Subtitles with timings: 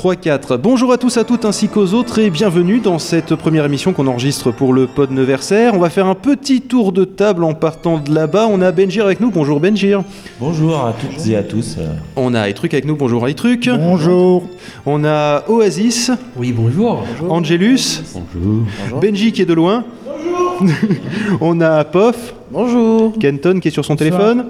[0.00, 0.56] 3-4.
[0.56, 4.06] Bonjour à tous, à toutes ainsi qu'aux autres et bienvenue dans cette première émission qu'on
[4.06, 5.74] enregistre pour le pod Neversaire.
[5.74, 8.46] On va faire un petit tour de table en partant de là-bas.
[8.50, 9.30] On a Benjir avec nous.
[9.30, 10.02] Bonjour Benjir.
[10.40, 11.76] Bonjour à toutes et à tous.
[12.16, 12.96] On a Etruc avec nous.
[12.96, 13.68] Bonjour Etruc.
[13.68, 14.44] Bonjour.
[14.86, 16.10] On a Oasis.
[16.34, 17.04] Oui, bonjour.
[17.28, 18.00] Angelus.
[18.14, 19.00] Bonjour.
[19.02, 19.84] Benji qui est de loin.
[20.06, 20.64] Bonjour.
[21.42, 22.32] on a Pof.
[22.50, 23.12] Bonjour.
[23.18, 24.46] Kenton qui est sur son téléphone.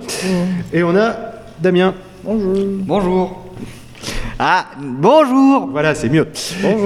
[0.72, 1.16] Et on a
[1.60, 1.92] Damien.
[2.22, 2.54] Bonjour.
[2.86, 3.49] Bonjour.
[4.42, 6.26] Ah, bonjour Voilà, c'est mieux.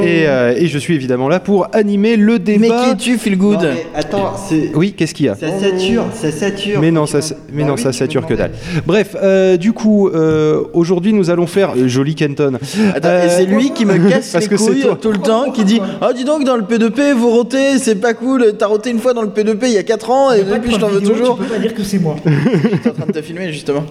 [0.03, 2.59] Et, euh, et je suis évidemment là pour animer le débat.
[2.61, 4.73] Mais qui es-tu, Feel Good Non, mais attends, c'est.
[4.75, 6.81] Oui, qu'est-ce qu'il y a Ça sature, ça sature.
[6.81, 7.21] Mais non, ça,
[7.53, 8.51] mais Bah non, oui, ça tu sature que dalle.
[8.85, 12.59] Bref, euh, du coup, euh, aujourd'hui, nous allons faire joli Kenton.
[13.05, 14.99] Euh, c'est lui qui me casse parce les que c'est couilles toi.
[15.01, 18.15] tout le temps, qui dit Ah, dis donc, dans le P2P, vous rotez, c'est pas
[18.15, 20.73] cool, t'as roté une fois dans le P2P il y a 4 ans, et depuis
[20.73, 21.39] je t'en veux toujours.
[21.39, 22.17] Tu peux pas dire que c'est moi.
[22.27, 23.85] J'étais en train de te filmer, justement.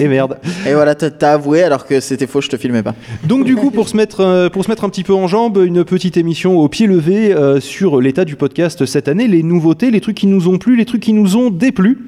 [0.00, 0.38] Et merde.
[0.66, 2.61] Et voilà, t'as t'as avoué alors que c'était faux, je te
[3.24, 5.58] Donc du coup, pour se mettre, euh, pour se mettre un petit peu en jambe,
[5.64, 9.90] une petite émission au pied levé euh, sur l'état du podcast cette année, les nouveautés,
[9.90, 11.98] les trucs qui nous ont plu, les trucs qui nous ont déplu.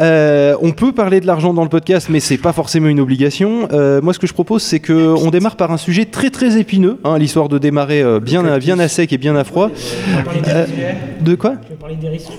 [0.00, 3.68] Euh, on peut parler de l'argent dans le podcast, mais c'est pas forcément une obligation.
[3.72, 6.58] Euh, moi, ce que je propose, c'est que on démarre par un sujet très très
[6.58, 9.70] épineux, hein, l'histoire de démarrer euh, bien, à, bien à sec et bien à froid.
[10.48, 10.66] Euh,
[11.20, 12.30] de quoi Tu veux parler des risques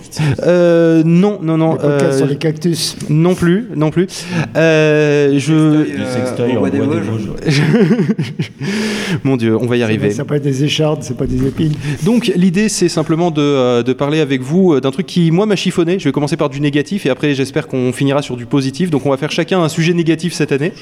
[0.44, 2.96] euh, Non, non, non, Le podcast euh, sur les cactus.
[3.10, 4.08] non plus, non plus.
[4.56, 7.52] Euh, je, sextoy des des
[9.24, 10.12] mon Dieu, on va y arriver.
[10.12, 11.74] Ça peut être des échardes, c'est pas des épines.
[12.04, 16.00] Donc l'idée c'est simplement de, de parler avec vous d'un truc qui moi m'a chiffonné.
[16.00, 18.90] Je vais commencer par du négatif et après j'espère qu'on finira sur du positif.
[18.90, 20.74] Donc on va faire chacun un sujet négatif cette année.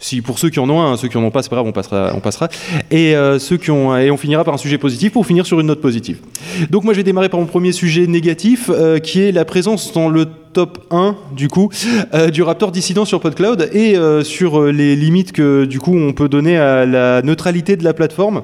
[0.00, 1.66] Si pour ceux qui en ont un, ceux qui en ont pas, c'est pas grave,
[2.14, 2.48] on passera.
[2.90, 5.60] Et euh, ceux qui ont, et on finira par un sujet positif pour finir sur
[5.60, 6.18] une note positive.
[6.68, 9.92] Donc moi je vais démarrer par mon premier sujet négatif, euh, qui est la présence
[9.92, 11.70] dans le top 1 du coup
[12.12, 16.28] euh, du Raptor dissident sur PodCloud et sur les limites que du coup on peut
[16.28, 18.42] donner à la neutralité de la plateforme.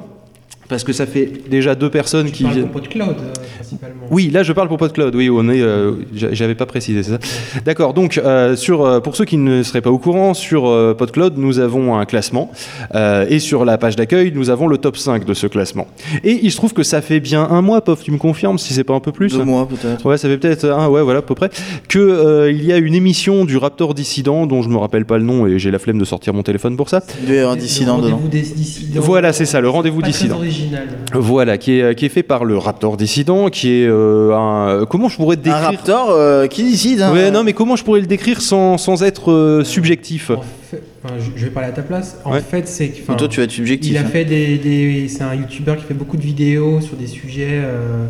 [0.70, 2.68] Parce que ça fait déjà deux personnes Tu qui parles viennent.
[2.68, 4.04] pour PodCloud, euh, principalement.
[4.10, 5.14] Oui, là je parle pour PodCloud.
[5.14, 5.60] Oui, on est.
[5.60, 7.18] euh, j'a- J'avais pas précisé c'est ça.
[7.64, 7.92] D'accord.
[7.92, 11.34] Donc euh, sur euh, pour ceux qui ne seraient pas au courant, sur euh, PodCloud
[11.36, 12.50] nous avons un classement
[12.94, 15.88] euh, et sur la page d'accueil nous avons le top 5 de ce classement.
[16.24, 18.72] Et il se trouve que ça fait bien un mois, Pof, tu me confirmes si
[18.72, 19.32] c'est pas un peu plus?
[19.32, 20.06] Deux mois peut-être.
[20.06, 21.50] Ouais, ça fait peut-être un, ouais, voilà, à peu près.
[21.88, 25.18] Que euh, il y a une émission du Raptor dissident dont je me rappelle pas
[25.18, 27.02] le nom et j'ai la flemme de sortir mon téléphone pour ça.
[27.20, 28.10] Il doit y avoir un Le dissident dedans.
[28.16, 29.00] rendez-vous des dissidents.
[29.00, 30.38] Voilà, c'est ça, le rendez-vous dissident.
[30.60, 30.88] Original.
[31.14, 34.84] Voilà, qui est, qui est fait par le Raptor dissident, qui est euh, un.
[34.86, 37.00] Comment je pourrais te Un décrire raptor euh, qui décide.
[37.02, 37.12] hein.
[37.12, 40.82] Ouais, non, mais comment je pourrais le décrire sans, sans être euh, subjectif En fait,
[41.04, 42.18] enfin, je, je vais parler à ta place.
[42.24, 42.40] En Ouais.
[42.40, 43.12] fait, c'est que.
[43.12, 43.90] toi, tu vas être subjectif.
[43.90, 44.04] Il a hein.
[44.04, 48.06] fait des, des- c'est un youtubeur qui fait beaucoup de vidéos sur des sujets euh,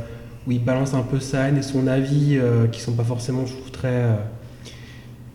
[0.47, 3.45] où il balance un peu sa haine et son avis euh, qui sont pas forcément,
[3.47, 4.13] je trouve, très, euh,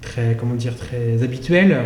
[0.01, 1.77] très, comment dire, très habituels.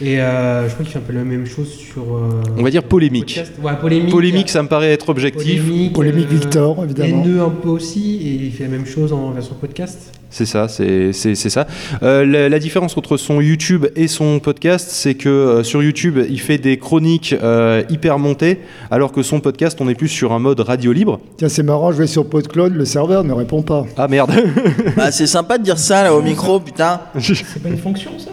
[0.00, 2.02] Et euh, je crois qu'il fait un peu la même chose sur.
[2.02, 3.40] euh, On va dire polémique.
[3.62, 4.10] Ouais, polémique.
[4.10, 5.62] Polémique, ça me paraît être objectif.
[5.62, 7.22] Polémique, Polémique euh, Victor, évidemment.
[7.24, 10.12] Haineux un peu aussi, et il fait la même chose en version podcast.
[10.32, 11.66] C'est ça, c'est ça.
[12.04, 16.20] Euh, la, la différence entre son YouTube et son podcast, c'est que euh, sur YouTube,
[16.30, 18.60] il fait des chroniques euh, hyper montées,
[18.92, 21.18] alors que son podcast, on est plus sur un mode radio libre.
[21.36, 23.84] Tiens, c'est marrant, je vais sur PodCloud, le serveur ne répond pas.
[23.96, 24.30] Ah merde
[24.96, 27.00] Bah, c'est sympa de dire ça là au micro, putain.
[27.18, 28.30] C'est pas une fonction, ça?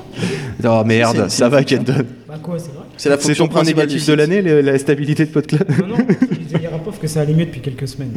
[0.66, 1.63] Oh merde, C'est- ça va.
[1.63, 2.06] Kenton.
[2.28, 5.66] Bah quoi, c'est vrai C'est la fonction point négatif de l'année, la stabilité de PodCloud.
[5.81, 5.95] Non, non,
[6.31, 8.13] je disais hier à Pof que ça allait mieux depuis quelques semaines.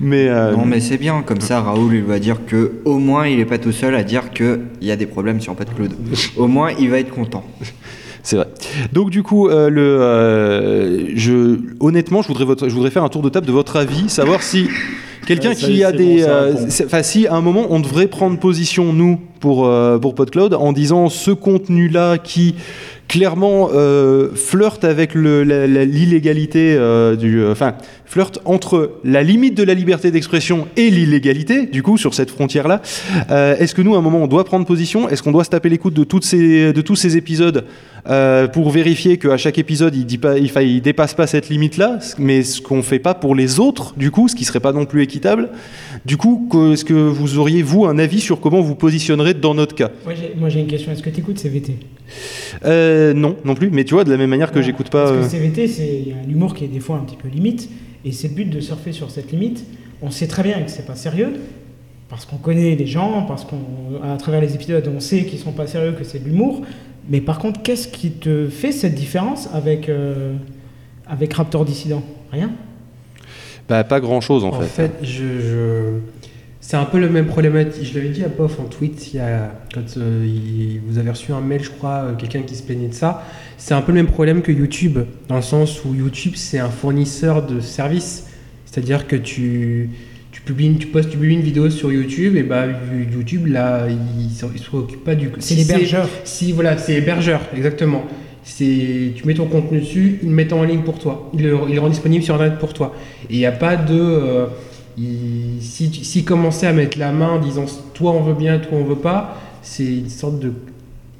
[0.00, 3.26] Mais, euh, Non, mais c'est bien, comme ça, Raoul, il va dire que au moins,
[3.28, 5.92] il est pas tout seul à dire qu'il y a des problèmes sur PodCloud.
[6.36, 7.44] Au moins, il va être content.
[8.24, 8.46] C'est vrai.
[8.92, 13.08] Donc du coup, euh, le, euh, je, honnêtement, je voudrais, votre, je voudrais faire un
[13.08, 14.68] tour de table de votre avis, savoir si
[15.26, 16.54] quelqu'un qui a des, euh,
[16.84, 20.72] enfin si à un moment on devrait prendre position nous pour euh, pour PodCloud en
[20.72, 22.54] disant ce contenu-là qui
[23.08, 27.74] clairement euh, flirte avec l'illégalité euh, du, enfin
[28.12, 32.82] flirte entre la limite de la liberté d'expression et l'illégalité, du coup sur cette frontière-là.
[33.30, 35.08] Euh, Est-ce que nous à un moment on doit prendre position?
[35.08, 37.64] Est-ce qu'on doit se taper l'écoute de toutes ces de tous ces épisodes
[38.08, 40.06] euh, pour vérifier qu'à chaque épisode il
[40.62, 44.28] il dépasse pas cette limite-là, mais ce qu'on fait pas pour les autres, du coup,
[44.28, 45.50] ce qui serait pas non plus équitable.
[46.04, 49.74] Du coup, est-ce que vous auriez vous un avis sur comment vous positionnerez dans notre
[49.74, 49.90] cas?
[50.04, 51.76] Moi j'ai, une question, est-ce que tu écoutes CVT
[52.64, 53.70] Euh, Non, non plus.
[53.70, 55.04] Mais tu vois, de la même manière que j'écoute pas.
[55.04, 57.04] Parce euh, que CVT, c'est il y a un humour qui est des fois un
[57.04, 57.70] petit peu limite,
[58.04, 59.64] et c'est le but de surfer sur cette limite.
[60.02, 61.34] On sait très bien que c'est pas sérieux,
[62.08, 65.66] parce qu'on connaît les gens, parce qu'à travers les épisodes, on sait qu'ils sont pas
[65.66, 66.62] sérieux, que c'est de l'humour.
[67.08, 70.34] Mais par contre, qu'est-ce qui te fait cette différence avec, euh,
[71.06, 72.02] avec Raptor Dissident?
[72.30, 72.50] Rien
[73.68, 74.66] bah, pas grand-chose en, En fait.
[74.66, 75.98] fait, je, je-
[76.60, 77.84] c'est un peu le même problématique.
[77.84, 81.10] Je l'avais dit à Pof en tweet il y a, quand euh, il- vous avez
[81.10, 83.22] reçu un mail, je crois, euh, quelqu'un qui se plaignait de ça.
[83.64, 84.98] C'est un peu le même problème que YouTube,
[85.28, 88.26] dans le sens où YouTube c'est un fournisseur de services.
[88.66, 89.88] C'est-à-dire que tu,
[90.32, 94.26] tu publies, tu postes, tu publies une vidéo sur YouTube, et bah YouTube là, il,
[94.26, 95.30] ne s'occupe pas du.
[95.38, 96.08] C'est si l'hébergeur.
[96.24, 98.02] Si voilà, c'est l'hébergeur, exactement.
[98.42, 101.56] C'est, tu mets ton contenu dessus, ils le mettent en ligne pour toi, ils le,
[101.68, 102.92] ils le rendent disponible sur internet pour toi.
[103.30, 103.94] Et il n'y a pas de.
[103.94, 104.46] euh,
[104.98, 108.76] il- si s'ils commençaient à mettre la main en disant toi on veut bien, toi
[108.76, 110.52] on veut pas, c'est une sorte de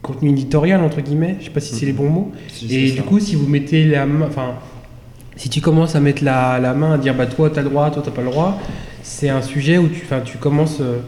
[0.02, 2.32] contenu éditorial entre guillemets, je sais pas si c'est les bons mots.
[2.74, 4.54] Et du coup, si vous mettez la main, enfin,
[5.36, 7.90] si tu commences à mettre la, la main à dire bah toi t'as le droit,
[7.90, 8.58] toi t'as pas le droit,
[9.02, 10.98] c'est un sujet où tu, tu commences, euh,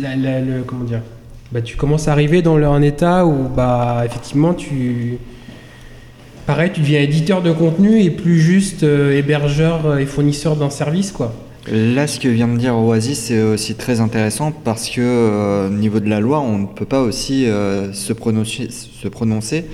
[0.00, 1.02] la- la- le, comment dire,
[1.52, 5.18] bah tu commences à arriver dans le- un état où bah effectivement tu,
[6.46, 11.10] pareil, tu deviens éditeur de contenu et plus juste euh, hébergeur et fournisseur d'un service
[11.12, 11.34] quoi.
[11.68, 15.72] Là, ce que vient de dire Oasis, c'est aussi très intéressant parce que euh, au
[15.72, 19.64] niveau de la loi, on ne peut pas aussi euh, se, prononcer, se prononcer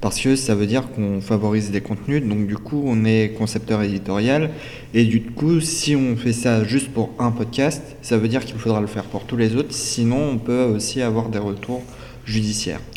[0.00, 2.22] parce que ça veut dire qu'on favorise des contenus.
[2.22, 4.50] Donc du coup, on est concepteur éditorial
[4.94, 8.56] et du coup, si on fait ça juste pour un podcast, ça veut dire qu'il
[8.56, 9.74] faudra le faire pour tous les autres.
[9.74, 11.82] Sinon, on peut aussi avoir des retours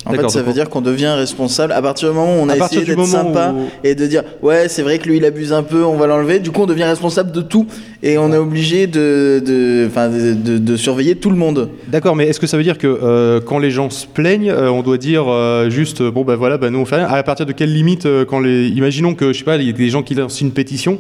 [0.06, 2.56] En fait, ça veut dire qu'on devient responsable à partir du moment où on a
[2.68, 5.26] essayé du d'être moment sympa où- et de dire ouais, c'est vrai que lui il
[5.26, 6.40] abuse un peu, on va l'enlever.
[6.40, 7.66] Du coup, on devient responsable de tout
[8.02, 11.70] et on est obligé de, de, enfin, de, de- de surveiller tout le monde.
[11.88, 14.70] D'accord, mais est-ce que ça veut dire que euh, quand les gens se plaignent, euh,
[14.70, 17.08] on doit dire euh, juste bon ben voilà, ben nous on fait rien.
[17.08, 19.70] À partir de quelle limite euh, quand les, imaginons que je sais pas, il y
[19.70, 21.00] a des gens qui lancent une pétition.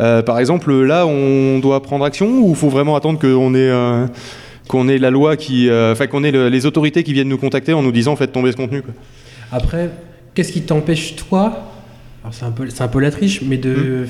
[0.00, 4.06] euh, par exemple, là, on doit prendre action ou faut vraiment attendre qu'on ait euh,
[4.70, 7.38] qu'on ait la loi qui, euh, enfin qu'on ait le- les autorités qui viennent nous
[7.38, 8.82] contacter en nous disant faites tomber ce contenu.
[8.82, 8.94] Quoi.
[9.50, 9.90] Après,
[10.34, 11.72] qu'est-ce qui t'empêche toi
[12.22, 14.06] Alors c'est un peu, c'est un peu la triche, mais de,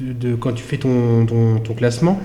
[0.00, 2.20] de quand tu fais ton, ton, ton classement,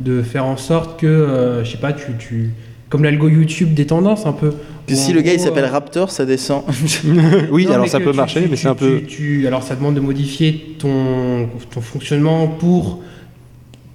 [0.00, 2.50] de faire en sorte que, euh, je sais pas, tu, tu
[2.88, 4.52] comme l'algo YouTube des tendances un peu.
[4.86, 6.62] Que si le gars il s'appelle euh, Raptor, ça descend.
[7.50, 9.02] oui, non, alors ça peut tu- marcher, tu- mais tu- c'est un peu.
[9.46, 13.00] alors ça demande de modifier ton, ton fonctionnement pour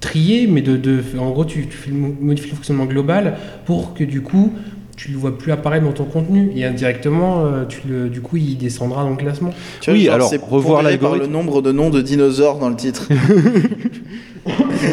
[0.02, 4.52] trier, mais de, de en gros tu, modifies le fonctionnement global pour que du coup
[4.98, 8.38] tu le vois plus apparaître dans ton contenu et indirectement euh, tu le, du coup
[8.38, 9.52] il descendra dans le classement.
[9.80, 11.34] Tu vois, Oui, alors, c'est revoir pondéré par le l'algorithme.
[11.34, 13.08] nombre de noms de dinosaures dans le titre.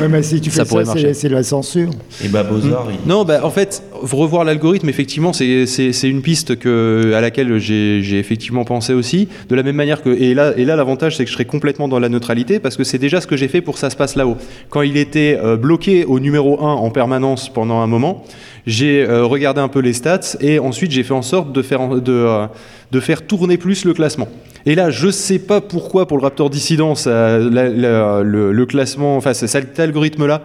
[0.00, 1.90] Ouais, mais si tu Ça fais c'est la censure.
[2.24, 5.66] Et bah, Bowser, il- Non, bah, en fait, revoir l'algorithme, effectivement, c'est-
[6.08, 9.28] une piste que, à laquelle j'ai j'ai effectivement pensé aussi.
[9.48, 10.10] De la même manière que.
[10.10, 12.84] Et là, et là l'avantage, c'est que je serai complètement dans la neutralité parce que
[12.84, 14.36] c'est déjà ce que j'ai fait pour Ça se passe là-haut.
[14.70, 18.24] Quand il était euh, bloqué au numéro 1 en permanence pendant un moment,
[18.68, 21.80] j'ai euh, regardé un peu les stats et ensuite j'ai fait en sorte de faire,
[21.90, 22.46] euh,
[22.92, 24.28] de faire tourner plus le classement.
[24.66, 30.42] Et là, je sais pas pourquoi pour le Raptor Dissident, le, classement, enfin cet algorithme-là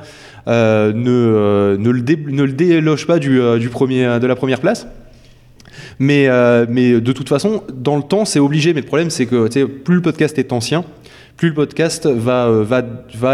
[0.47, 4.87] euh, ne, ne, le dé- ne le déloge pas du, premier, de la première place.
[5.99, 8.73] Mais, de toute façon, dans le temps, c'est obligé.
[8.73, 10.85] Mais le problème, c'est que plus le podcast est ancien,
[11.35, 12.63] plus le podcast va,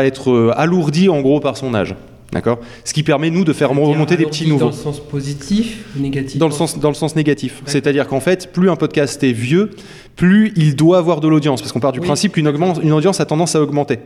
[0.03, 1.93] être alourdi en gros par son âge.
[2.31, 4.65] D'accord Ce qui permet, nous, de faire remonter des petits Dans nouveaux.
[4.67, 7.62] le sens positif ou négatif Dans le sens, dans le sens négatif.
[7.65, 9.71] C'est-à-dire qu'en fait, plus un podcast est vieux,
[10.15, 11.62] plus il doit avoir de l'audience.
[11.62, 12.05] Parce qu'on part du Oui.
[12.05, 12.48] principe qu'une
[12.83, 13.98] une audience a tendance à augmenter.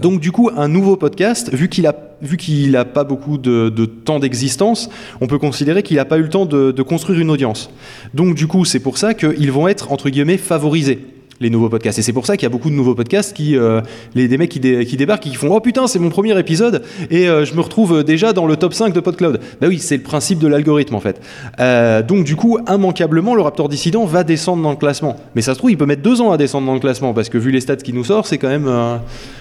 [0.00, 3.68] Donc du coup, un nouveau podcast, vu qu'il a vu qu'il n'a pas beaucoup de,
[3.68, 4.88] de temps d'existence,
[5.20, 7.68] on peut considérer qu'il n'a pas eu le temps de, de construire une audience.
[8.14, 11.00] Donc du coup, c'est pour ça qu'ils vont être entre guillemets favorisés
[11.40, 11.98] les nouveaux podcasts.
[11.98, 13.80] Et c'est pour ça qu'il y a beaucoup de nouveaux podcasts qui, euh,
[14.14, 16.38] les, des mecs qui, dé- qui débarquent et qui font Oh putain, c'est mon premier
[16.38, 19.40] épisode et euh, je me retrouve déjà dans le top 5 de PodCloud.
[19.60, 21.20] Bah oui, c'est le principe de l'algorithme en fait.
[21.60, 25.16] Euh, donc du coup, immanquablement, le Raptor Dissident va descendre dans le classement.
[25.34, 27.28] Mais ça se trouve, il peut mettre deux ans à descendre dans le classement parce
[27.28, 28.66] que vu les stats qui nous sort, c'est quand même.
[28.68, 28.96] euh,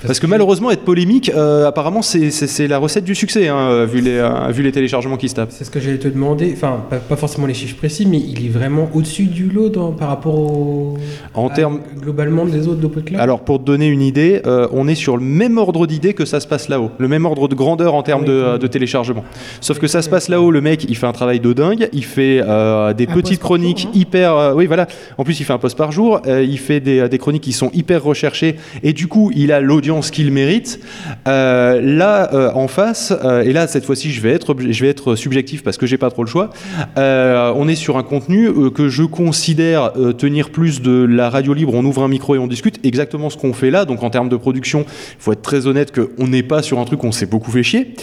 [0.05, 4.01] parce que malheureusement, être polémique, euh, apparemment, c'est- la recette du succès, hein, euh, vu,
[4.01, 5.51] les, euh, vu les téléchargements qui se tapent.
[5.51, 8.45] C'est ce que j'allais te demander, enfin pas, pas forcément les chiffres précis, mais il
[8.45, 10.97] est vraiment au-dessus du lot dans- par rapport au
[11.33, 11.79] En termes.
[11.99, 13.17] Globalement des autres de.
[13.19, 16.23] Alors, pour te donner une idée, euh, on est sur le même ordre d'idée que
[16.25, 16.91] ça se passe là-haut.
[16.97, 18.59] Le même ordre de grandeur en termes Oui, de, oui.
[18.59, 19.23] de téléchargement.
[19.61, 21.89] Sauf que ça se passe là-haut, le mec, il fait un travail de dingue.
[21.93, 23.97] Il fait euh, des Un petites chroniques jour, hein.
[23.99, 24.37] hyper.
[24.37, 24.87] euh, oui, voilà.
[25.17, 26.21] En plus, il fait un post par jour.
[26.27, 28.55] il fait des, des chroniques qui sont hyper recherchées.
[28.83, 30.79] Et du coup, il a l'audience qu'il mérite.
[31.25, 33.13] Là, en face,
[33.43, 36.09] et là, cette fois-ci, je vais être, je vais être subjectif parce que j'ai pas
[36.09, 36.49] trop le choix.
[36.97, 41.85] On est sur un contenu que je considère tenir plus de la radio libre on
[41.85, 42.79] ouvre un micro et on discute.
[42.83, 43.85] Exactement ce qu'on fait là.
[43.85, 46.85] Donc en termes de production, il faut être très honnête qu'on n'est pas sur un
[46.85, 47.95] truc où on s'est beaucoup fait chier.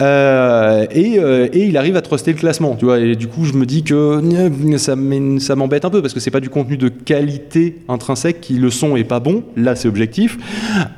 [0.00, 2.98] Euh, et, euh, et il arrive à truster le classement, tu vois.
[3.00, 6.30] Et du coup, je me dis que euh, ça m'embête un peu parce que c'est
[6.30, 9.44] pas du contenu de qualité intrinsèque qui le son est pas bon.
[9.56, 10.38] Là, c'est objectif.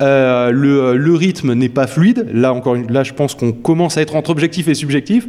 [0.01, 2.27] Le, rythme n'est pas fluide.
[2.33, 5.27] Là, encore là, je pense qu'on commence à être entre objectif et subjectif.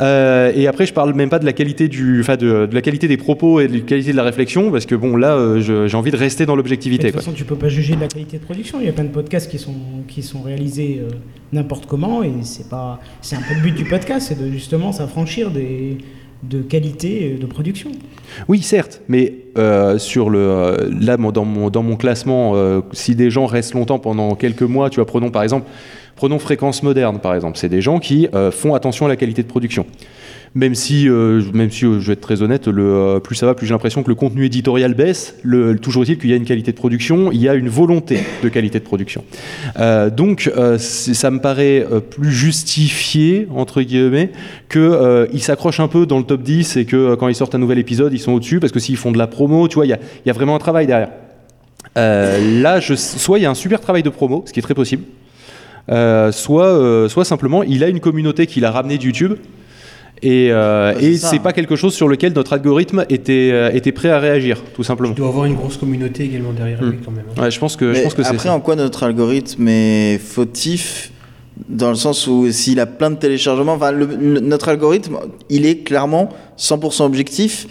[0.00, 3.60] Et après, je parle même pas de la qualité du, de, la qualité des propos
[3.60, 6.37] et de la qualité de la réflexion parce que bon, là, j'ai envie de rester
[6.46, 7.04] dans De l'objectivité.
[7.04, 7.20] toute quoi.
[7.22, 8.80] façon, tu peux pas juger de la qualité de production.
[8.80, 9.74] Il y a plein de podcasts qui sont,
[10.06, 11.08] qui sont réalisés euh,
[11.52, 14.92] n'importe comment et c'est pas, c'est un peu le but du podcast, c'est de justement
[14.92, 15.98] s'affranchir des,
[16.42, 17.90] de qualité euh, de production.
[18.46, 23.14] Oui, certes, mais euh, sur le, euh, là, dans mon, dans mon classement, euh, si
[23.14, 25.66] des gens restent longtemps pendant quelques mois, tu vois, prenons par exemple,
[26.16, 29.48] prenons Fréquence Moderne, par exemple, c'est des gens qui font attention à la qualité de
[29.48, 29.86] production.
[30.58, 33.46] Même si, euh, même si euh, je vais être très honnête, le, euh, plus ça
[33.46, 35.36] va, plus j'ai l'impression que le contenu éditorial baisse.
[35.80, 38.48] Toujours est-il qu'il y a une qualité de production, il y a une volonté de
[38.48, 39.22] qualité de production.
[39.76, 44.32] Donc, ça me paraît plus justifié, entre guillemets,
[44.68, 47.78] qu'ils s'accrochent un peu dans le top 10 et que quand ils sortent un nouvel
[47.78, 50.30] épisode, ils sont au-dessus, parce que s'ils font de la promo, tu vois, il y
[50.30, 51.10] a, vraiment un travail derrière.
[51.94, 55.04] Là, soit il y a un super travail de promo, ce qui est très possible,
[55.88, 59.34] soit, soit simplement il a une communauté qu'il a ramené de YouTube.
[60.22, 61.28] Et, euh, Ouais, c'est et ça.
[61.30, 64.82] c'est pas quelque chose sur lequel notre algorithme était, euh, était prêt à réagir, tout
[64.82, 65.12] simplement.
[65.14, 66.90] Il doit avoir une grosse communauté également derrière Hmm.
[66.90, 67.24] lui quand même.
[67.36, 67.40] hein.
[67.42, 68.54] Ouais, je pense que, je Mais pense que c'est après, ça.
[68.54, 71.12] en quoi notre algorithme est fautif
[71.68, 75.18] dans le sens où s'il a plein de téléchargements, enfin, le- le- notre algorithme,
[75.50, 77.66] il est clairement 100% objectif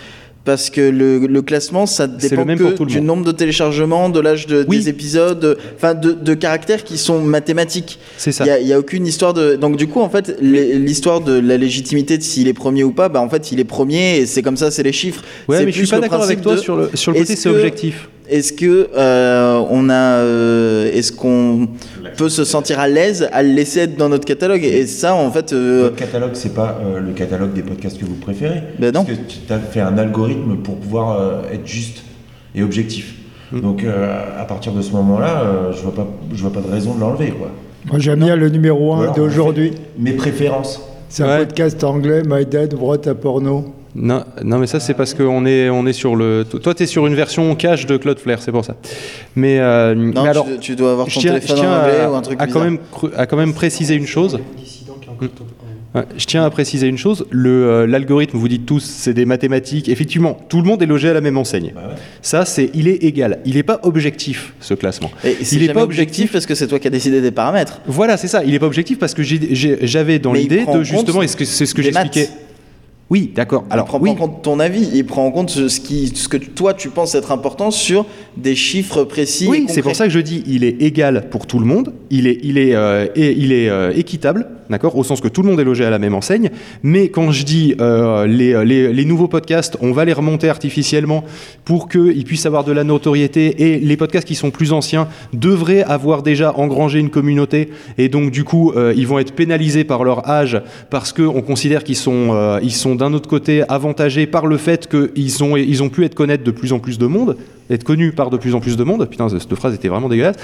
[0.47, 4.65] parce que le, le classement, ça dépend que du nombre de téléchargements, de l'âge de-
[4.69, 4.77] Oui.
[4.77, 7.99] des épisodes, enfin de, de caractères qui sont mathématiques.
[8.17, 8.45] C'est ça.
[8.57, 9.57] Il n'y a, aucune histoire de.
[9.57, 13.09] Donc, du coup, en fait, l'histoire de la légitimité de s'il est premier ou pas,
[13.09, 15.21] bah, en fait, il est premier et c'est comme ça, c'est les chiffres.
[15.49, 17.49] Ouais, mais je suis pas d'accord avec toi de- sur le, sur le côté, c'est
[17.49, 18.07] objectif.
[18.29, 21.67] Est-ce que euh, on a, euh, est-ce qu'on
[22.17, 24.63] peut se sentir à l'aise à le laisser être dans notre catalogue?
[24.63, 28.05] Et ça, en fait, euh, Votre catalogue, c'est pas euh, le catalogue des podcasts que
[28.05, 28.63] vous préférez.
[28.79, 29.05] Ben non.
[29.05, 32.03] Parce que tu as fait un algorithme pour pouvoir euh, être juste
[32.53, 33.15] et objectif.
[33.51, 33.61] Hmm.
[33.61, 36.69] Donc euh, à partir de ce moment-là, euh, je vois pas, je vois pas de
[36.71, 37.49] raison de l'enlever quoi.
[37.89, 39.71] Moi, j'aime bien le numéro Ou 1 alors, d'aujourd'hui.
[39.97, 40.81] Mes préférences.
[41.07, 41.45] C'est un Ouais.
[41.45, 43.73] podcast anglais, My Dad Wrote a Porno.
[43.99, 46.45] Non, non, mais ça c'est parce qu'on est, on est sur le.
[46.45, 48.75] Toi, tu es sur une version cache de Bah, Cloudflare, c'est pour ça.
[49.35, 51.71] Mais, euh, non, mais alors, tu, tu dois avoir je ton tiens, je téléphone tiens
[51.71, 52.77] en anglais à, ou un truc à quand même,
[53.17, 54.39] à quand même préciser une chose.
[55.95, 57.25] Ouais, je tiens à préciser une chose.
[57.31, 59.89] Le, euh, l'algorithme, vous dites tous, c'est des mathématiques.
[59.89, 61.71] Effectivement, tout le monde est logé à la même enseigne.
[61.73, 61.95] Bah ouais.
[62.21, 63.39] Ça, c'est, il est égal.
[63.45, 65.09] Il n'est pas objectif ce classement.
[65.23, 67.31] Et c'est il est jamais pas objectif parce que c'est toi qui as décidé des
[67.31, 67.79] paramètres.
[67.87, 68.43] Voilà, c'est ça.
[68.43, 71.45] Il n'est pas objectif parce que j'ai- j'ai- j'avais dans l'idée de justement, ce que-
[71.45, 72.29] c'est ce que j'expliquais.
[73.09, 73.63] Oui, d'accord.
[73.69, 74.09] Alors, il prend oui.
[74.09, 76.89] pas en compte ton avis, il prend en compte ce, qui, ce que toi tu
[76.89, 79.47] penses être important sur des chiffres précis.
[79.49, 82.27] Oui, c'est pour ça que je dis il est égal pour tout le monde, il
[82.27, 85.47] est, il est, euh, et il est euh, équitable, d'accord, au sens que tout le
[85.49, 86.49] monde est logé à la même enseigne.
[86.83, 91.23] Mais quand je dis euh, les, les- les nouveaux podcasts, on va les remonter artificiellement
[91.63, 95.83] pour qu'ils puissent avoir de la notoriété, et les podcasts qui sont plus anciens devraient
[95.83, 100.27] avoir déjà engrangé une communauté, et donc du coup, ils vont être pénalisés par leur
[100.29, 104.89] âge parce qu'on considère qu'ils sont, ils sont d'un autre côté avantagés par le fait
[104.89, 107.37] qu'ils ont, ils ont pu être connaître de plus en plus de monde,
[107.69, 109.07] être connus par de plus en plus de monde.
[109.09, 110.37] Putain, cette phrase était vraiment dégueulasse.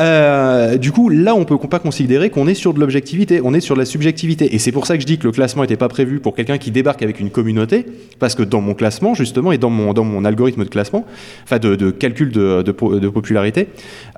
[0.00, 3.60] Euh, du coup, là, on peut pas considérer qu'on est sur de l'objectivité, on est
[3.60, 4.54] sur de la subjectivité.
[4.54, 6.58] Et c'est pour ça que je dis que le classement n'était pas prévu pour quelqu'un
[6.58, 7.86] qui débarque avec une communauté,
[8.18, 11.04] parce que dans mon classement, justement, et dans mon, dans mon algorithme de classement,
[11.44, 13.68] enfin de, de calcul de, de popularité,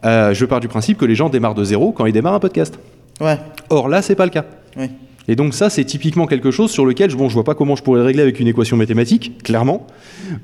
[0.05, 2.41] euh, je pars du principe que les gens démarrent de zéro quand ils démarrent un
[2.41, 2.79] podcast.
[3.21, 3.39] Ouais.
[3.69, 4.45] Or là, c'est pas le cas.
[4.77, 4.87] Oui.
[5.31, 7.83] Et donc ça, c'est typiquement quelque chose sur lequel, bon, je vois pas comment je
[7.85, 9.87] pourrais le régler avec une équation mathématique, clairement.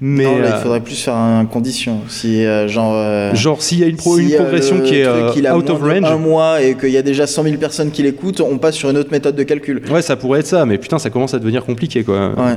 [0.01, 1.99] Mais non, là, euh, il faudrait plus faire un condition.
[2.09, 2.93] Si euh, genre.
[2.95, 5.47] euh, genre s'il y a une, pro- si, une euh, progression qui est euh, il
[5.47, 8.03] a out of range, un mois et qu'il y a déjà 100 000 personnes qui
[8.05, 9.83] l'écoutent, on passe sur une autre méthode de calcul.
[9.91, 10.65] ouais, ça pourrait être ça.
[10.65, 12.31] Mais putain, ça commence à devenir compliqué, quoi.
[12.37, 12.57] Ouais.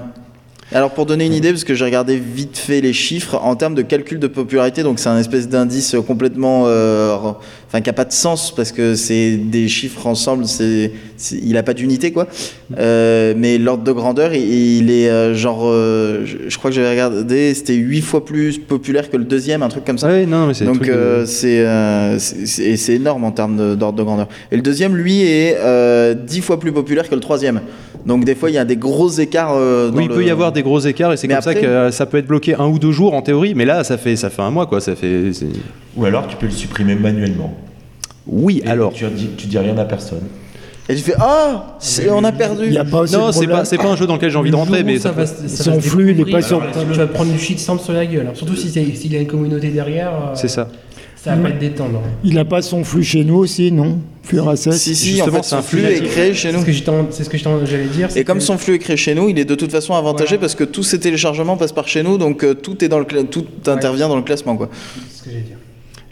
[0.71, 3.73] Alors pour donner une idée, parce que j'ai regardé vite fait les chiffres en termes
[3.73, 7.15] de calcul de popularité, donc c'est un espèce d'indice complètement, euh,
[7.67, 10.91] enfin qui a pas de sens parce que c'est des chiffres ensemble, c'est,
[11.31, 12.27] il a pas d'unité quoi.
[12.77, 14.43] Euh, mais l'ordre de grandeur, il,
[14.83, 19.09] il est euh, genre, je, je crois que j'avais regardé, c'était 8 fois plus populaire
[19.09, 20.05] que le deuxième, un truc comme ça.
[20.07, 24.27] Ouais, non, mais c'est Donc de- c'est énorme en termes de- d'ordre de, grandeur.
[24.51, 27.61] Et le deuxième, lui, est euh, dix fois plus populaire que le troisième.
[28.05, 29.53] Donc des fois, il y a des gros écarts.
[29.55, 31.53] euh, dans oui, il le- peut y avoir des gros écarts et c'est comme ça
[31.53, 33.97] que euh, ça peut être bloqué un ou deux jours en théorie, mais là ça
[33.97, 35.31] fait ça fait un mois quoi, ça fait.
[35.97, 37.53] Ou alors tu peux le supprimer manuellement.
[38.25, 40.21] Oui, Et alors tu dis, tu dis rien à personne.
[40.87, 41.77] Et tu fais Ah,
[42.11, 42.63] on a perdu.
[42.65, 44.49] Il n'y a pas Non, c'est pas, c'est pas un jeu dans lequel j'ai envie
[44.49, 46.61] de rentrer, mais ça ça va, ça Son va flux, il est découvrir, pas sur-
[46.91, 48.27] Tu vas prendre du shit sur la gueule.
[48.33, 50.09] Surtout si s'il y a une communauté derrière.
[50.09, 50.67] euh, c'est ça.
[51.21, 52.01] Ça va pas être détendre.
[52.23, 55.43] Il n'a pas son flux chez nous aussi, non Flux RSS Si, si, en fait,
[55.43, 56.61] son flux est créé chez C'est nous.
[56.61, 58.07] ce que j'étais en- c'est ce que j'allais dire.
[58.15, 60.39] Et comme son flux est créé chez nous, il est de toute façon avantagé Voilà.
[60.41, 63.05] parce que tous ces téléchargements passent par chez nous, donc euh, tout est dans le
[63.05, 64.69] tout intervient dans le classement quoi.
[65.11, 65.57] c'est ce que j'allais dire.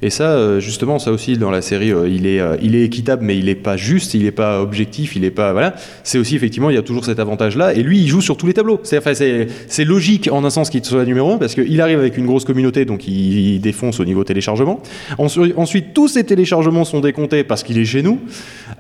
[0.04, 2.84] Et ça, euh, justement, ça aussi dans la série, euh, il est, euh, il est
[2.84, 5.74] équitable, mais il est pas juste, il est pas objectif, il est pas, voilà.
[6.04, 7.74] C'est aussi effectivement, il y a toujours cet avantage-là.
[7.74, 8.80] Et lui, il joue sur tous les tableaux.
[8.84, 12.16] C'est, enfin, c'est, logique en un sens qu'il soit numéro un parce qu'il arrive avec
[12.18, 14.82] une grosse communauté, donc il, il défonce au niveau téléchargement.
[15.18, 18.20] Ensuite, tous ces téléchargements sont décomptés parce qu'il est chez nous.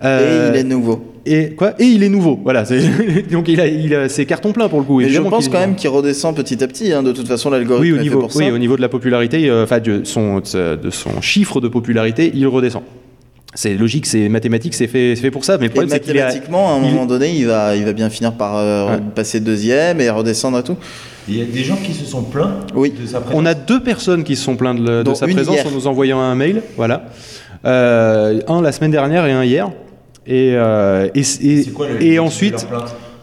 [0.04, 1.14] Euh, Et il est nouveau.
[1.26, 1.74] et quoi?
[1.80, 2.40] Et il est nouveau.
[2.44, 2.64] Voilà.
[3.32, 5.00] donc il a, il a- c'est carton plein pour le coup.
[5.02, 6.94] Mais je pense quand même qu'il redescend petit à petit.
[6.94, 7.02] hein.
[7.02, 9.80] De toute façon, l'algorithme Oui, au niveau, oui, au niveau de la popularité, euh, enfin
[9.80, 12.84] de son, de son chiffre de popularité, il redescend.
[13.54, 15.58] C'est logique, c'est mathématique, c'est fait, c'est fait pour ça.
[15.58, 18.10] Mais le problème, c'est à- mathématiquement, à un moment donné, il va, il va bien
[18.10, 19.00] finir par euh, Ouais.
[19.16, 20.76] passer deuxième et redescendre et tout.
[21.28, 22.92] Il y a des gens qui se sont plaints Oui.
[22.92, 23.42] de sa présence.
[23.42, 25.68] On a deux personnes qui se sont plaintes de, sa présence hier.
[25.68, 26.62] en nous envoyant un mail.
[26.76, 27.06] Voilà.
[27.66, 29.70] Euh, un la semaine dernière et un hier.
[30.28, 32.68] Et, euh, et, quoi le- et ensuite,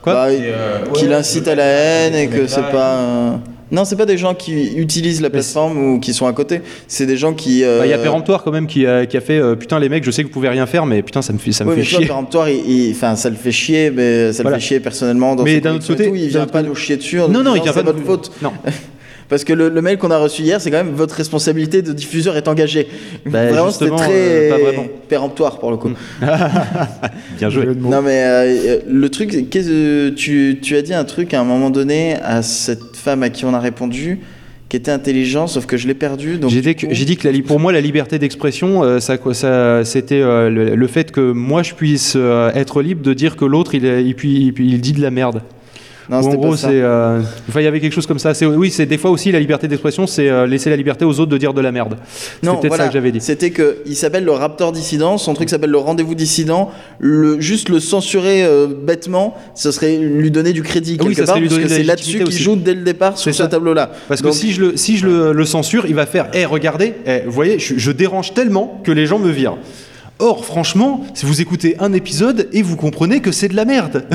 [0.03, 3.39] quoi Bah, euh, qu'il ouais, incite à la haine et que c'est pas.
[3.73, 6.33] Euh, Non, c'est pas des gens qui utilisent la c'est- plateforme ou qui sont à
[6.33, 6.61] côté.
[6.89, 7.65] C'est des gens qui.
[7.65, 9.79] euh, bah, il y a Péremptoire quand même qui a, qui a fait euh, putain
[9.79, 11.65] les mecs, je sais que vous pouvez rien faire, mais putain ça me fait, ça
[11.65, 12.07] me Oui, fait mais chier.
[12.07, 12.49] péremptoire,
[12.91, 14.57] enfin, ça le fait chier, mais ça Voilà.
[14.57, 15.35] le fait chier personnellement.
[15.35, 17.17] Dans Mais d'un autre côté- tout, il vient pas nous chier dessus.
[17.19, 18.33] Non, nous non, il vient c'est pas de votre faute.
[18.43, 18.53] Non.
[19.27, 21.95] Parce que le, le mail qu'on a reçu hier, c'est quand même votre responsabilité de
[21.95, 22.87] diffuseur est engagée.
[23.25, 24.87] Bah, vraiment, c'était très euh, pas vraiment.
[25.09, 25.91] péremptoire pour le coup.
[27.39, 27.67] Bien joué.
[27.75, 32.43] Non mais euh, le truc, tu as dit un truc à un moment donné à
[32.43, 34.21] cette femme à qui on a répondu
[34.69, 36.39] qui était intelligent, sauf que je l'ai perdu.
[36.49, 36.61] J'ai
[37.05, 41.33] dit que, pour moi, la liberté d'expression, euh, ça, ça, c'était euh, le, fait que
[41.33, 44.93] moi, je puisse euh, être libre de dire que l'autre, il, il, il, il dit
[44.93, 45.43] de la merde.
[46.11, 47.21] Non, en gros, c'est, euh,
[47.55, 48.33] il y avait quelque chose comme ça.
[48.43, 51.31] Oui, c'est des fois aussi la liberté d'expression, c'est euh, laisser la liberté aux autres
[51.31, 51.97] de dire de la merde.
[52.13, 53.21] C'est peut-être voilà, ça que j'avais dit.
[53.21, 55.17] C'était que il s'appelle le Raptor dissident.
[55.19, 56.71] Son truc s'appelle le rendez-vous dissident.
[56.99, 61.27] Le juste le censurer euh, bêtement, ce serait lui donner du crédit Ah oui, quelque
[61.27, 63.91] ça part, parce que c'est là-dessus qu'il joue dès le départ sur ce tableau-là.
[64.09, 66.45] Parce Donc- que si je le, si je le, le censure, il va faire, eh,
[66.45, 69.57] regardez, eh, vous voyez, je, je dérange tellement que les gens me virent.
[70.21, 74.05] Or, franchement, si vous écoutez un épisode et vous comprenez que c'est de la merde.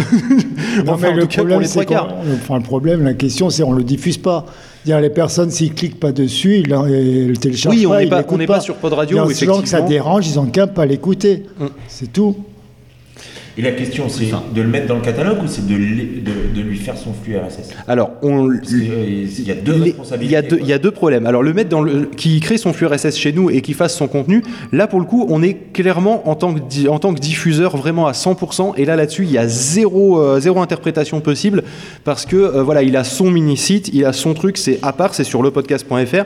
[0.85, 2.07] Non, Enfin, mais en le tout cas, pour problème, les trois quarts.
[2.25, 4.45] le- enfin, le problème, la question, c'est on le diffuse pas.
[4.85, 8.09] Dire les personnes s'ils cliquent pas dessus, ils ils le téléchargent Oui, on pas, ils
[8.09, 10.67] pas, on n'est pas sur Pod Radio, des gens que ça dérange, ils ont qu'à
[10.67, 11.45] pas l'écouter.
[11.59, 11.65] Mm.
[11.89, 12.35] C'est tout.
[13.59, 16.55] Et la question, c'est de le mettre dans le catalogue ou c'est de, l'é- de,
[16.55, 20.25] de lui faire son flux RSS Alors, on, Parce qu'il y a deux Les- responsabilités.
[20.29, 20.57] Il y, a deux, quoi.
[20.61, 21.25] il y a deux problèmes.
[21.25, 23.97] Alors le mettre dans le, qui crée son flux RSS chez nous et qui fasse
[23.97, 27.13] son contenu, là pour le coup, on est clairement en tant que, di- en tant
[27.13, 28.75] que diffuseur vraiment à 100%.
[28.77, 31.63] Et là là-dessus, il y a zéro, euh, zéro interprétation possible
[32.05, 34.93] parce que euh, voilà, il a son mini site, il a son truc, c'est à
[34.93, 36.23] part, c'est sur lepodcast.fr.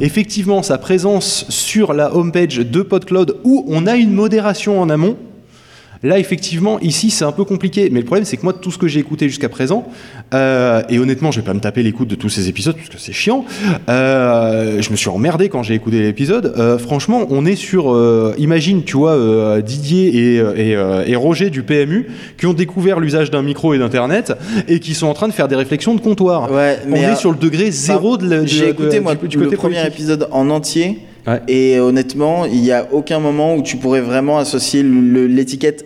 [0.00, 5.16] Effectivement, sa présence sur la homepage de PodCloud où on a une modération en amont.
[6.06, 7.88] Là, effectivement, ici, c'est un peu compliqué.
[7.90, 9.88] Mais le problème, c'est que moi, tout ce que j'ai écouté jusqu'à présent,
[10.34, 12.98] euh, et honnêtement, je vais pas me taper l'écoute de tous ces épisodes, parce que
[12.98, 13.44] c'est chiant.
[13.88, 16.54] euh, je me suis emmerdé quand j'ai écouté l'épisode.
[16.58, 17.94] Euh, franchement, on est sur,
[18.38, 22.06] imagine, tu vois, Didier et, et, et Roger du PMU,
[22.38, 24.32] qui ont découvert l'usage d'un micro et d'Internet,
[24.68, 26.50] et qui sont en train de faire des réflexions de comptoir.
[26.52, 28.40] Ouais, on est sur le degré zéro de la.
[28.40, 29.94] de- J'ai de- écouté du- moi du le côté premier politique.
[29.94, 31.40] épisode en entier Ouais.
[31.48, 35.84] et honnêtement, il n'y a aucun moment où tu pourrais vraiment associer le- l'étiquette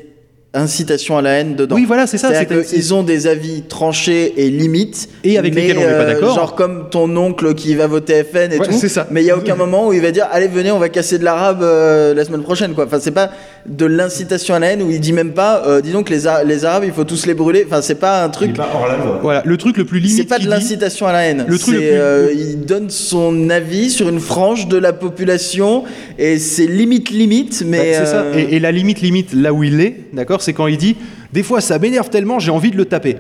[0.52, 1.76] incitation à la haine dedans.
[1.76, 2.30] Oui, voilà, c'est ça.
[2.34, 5.08] C'est- qu'ils ont des avis tranchés et limites.
[5.22, 6.34] Et avec mais, lesquels on n'est pas euh, d'accord.
[6.34, 8.72] Genre comme ton oncle qui va voter FN et Ouais, tout.
[8.72, 9.06] c'est ça.
[9.10, 11.18] Mais il n'y a aucun moment où il va dire Allez, venez, on va casser
[11.18, 12.74] de l'arabe euh, la semaine prochaine.
[12.74, 12.86] Quoi.
[12.86, 13.30] Enfin, c'est pas
[13.66, 16.64] de l'incitation à la haine où il dit même pas euh, Dis donc, les, les
[16.64, 17.64] arabes, il faut tous les brûler.
[17.66, 18.50] Enfin, c'est pas un Il truc.
[18.50, 19.18] est pas hors la loi.
[19.22, 20.16] Voilà, le truc le plus limite.
[20.16, 21.44] C'est pas de l'incitation à la haine.
[21.46, 24.92] Le truc le C'est, plus- euh, il donne son avis sur une frange de la
[24.92, 25.84] population
[26.18, 28.22] et c'est limite limite, mais Bah, c'est ça.
[28.22, 30.96] euh, Et, et la limite, limite, là où il est, d'accord, c'est quand il dit
[31.32, 33.16] Des fois, ça m'énerve tellement, j'ai envie de le taper.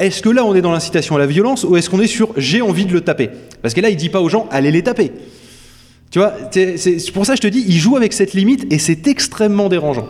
[0.00, 2.32] Est-ce que là, on est dans l'incitation à la violence ou est-ce qu'on est sur
[2.36, 3.30] j'ai envie de le taper?
[3.62, 5.10] Parce que là, il dit pas aux gens Allez les taper.
[6.10, 8.66] Tu vois, c'est c'est pour ça que je te dis, il joue avec cette limite
[8.72, 10.08] et c'est extrêmement dérangeant.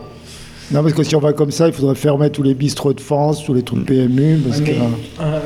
[0.71, 3.01] Non, parce que si on va comme ça, il faudrait fermer tous les bistrots de
[3.01, 4.65] France, tous les trucs PMU, parce Ouais,
[5.17, 5.21] que.
[5.23, 5.41] un-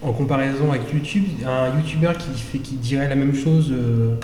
[0.00, 4.14] en comparaison avec YouTube, un YouTuber qui, fait, qui dirait la même chose, euh,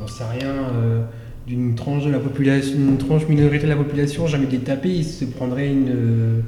[0.00, 1.00] j'en sais rien, euh,
[1.46, 4.90] d'une tranche de la population, une tranche minorité de la population, jamais de les taper,
[4.90, 6.40] il se prendrait une, euh,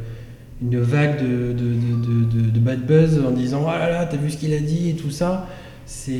[0.62, 4.04] une vague de, de, de, de- de- de bad buzz en disant Ah là là,
[4.04, 5.48] t'as vu ce qu'il a dit et tout ça.
[5.86, 6.12] C'est.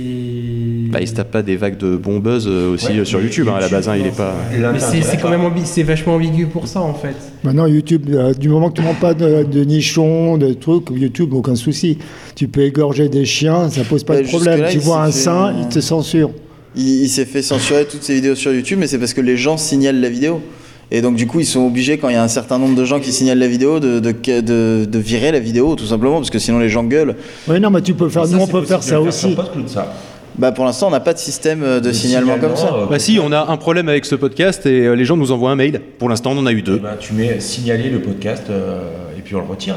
[0.91, 3.21] Bah, il se tape pas des vagues de bon buzz euh, aussi Ouais, euh, sur
[3.21, 4.35] YouTube, hein, à la base, hein, il est pas.
[4.53, 7.15] Mais c'est c'est quand même ambi- c'est vachement ambigu pour ça en fait.
[7.43, 10.91] Maintenant, YouTube, euh, du moment que tu ne prends pas de, de nichons, de trucs,
[10.91, 11.99] YouTube, aucun souci.
[12.35, 14.55] Tu peux égorger des chiens, ça pose pas Bah, de problème.
[14.55, 16.31] jusque-là, Tu vois un fait, sein, il te censure.
[16.77, 19.37] Il, il s'est fait censurer toutes ses vidéos sur YouTube, mais c'est parce que les
[19.37, 20.41] gens signalent la vidéo.
[20.91, 22.85] Et donc, du coup, ils sont obligés, quand il y a un certain nombre de
[22.85, 26.31] gens qui signalent la vidéo, de, de, de- de virer la vidéo, tout simplement, parce
[26.31, 27.17] que sinon les gens gueulent.
[27.49, 29.35] Oui, non, mais tu peux faire, Ça, nous, on peut faire de ça aussi.
[29.67, 29.93] ça.
[30.37, 32.75] Bah, pour l'instant, on n'a pas de système euh, de Le signalement comme ça.
[32.75, 35.31] euh, Bah si, on a un problème avec ce podcast et euh, les gens nous
[35.31, 35.81] envoient un mail.
[35.99, 36.79] Pour l'instant, on en a eu deux.
[36.79, 38.81] ben, tu mets signaler le podcast euh,
[39.17, 39.77] et puis on le retire.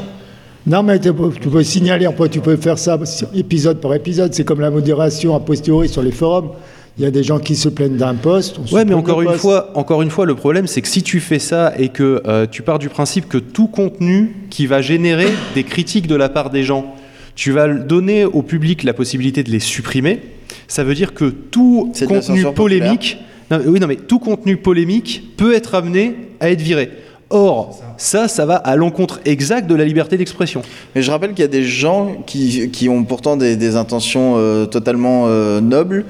[0.66, 2.98] Non, mais tu peux, tu peux signaler, après, tu peux faire ça
[3.34, 4.34] épisode par épisode.
[4.34, 6.50] C'est comme la modération a posteriori sur les forums.
[6.98, 8.58] Il y a des gens qui se plaignent d'un poste.
[8.72, 9.40] Ouais, mais encore une poste.
[9.40, 12.46] fois, encore une fois, le problème, c'est que si tu fais ça et que euh,
[12.50, 16.50] tu pars du principe que tout contenu qui va générer des critiques de la part
[16.50, 16.96] des gens,
[17.36, 20.20] tu vas donner au public la possibilité de les supprimer.
[20.66, 23.18] Ça veut dire que tout contenu polémique,
[23.50, 26.90] non, oui, non, mais tout contenu polémique peut être amené à être viré.
[27.30, 30.62] Or, ça, ça va à l'encontre exact de la liberté d'expression.
[30.94, 34.34] Mais je rappelle qu'il y a des gens qui, qui ont pourtant des, des intentions
[34.36, 36.06] euh, totalement euh, nobles,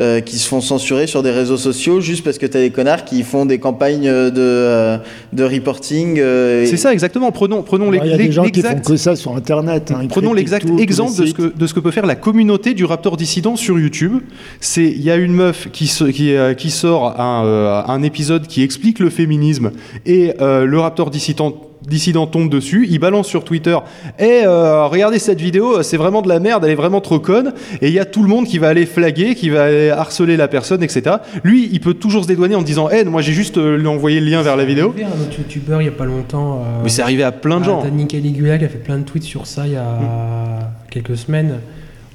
[0.00, 2.70] euh, qui se font censurer sur des réseaux sociaux juste parce que tu as des
[2.70, 4.96] connards qui font des campagnes de, euh,
[5.32, 6.18] de reporting.
[6.18, 7.30] euh, et- C'est ça, exactement.
[7.32, 9.36] Prenons, prenons Alors, Il y a l'ex- des gens qui font l'exact- que ça sur
[9.36, 9.92] Internet.
[9.94, 10.06] hein.
[10.08, 12.84] Prenons l'exact les exemple de ce, que, de ce que peut faire la communauté du
[12.84, 14.20] Raptor dissident sur YouTube.
[14.60, 18.02] C'est il y a une meuf qui, se- qui, euh, qui sort un, euh, un
[18.02, 19.72] épisode qui explique le féminisme
[20.06, 21.52] et euh, le Raptor dissident
[21.86, 23.76] dissident tombe dessus, il balance sur Twitter
[24.18, 27.88] et regardez cette vidéo, c'est vraiment de la merde, elle est vraiment trop conne et
[27.88, 30.48] il y a tout le monde qui va aller flaguer, qui va aller harceler la
[30.48, 31.16] personne, etc.
[31.44, 34.20] Lui, il peut toujours se dédouaner en disant, eh, moi j'ai juste euh, lui envoyé
[34.20, 34.94] le lien vers la vidéo.
[34.96, 36.60] Il y a un autre youtubeur il y a pas longtemps.
[36.60, 37.82] euh, Mais c'est arrivé à plein de gens.
[37.82, 41.58] Danny Caligula qui a fait plein de tweets sur ça il y a quelques semaines,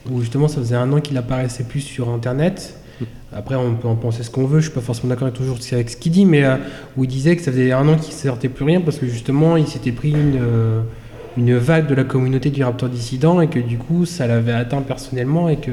[0.09, 2.76] où justement ça faisait un an qu'il apparaissait plus sur internet.
[3.35, 5.89] Après, on peut en penser ce qu'on veut, je suis pas forcément d'accord toujours avec
[5.89, 6.55] ce qu'il dit, mais euh,
[6.95, 9.57] où il disait que ça faisait un an qu'il sortait plus rien parce que justement
[9.57, 10.79] il s'était pris une, euh,
[11.35, 14.81] une vague de la communauté du Raptor dissident et que du coup ça l'avait atteint
[14.81, 15.71] personnellement et que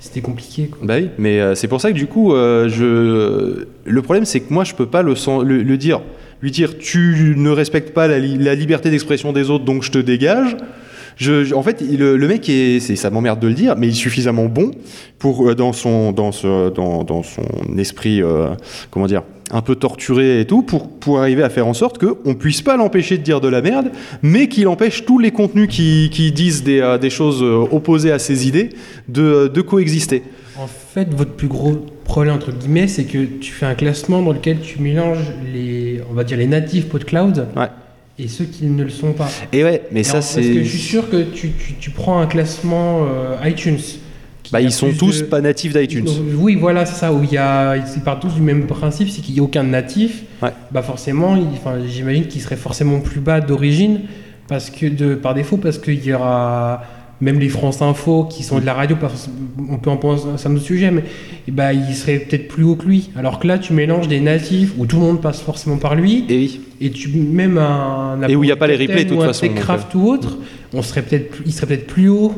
[0.00, 0.68] c'était compliqué.
[0.82, 3.66] Bah oui, mais euh, c'est pour ça que du coup, le
[4.02, 6.00] problème c'est que moi je peux pas le, dire,
[6.42, 10.56] lui dire tu ne respectes pas la liberté d'expression des autres donc je te dégage.
[11.16, 13.86] Je, je- en fait, il- le, mec, est, c'est, ça m'emmerde de le dire, mais
[13.86, 14.70] il est suffisamment bon
[15.18, 17.42] pour euh, dans son dans ce dans, dans son
[17.78, 18.48] esprit, euh,
[18.90, 22.16] comment dire, un peu torturé et tout, pour pour arriver à faire en sorte que
[22.24, 23.90] on puisse pas l'empêcher de dire de la merde,
[24.22, 28.18] mais qu'il empêche tous les contenus qui, qui disent des, euh, des choses opposées à
[28.18, 28.70] ses idées
[29.08, 30.22] de, de coexister.
[30.58, 31.74] En fait, votre plus gros
[32.04, 36.14] problème entre guillemets, c'est que tu fais un classement dans lequel tu mélanges les, on
[36.14, 37.66] va dire les natifs PodCloud Ouais.
[38.18, 39.28] Et ceux qui ne le sont pas.
[39.52, 40.40] Et ouais, mais Et ça c'est.
[40.42, 43.78] Parce que je suis sûr que tu, tu- tu prends un classement euh, iTunes.
[44.52, 46.06] Bah, ils sont tous de- pas natifs d'iTunes.
[46.36, 47.12] Oui, voilà, c'est ça.
[47.12, 49.64] Où il y a, ils partent tous du même principe, c'est qu'il n'y a aucun
[49.64, 50.22] natif.
[50.42, 50.50] Ouais.
[50.70, 54.02] Bah forcément, il- enfin, j'imagine qu'il serait forcément plus bas d'origine,
[54.46, 56.82] parce que de par défaut, parce qu'il y aura
[57.20, 58.96] même les France Info qui sont de la radio.
[59.70, 61.04] On peut en penser, c'est un autre sujet, mais
[61.48, 63.10] eh bah, il serait peut-être plus haut que lui.
[63.16, 66.24] Alors que là, tu mélanges des natifs où tout le monde passe forcément par lui,
[66.28, 66.60] Et oui.
[66.80, 69.22] et tu même un Et où il y a pas les replays, de toute ou
[69.22, 70.38] un façon, donc, Techcraft ou autre,
[70.72, 72.34] on serait peut-être, il serait peut-être plus haut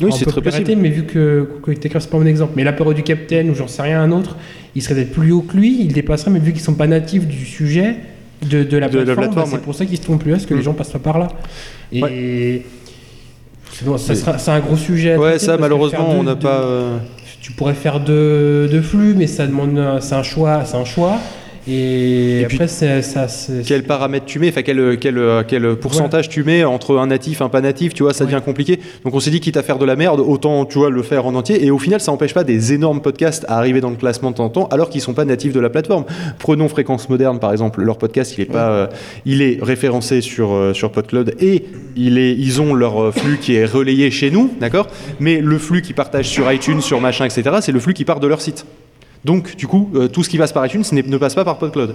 [0.00, 0.72] Oui, c'est très possible.
[0.80, 3.82] mais vu que, Techcraft, c'est pas mon exemple, mais l'apéro du Capitaine ou j'en sais
[3.82, 4.36] rien, un autre,
[4.74, 7.26] il serait peut-être plus haut que lui, il dépasserait, mais vu qu'ils sont pas natifs
[7.26, 7.96] du sujet
[8.48, 9.58] de, de la De plateforme, bah, c'est ouais.
[9.60, 10.64] pour ça qu'ils se trompent plus, parce que les Mm.
[10.64, 11.28] gens passent pas par là.
[11.92, 12.62] Et
[13.72, 15.12] sinon, ça C'est- sera- c'est un gros sujet.
[15.14, 16.60] à Ouais, traiter, ça malheureusement deux- on n'a pas.
[16.62, 16.96] euh,
[17.40, 21.16] Tu pourrais faire deux, deux flux, mais ça demande, c'est un choix, c'est un choix.
[21.68, 23.26] Et, après, c'est- ça,
[23.66, 27.44] Quel paramètre tu mets, enfin quel, quel, quel pourcentage tu mets entre un natif et
[27.44, 28.30] un pas natif, tu vois, ça Ouais.
[28.32, 28.80] devient compliqué.
[29.04, 31.24] Donc on s'est dit quitte à faire de la merde, autant tu vois le faire
[31.26, 31.64] en entier.
[31.64, 34.36] Et au final, ça n'empêche pas des énormes podcasts à arriver dans le classement de
[34.36, 36.04] temps en temps, alors qu'ils sont pas natifs de la plateforme.
[36.38, 38.86] Prenons Fréquence Moderne par exemple, leur podcast, il est pas, euh,
[39.24, 41.64] il est référencé sur euh, sur PodCloud et
[41.96, 44.88] il est, ils ont leur euh, flux qui est relayé chez nous, d'accord?
[45.20, 48.18] Mais le flux qu'ils partagent sur iTunes, sur machin, etc., c'est le flux qui part
[48.20, 48.66] de leur site.
[49.24, 51.94] Donc du coup, euh, tout ce qui passe par iTunes ne passe pas par PodCloud.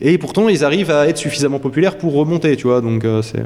[0.00, 2.80] Et pourtant, ils arrivent à être suffisamment populaires pour remonter, tu vois.
[2.80, 3.38] Donc, euh, c'est.
[3.38, 3.42] euh,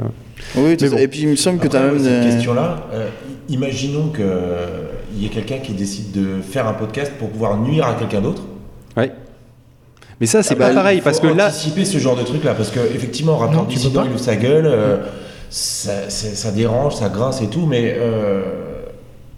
[0.57, 0.97] Oui, Mais bon.
[0.97, 3.09] Et puis il me semble que tu as même cette des- question-là, euh,
[3.51, 7.95] imaginons qu'il y ait quelqu'un qui décide de faire un podcast pour pouvoir nuire à
[7.95, 8.43] quelqu'un d'autre.
[8.97, 9.13] Ouais.
[10.21, 11.49] Mais ça, c'est Ah bah, pas pareil, il faut parce que là.
[11.49, 14.67] anticiper ce genre de truc-là, parce que effectivement, Non, rapport dissident, il ouvre sa gueule,
[14.67, 14.97] euh,
[15.51, 18.43] ça, dérange, ça grince et tout, mais euh,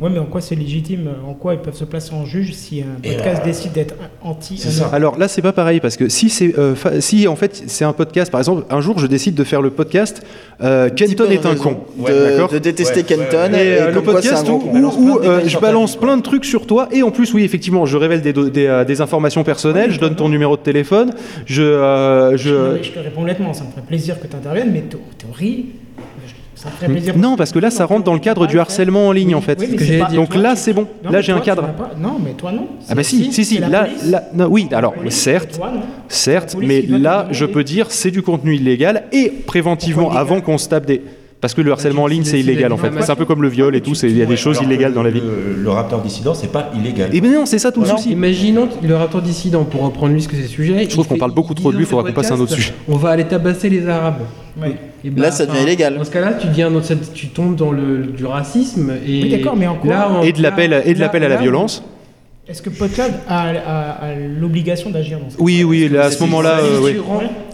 [0.00, 2.80] Ouais, mais en quoi c'est légitime En quoi ils peuvent se placer en juge si
[2.82, 4.86] un podcast euh, décide d'être anti ça.
[4.92, 7.92] Alors là, c'est pas pareil parce que si c'est euh, si en fait c'est un
[7.92, 10.22] podcast, par exemple, un jour je décide de faire le podcast
[10.62, 11.62] euh, Kenton est un raison.
[11.62, 12.48] con, Ouais, de, d'accord.
[12.48, 13.64] De détester Ouais, ouais, Kenton ouais.
[13.64, 14.62] Et, et, euh, le quoi podcast gros
[14.98, 17.96] où, euh, je balance plein de trucs sur toi et en plus oui effectivement je
[17.96, 21.12] révèle des, do- des, des informations personnelles, je donne ton numéro de téléphone,
[21.46, 24.70] je euh, Je, je je te réponds honnêtement, ça me ferait plaisir que tu interviennes,
[24.72, 25.66] mais théo- théorie,
[26.62, 27.16] ça me ferait plaisir.
[27.16, 29.58] non parce que là ça rentre dans le cadre du harcèlement en ligne en fait.
[30.14, 31.68] Donc toi, là c'est bon, Non, là j'ai un cadre.
[32.00, 32.66] Non, mais toi non.
[32.88, 34.10] Ah bah si si si là police.
[34.10, 35.58] là non, oui alors certes.
[36.08, 40.68] Certes, mais là, je peux dire, c'est du contenu illégal et préventivement, avant qu'on se
[40.68, 41.00] tape des.
[41.40, 42.90] Parce que le harcèlement en ligne, c'est illégal en fait.
[43.00, 44.92] C'est un peu comme le viol et tout, c'est- il y a des choses illégales
[44.92, 45.20] dans la vie.
[45.20, 47.08] Le, le Raptor dissident, c'est pas illégal.
[47.14, 48.10] Et ben non, c'est ça tout le souci.
[48.10, 50.84] Imaginons le raptor dissident, pour reprendre lui ce que c'est le sujet.
[50.84, 52.34] Je trouve il qu'on parle beaucoup il trop de lui, dans faudra qu'on passe à
[52.34, 52.74] un autre sujet.
[52.88, 54.18] On va aller tabasser les Arabes.
[54.60, 54.76] Ouais.
[55.04, 55.96] Et bah, Là, ça devient illégal.
[55.96, 59.30] Dans ce cas-là, tu deviens dans cette- tu tombes dans le du racisme et Oui,
[59.30, 61.34] d'accord, mais en quoi là, on- Et de l'appel et de là- l'appel à la
[61.36, 61.82] là, violence.
[62.48, 66.20] Est-ce que Podcloud a, a- a l'obligation d'agir dans ça Oui, oui, là, à ce
[66.22, 66.96] moment-là, Si euh, oui.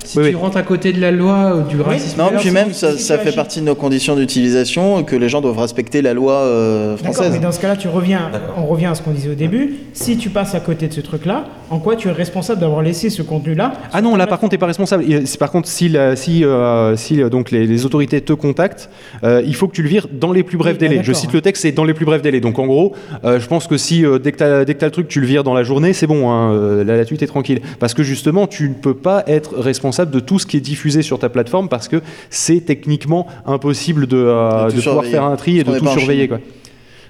[0.07, 0.41] Si Oui, tu oui.
[0.41, 3.19] rentres à côté de la loi euh, du racisme, Non, puis même, ça, tu ça
[3.19, 7.15] fait partie de nos conditions d'utilisation, que les gens doivent respecter la loi euh, D'accord,
[7.15, 7.33] française.
[7.33, 9.75] mais dans ce cas-là, tu reviens, on revient à ce qu'on disait au début.
[9.95, 13.11] Si tu passes à côté de ce truc-là, en quoi tu es responsable d'avoir laissé
[13.11, 15.05] ce contenu-là Ah non, là par contre, t'es pas responsable.
[15.41, 18.89] Par contre, si, la- si, euh, si euh, donc les, les autorités te contactent,
[19.25, 20.97] euh, il faut que tu le vires dans les plus brefs Oui, délais.
[20.99, 21.35] bah, Je cite hein.
[21.35, 22.41] le texte, c'est dans les plus brefs délais.
[22.41, 22.93] Donc en gros,
[23.25, 25.27] euh, je pense que si euh, dès que dès que t'as le truc, tu le
[25.27, 26.31] vires dans la journée, c'est bon.
[26.31, 27.61] Hein, euh, là, là-dessus, t'es tranquille.
[27.81, 31.03] Parce que justement, tu ne peux pas être responsable de tout ce qui est diffusé
[31.03, 35.25] sur ta plateforme parce que c'est techniquement impossible de, euh, De tout de pouvoir faire
[35.25, 36.29] un tri et de tout surveiller.
[36.29, 36.41] Quoi.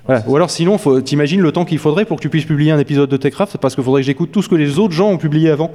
[0.07, 0.22] Voilà.
[0.27, 3.11] Ou alors sinon, t'imagines le temps qu'il faudrait pour que tu puisses publier un épisode
[3.11, 5.51] de Techcraft parce qu'il faudrait que j'écoute tout ce que les autres gens ont publié
[5.51, 5.72] avant.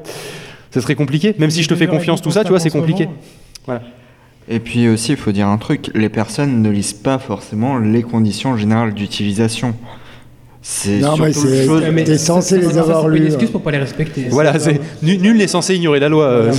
[0.72, 3.10] Ça serait compliqué, même si je te fais confiance, tout ça, tu vois, c'est compliqué.
[4.48, 8.02] Et puis aussi, il faut dire un truc, les personnes ne lisent pas forcément les
[8.04, 9.76] conditions générales d'utilisation.
[10.62, 13.48] C'est Non, mais c'est- chose- mais- T'es censé les avoir c'est pas une lus, excuse
[13.48, 13.52] hein.
[13.52, 14.28] pour pas les respecter.
[14.30, 16.26] Voilà, c'est nul nul n'est censé ignorer la loi.
[16.26, 16.52] euh.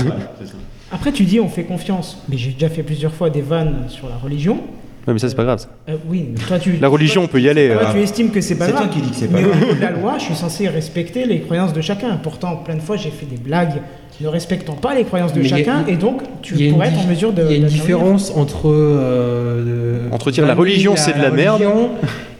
[0.92, 4.08] Après, tu dis on fait confiance, mais j'ai déjà fait plusieurs fois des vannes sur
[4.08, 4.58] la religion.
[5.06, 5.58] Ouais, mais ça, c'est pas grave.
[5.58, 5.68] ça.
[5.88, 6.72] Euh, oui, mais toi tu.
[6.80, 7.70] La religion, on peut y aller.
[7.70, 7.92] toi, euh.
[7.92, 8.84] tu estimes que c'est pas C'est grave.
[8.84, 9.56] toi qui dis que c'est pas mais grave.
[9.56, 12.16] au niveau de la loi, je suis censé respecter les croyances de chacun.
[12.22, 13.80] Pourtant, plein de fois, j'ai fait des blagues
[14.20, 17.06] ne respectant pas les croyances de Mais a- chacun, et donc tu pourrais être en
[17.06, 17.42] mesure de.
[17.44, 18.68] Il y a une différence entre.
[18.68, 19.64] euh,
[20.08, 21.62] de- Entre dire la religion, c'est de la merde.
[21.62, 21.90] religion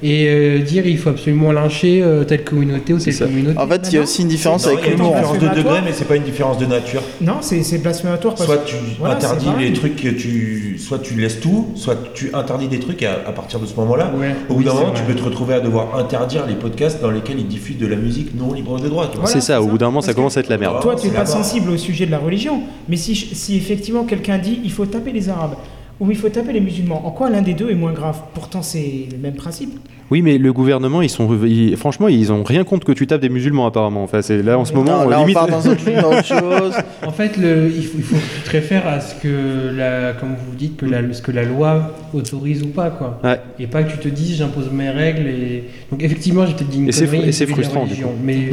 [0.05, 3.25] Et euh, dire il faut absolument lyncher euh, telle communauté ou telle ça.
[3.27, 3.57] communauté.
[3.57, 5.15] En fait, il y a aussi une différence avec il y a une l'humour.
[5.15, 7.03] différence de degré, mais c'est pas une différence de nature.
[7.21, 8.35] Non, c'est c'est blasphématoire.
[8.35, 11.97] parce- Soit tu Voilà, interdis c'est les trucs que tu, soit tu laisses tout, soit
[12.15, 14.11] tu interdis des trucs et à, à partir de ce moment-là.
[14.19, 17.01] Ouais, Au bout d'un c'est moment, tu peux te retrouver à devoir interdire les podcasts
[17.01, 19.09] dans lesquels ils diffusent de la musique non libre de droit.
[19.27, 20.81] C'est ça, c'est au bout d'un moment, ça commence à être la merde.
[20.83, 21.31] Toi, tu C'est n'es pas là-bas.
[21.63, 25.13] Sensible au sujet de la religion, mais si, si effectivement quelqu'un dit il faut taper
[25.13, 25.55] les Arabes
[26.01, 28.19] ou il faut taper les musulmans, en quoi l'un des deux est moins grave?
[28.35, 29.71] Pourtant, c'est le même principe.
[30.11, 33.21] Oui, mais le gouvernement, ils sont, ils- franchement, ils ont rien contre que tu tapes
[33.21, 34.03] des musulmans apparemment.
[34.03, 35.35] Enfin, c'est là en ce moment, Non, là, on limite.
[35.35, 35.71] part dans autre,
[36.11, 36.75] autre chose.
[37.07, 40.13] En fait, le, il, faut, il faut que tu te réfères à ce que, la,
[40.15, 43.21] comme vous dites, que la, ce que la loi autorise ou pas, quoi.
[43.23, 43.39] Ouais.
[43.61, 45.29] Et pas que tu te dises j'impose mes règles.
[45.29, 45.65] Et...
[45.91, 48.09] Donc effectivement, j'ai peut-être dit une Et c'est connerie et frustrant, du coup.
[48.25, 48.51] Mais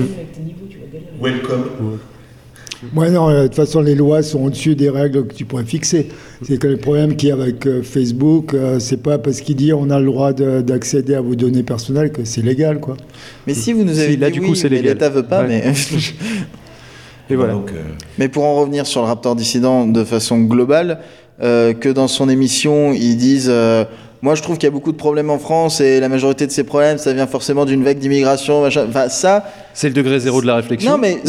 [1.21, 1.99] Welcome.
[2.93, 5.65] Moi, non, euh, de toute façon, les lois sont au-dessus des règles que tu pourrais
[5.65, 6.07] fixer.
[6.43, 9.57] C'est que le problème qu'il y a avec euh, Facebook, euh, c'est pas parce qu'il
[9.57, 12.95] dit on a le droit de- d'accéder à vos données personnelles que c'est légal, quoi.
[13.47, 14.93] Mais si vous nous avez Si, là, dit du oui, coup, c'est mais légal.
[14.93, 15.61] l'État veut pas, Ouais.
[15.65, 15.73] mais...
[17.29, 17.53] Et voilà.
[17.53, 17.81] Donc, euh,
[18.17, 20.99] Mais pour en revenir sur le Raptor dissident de façon globale,
[21.41, 23.85] euh, que dans son émission, ils disent euh,
[24.21, 26.51] Moi, je trouve qu'il y a beaucoup de problèmes en France et la majorité de
[26.51, 28.61] ces problèmes, ça vient forcément d'une vague d'immigration.
[28.61, 28.85] machin.
[28.89, 30.91] Enfin, ça, C'est le degré zéro de la réflexion.
[30.91, 31.19] non, mais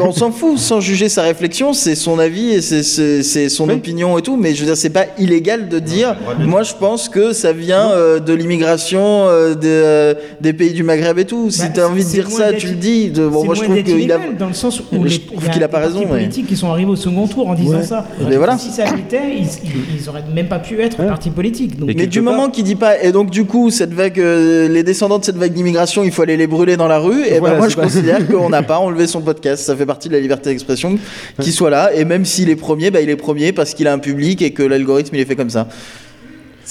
[0.00, 3.74] on s'en fout sans juger sa réflexion, c'est son avis et c'est- son Oui.
[3.74, 4.36] opinion et tout.
[4.36, 7.90] Mais je veux dire, c'est pas illégal de dire Moi, je pense que ça vient
[7.90, 11.50] euh, de l'immigration euh, des, euh, des pays du Maghreb et tout.
[11.50, 13.08] Si Bah, tu as envie de dire ça, tu le dis.
[13.10, 13.96] De- bon, c'est moi, je trouve qu'il a.
[13.96, 15.86] illégal, dans le sens où Je les- trouve il y qu'il a des pas partis
[15.96, 17.84] raison, mais- politiques qui sont arrivés au second tour en disant Ouais.
[17.84, 18.06] ça.
[18.28, 18.58] Mais voilà.
[18.58, 21.06] Si ça l'était, ils, ils, ils auraient même pas pu être Ouais.
[21.08, 21.78] partis politiques.
[21.78, 24.82] Donc, Et Mais du moment qu'il dit pas, et donc du coup, cette vague, les
[24.82, 27.58] descendants de cette vague d'immigration, il faut aller les brûler dans la rue, et ben
[27.62, 30.20] moi je pas- considère qu'on n'a pas enlevé son podcast, ça fait partie de la
[30.20, 30.98] liberté d'expression,
[31.40, 33.92] qu'il soit là, et même s'il est premier, bah, il est premier parce qu'il a
[33.92, 35.68] un public et que l'algorithme il est fait comme ça.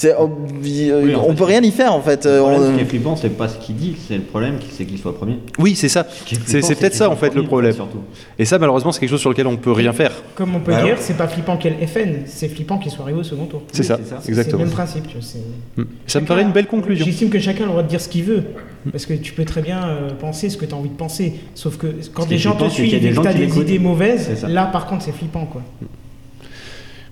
[0.02, 0.30] C'est, on,
[0.62, 2.24] Oui, en on fait, peut rien y faire en fait.
[2.24, 4.22] Le euh, problème, on- ce qui est flippant, c'est pas ce qu'il dit, c'est le
[4.22, 5.38] problème, c'est qu'il soit premier.
[5.58, 6.06] Oui, c'est ça.
[6.26, 7.72] C'est c'est peut-être ça en fait le problème.
[7.72, 8.00] Surtout.
[8.38, 10.12] Et ça, malheureusement, c'est quelque chose sur lequel on peut rien faire.
[10.34, 12.78] Comme on peut Bah dire, c'est pas flippant qu'il y ait le FN, c'est flippant
[12.78, 13.62] qu'il soit arrivé au second tour.
[13.72, 14.18] C'est ça, c'est ça.
[14.20, 14.58] C'est exactement.
[14.58, 15.06] le même principe.
[15.06, 15.38] tu vois, c'est-
[15.80, 15.84] Mm.
[16.06, 17.04] Ça me paraît une belle conclusion.
[17.06, 18.42] J'estime que chacun a le droit de dire ce qu'il veut.
[18.90, 21.34] Parce que tu peux très bien euh, penser ce que tu as envie de penser.
[21.54, 23.78] Sauf que quand des gens te c'est suivent des et que tu as des idées
[23.78, 25.46] mauvaises, C'est là par contre c'est flippant.
[25.46, 25.62] quoi.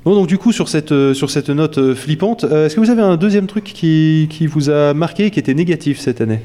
[0.04, 2.80] Bon, donc du coup, sur cette, euh, sur cette note euh, flippante, euh, est-ce que
[2.80, 6.40] vous avez un deuxième truc qui, qui vous a marqué, qui était négatif cette année?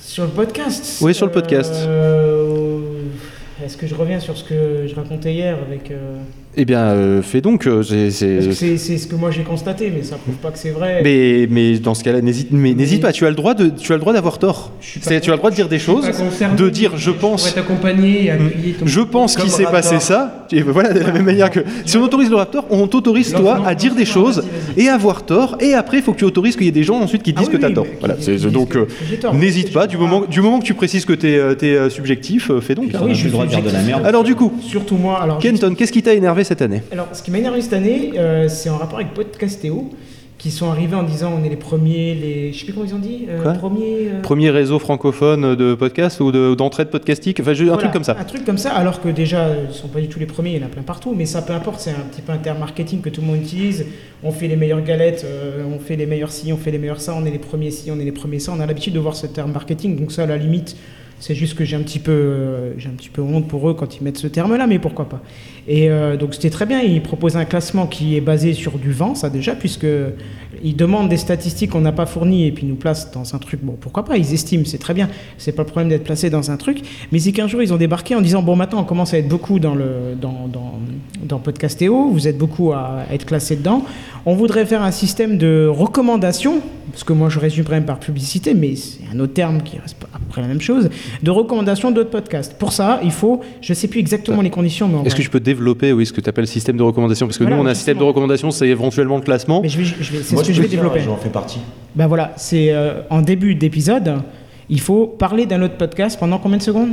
[0.00, 1.74] Sur le podcast Oui, sur le podcast.
[1.86, 2.80] Euh,
[3.64, 5.90] Est-ce que je reviens sur ce que je racontais hier avec.
[5.90, 6.20] euh,
[6.54, 7.66] Eh bien, euh, fais donc.
[7.66, 11.00] euh, c'est- ce que moi j'ai constaté, mais ça prouve pas que c'est vrai.
[11.02, 12.50] Mais, mais dans ce cas-là, n'hésite,
[13.00, 13.12] pas.
[13.12, 14.70] Tu as le droit de, tu as le droit d'avoir tort.
[14.80, 16.10] Suis Tu as le droit de dire des suis choses,
[16.56, 17.54] de dire je pense.
[17.54, 18.30] t'accompagner
[18.78, 20.46] ton- Je pense qu'il s'est passé ça.
[20.52, 23.62] Et voilà, de la même manière que si on autorise le Raptor, on t'autorise toi
[23.66, 24.44] à dire des choses
[24.76, 25.56] et avoir tort.
[25.60, 27.40] Et après, il faut que tu autorises qu'il y ait des gens ensuite qui Ah
[27.40, 27.86] disent oui, que tu as tort.
[28.00, 28.16] Voilà.
[28.50, 28.86] donc, euh,
[29.32, 29.86] n'hésite pas.
[29.86, 32.88] Du moment, du moment que tu précises que tu es, subjectif, euh, fais donc.
[32.88, 33.00] Puis hein.
[33.04, 34.02] oui, je le droit de suis dire de la merde.
[34.04, 35.18] Alors du coup, Surtout moi.
[35.22, 36.82] Alors, Kenton, qu'est-ce qui t'a énervé cette année?
[36.92, 39.90] Alors, ce qui m'a énervé cette année, euh, c'est en rapport avec Podcastéo,
[40.38, 42.52] qui sont arrivés en disant on est les premiers, les.
[42.52, 43.26] Je sais plus comment ils ont dit.
[43.28, 44.08] euh, premiers.
[44.08, 47.38] euh, Premier réseau francophone de podcast ou de- d'entraide podcastique?
[47.40, 48.16] Enfin, je- un truc comme ça.
[48.18, 50.50] Un truc comme ça, alors que déjà, ils ne sont pas du tout les premiers,
[50.50, 52.38] il y en a plein partout, mais ça peu importe, c'est un petit peu un
[52.38, 53.86] terme marketing que tout le monde utilise.
[54.24, 57.00] On fait les meilleures galettes, euh, on fait les meilleurs ci, on fait les meilleurs
[57.00, 58.52] ça, on est les premiers ci, on est les premiers ça.
[58.56, 60.76] On a l'habitude de voir ce terme marketing, donc ça, à la limite,
[61.22, 63.96] c'est juste que j'ai un petit peu, j'ai un petit peu honte pour eux quand
[63.96, 65.22] ils mettent ce terme-là, mais pourquoi pas.
[65.68, 66.80] Et euh, donc c'était très bien.
[66.80, 69.86] Ils proposent un classement qui est basé sur du vent, ça déjà, puisque
[70.64, 73.38] ils demandent des statistiques qu'on n'a pas fournies et puis ils nous placent dans un
[73.38, 73.60] truc.
[73.62, 75.08] Bon, pourquoi pas Ils estiment, c'est très bien.
[75.38, 76.80] C'est pas le problème d'être placé dans un truc.
[77.10, 79.28] Mais c'est qu'un jour ils ont débarqué en disant bon maintenant on commence à être
[79.28, 80.74] beaucoup dans le dans dans,
[81.24, 82.08] dans Podcastéo.
[82.10, 83.84] Vous êtes beaucoup à être classé dedans.
[84.24, 86.60] On voudrait faire un système de recommandation,
[86.92, 89.78] parce que moi je résume quand même par publicité, mais c'est un autre terme qui
[89.78, 90.88] reste après la même chose,
[91.22, 92.54] de recommandation d'autres podcasts.
[92.54, 95.40] Pour ça, il faut, je sais plus exactement les conditions, mais Est-ce que je peux
[95.40, 97.70] développer oui, ce que tu appelles système de recommandation Parce que Voilà, nous, on a
[97.72, 99.60] un système de recommandation, c'est éventuellement le classement.
[99.62, 101.00] mais je vais, je vais- c'est Moi, ce que je vais dire, développer.
[101.00, 101.60] J'en fais partie.
[101.94, 104.14] Ben voilà, c'est euh, en début d'épisode,
[104.68, 106.90] il faut parler d'un autre podcast pendant combien de secondes?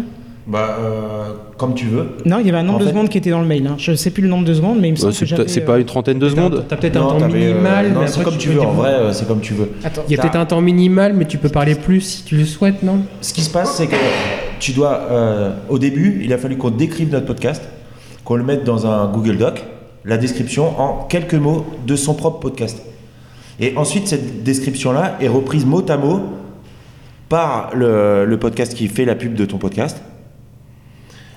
[0.48, 2.08] Bah, euh, comme tu veux.
[2.26, 3.67] Non, il y avait un nombre En de fait- secondes qui était dans le mail.
[3.67, 3.76] hein.
[3.78, 5.65] Je sais plus le nombre de secondes, mais il me semble que c'est c'est euh,
[5.65, 8.38] pas une trentaine de secondes T'as peut-être un temps euh, minimal, non, mais c'est comme
[8.38, 8.62] tu veux.
[8.62, 9.69] En vrai, c'est comme tu veux.
[9.84, 10.02] Attends.
[10.10, 12.45] Il y a peut-être un temps minimal, mais tu peux parler plus si tu le
[12.45, 13.02] souhaites, non?
[13.22, 13.95] Ce qui se passe, c'est que
[14.60, 17.62] tu dois, euh, au début, il a fallu qu'on décrive notre podcast,
[18.26, 19.63] qu'on le mette dans un Google Doc,
[20.04, 22.82] la description en quelques mots de son propre podcast.
[23.60, 26.22] Et ensuite, cette description-là est reprise mot à mot
[27.28, 30.02] par le, le podcast qui fait la pub de ton podcast,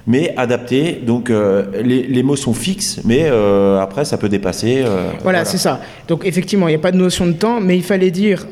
[0.06, 1.00] mais adaptée.
[1.04, 4.82] Donc, euh, les, les mots sont fixes, mais euh, après, ça peut dépasser.
[4.84, 5.80] euh, Voilà, c'est ça.
[6.08, 8.46] Donc effectivement, il n'y a pas de notion de temps, mais il fallait dire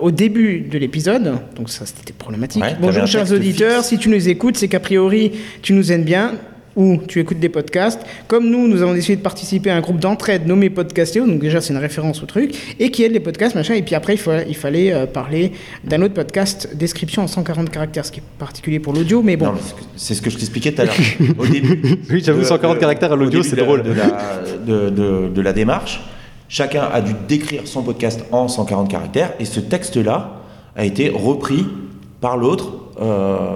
[0.00, 2.62] au début de l'épisode, donc ça c'était problématique.
[2.62, 3.88] Ouais, Bonjour chers auditeurs, fixe.
[3.88, 6.34] si tu nous écoutes, c'est qu'a priori tu nous aimes bien
[6.76, 8.00] ou tu écoutes des podcasts.
[8.28, 11.60] Comme nous, nous avons décidé de participer à un groupe d'entraide nommé Podcastéo, donc déjà
[11.60, 14.18] c'est une référence au truc, et qui aide les podcasts, machin, et puis après il,
[14.18, 15.52] faut- il fallait euh, parler
[15.84, 19.52] d'un autre podcast, description en 140 caractères, ce qui est particulier pour l'audio, mais bon.
[19.96, 20.94] C'est ce que- je t'expliquais tout à l'heure.
[21.38, 21.80] Au début.
[22.10, 23.82] Oui, j'avoue, de- 140 de- caractères à au l'audio, c'est drôle.
[23.82, 26.00] De la, de, de- de la démarche,
[26.48, 30.36] chacun a dû décrire son podcast en 140 caractères et ce texte-là
[30.76, 31.66] a été repris
[32.20, 33.48] par l'autre euh,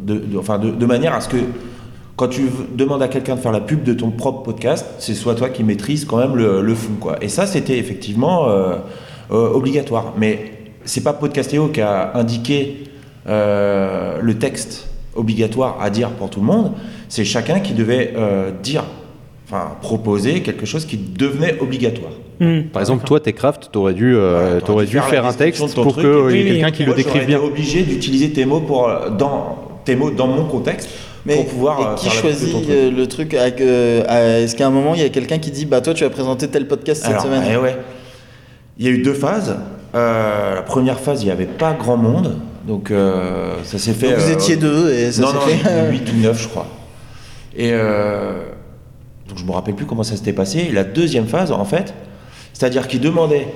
[0.00, 1.36] de, de- enfin de, de manière à ce que
[2.16, 5.34] quand tu demandes à quelqu'un de faire la pub de ton propre podcast, c'est soit
[5.34, 6.94] toi qui maîtrise quand même le, le fond.
[6.98, 7.16] Quoi.
[7.22, 8.76] Et ça, c'était effectivement euh,
[9.30, 10.14] euh, obligatoire.
[10.16, 10.52] Mais
[10.86, 12.84] c'est pas Podcastéo qui a indiqué
[13.28, 16.72] euh, le texte obligatoire à dire pour tout le monde.
[17.08, 18.84] C'est chacun qui devait euh, dire,
[19.46, 22.12] enfin proposer quelque chose qui devenait obligatoire.
[22.40, 22.62] Hmm.
[22.72, 25.92] Par exemple, toi, Techcraft, t'aurais dû, euh, Ouais, t'aurais dû dû faire un texte pour
[25.92, 27.38] truc qu'il y ait quelqu'un qui le Moi, décrive bien.
[27.38, 30.88] été obligé d'utiliser tes mots pour dans tes mots dans mon contexte
[31.26, 32.70] Mais pour pouvoir et euh, qui faire la pub de choisit ton truc.
[32.74, 35.80] euh, le truc euh, Est-ce qu'à un moment il y a quelqu'un qui dit bah
[35.80, 37.42] toi tu vas présenter tel podcast cette Alors, semaine?
[37.52, 37.76] eh ouais.
[38.78, 39.56] Il y a eu deux phases.
[39.94, 42.36] Euh, la première phase, il n'y avait pas grand monde.
[42.66, 44.10] Donc, euh, ça s'est fait.
[44.10, 45.90] Donc vous étiez deux et ça s'est non, fait.
[45.90, 46.66] 8 ou 9, je crois.
[47.56, 50.66] Et donc, je me rappelle plus comment ça s'était passé.
[50.68, 51.94] Et la deuxième phase, en fait,
[52.52, 53.48] c'est-à-dire qu'il demandait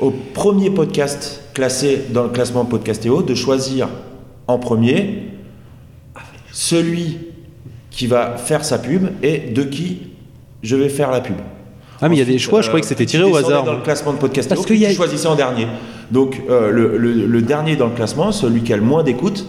[0.00, 3.88] au premier podcast classé dans le classement Podcastéo de choisir
[4.48, 5.28] en premier
[6.52, 7.18] celui
[7.90, 10.02] qui va faire sa pub et de qui
[10.62, 11.36] je vais faire la pub.
[12.00, 13.36] Ah, mais il y a des choix, je croyais que euh, c'était tu tiré au
[13.36, 13.64] hasard.
[13.64, 15.66] Dans le classement de Podcastéo, Parce qui qu'il y a- tu choisissais en dernier.
[16.10, 19.46] Donc, euh, le, le- le dernier dans le classement, celui qui a le moins d'écoute,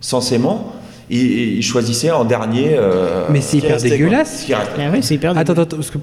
[0.00, 0.72] censément,
[1.10, 2.74] il, il choisissait en dernier.
[2.76, 4.46] euh, Mais c'est hyper dégueulasse.
[4.52, 5.98] Ah oui, c'est hyper Attends, attends, attends, parce que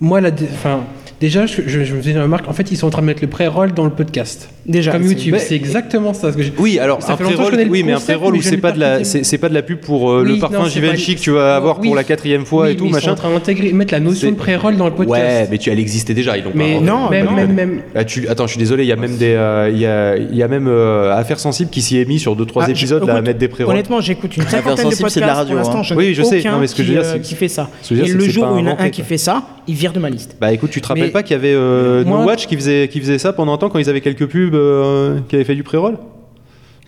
[0.00, 0.80] moi, la dé- enfin,
[1.20, 2.48] déjà, je, je, je me faisais une remarque.
[2.48, 4.48] En fait, ils sont en train de mettre le pré-roll dans le podcast.
[4.66, 5.34] Déjà, Comme c'est- YouTube.
[5.38, 6.32] C'est exactement ça.
[6.32, 8.72] ce que Oui, alors Ça un pré-roll, oui, mais un pré-roll où c'est pas pas
[8.74, 8.98] de la,
[9.40, 11.78] pas de pub pour euh, Oui, le non, parfum pas- Givenchy que tu vas avoir
[11.78, 11.86] oui.
[11.86, 13.06] pour la quatrième fois Oui, et tout mais Ils machin.
[13.06, 15.42] sont en train d'intégrer, mettre la notion de pré-roll dans le podcast.
[15.42, 16.80] Ouais, mais tu elle existait déjà, ils l'ont Mais pas.
[16.80, 17.32] non, même, non.
[17.32, 17.80] même, même.
[17.94, 20.16] Ah, tu- attends, je suis désolé, il y a même des, euh, il y a,
[20.16, 22.70] il y a même euh, Affaires Sensibles qui s'y est mis sur deux trois Ah,
[22.70, 23.72] épisodes à mettre des pré-rolls.
[23.72, 25.78] Honnêtement, j'écoute une cinquantaine de podcasts c'est de la radio, pour l'instant.
[25.78, 25.82] hein.
[25.84, 26.42] Je Oui, je sais.
[26.44, 27.70] Non, mais ce que je qui, veux dire, c'est- qui fait ça.
[27.90, 30.00] Et le jour où il y en a un qui fait ça, il vire de
[30.00, 30.36] ma liste.
[30.40, 32.56] Bah écoute, tu te rappelles Mais- pas qu'il y avait euh, Moi- No Watch qui
[32.56, 35.44] faisait, qui faisait ça pendant un temps quand ils avaient quelques pubs euh, qui avaient
[35.44, 35.96] fait du pré-roll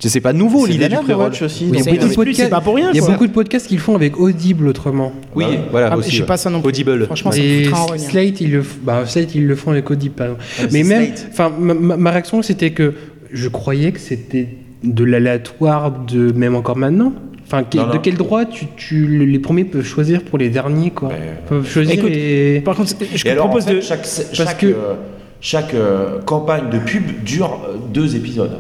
[0.00, 1.32] C'est pas nouveau l'idée du pré-roll.
[1.42, 1.64] Aussi.
[1.70, 3.12] Oui, donc, il y a C'est pas pour rien, Il y a quoi.
[3.14, 5.12] beaucoup de podcasts qui le font avec Audible autrement.
[5.34, 5.58] Oui, Ouais.
[5.70, 6.10] voilà Ah, aussi.
[6.10, 6.26] je sais ouais.
[6.26, 6.68] pas ça non plus.
[6.68, 7.04] Audible.
[7.06, 7.98] Franchement, ça me en.
[7.98, 10.44] Slate, ils le, bah, Slate, ils le font avec Audible, par exemple.
[10.60, 12.94] Ah, mais même, enfin, ma, ma- ma réaction, c'était que
[13.32, 14.48] je croyais que c'était
[14.84, 17.12] de l'aléatoire de même encore maintenant.
[17.50, 17.92] Enfin, que- Non, non.
[17.94, 21.16] de quel droit tu, tu- les premiers peuvent choisir pour les derniers, quoi Ben,
[21.48, 22.60] Peuvent choisir Écoute, et...
[22.64, 23.80] Par contre, je Et alors, en propose fait, de.
[23.80, 24.94] chaque, chaque, que- euh,
[25.40, 28.58] chaque euh, campagne de pub dure euh, deux épisodes.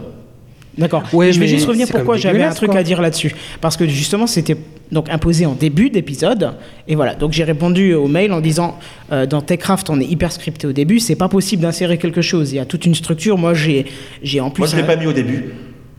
[0.78, 1.02] D'accord.
[1.12, 2.78] Ouais, je vais juste revenir pourquoi j'avais un truc quoi.
[2.78, 3.34] à dire là-dessus.
[3.60, 4.56] Parce que justement, c'était
[4.92, 6.52] donc imposé en début d'épisode.
[6.86, 7.14] Et voilà.
[7.16, 8.78] Donc j'ai répondu au mail en disant
[9.10, 11.00] euh, dans Techcraft, on est hyper scripté au début.
[11.00, 12.52] C'est pas possible d'insérer quelque chose.
[12.52, 13.36] Il y a toute une structure.
[13.36, 13.86] Moi, j'ai
[14.22, 14.60] j'ai en plus.
[14.60, 15.46] Moi, je l'ai un- pas mis au début.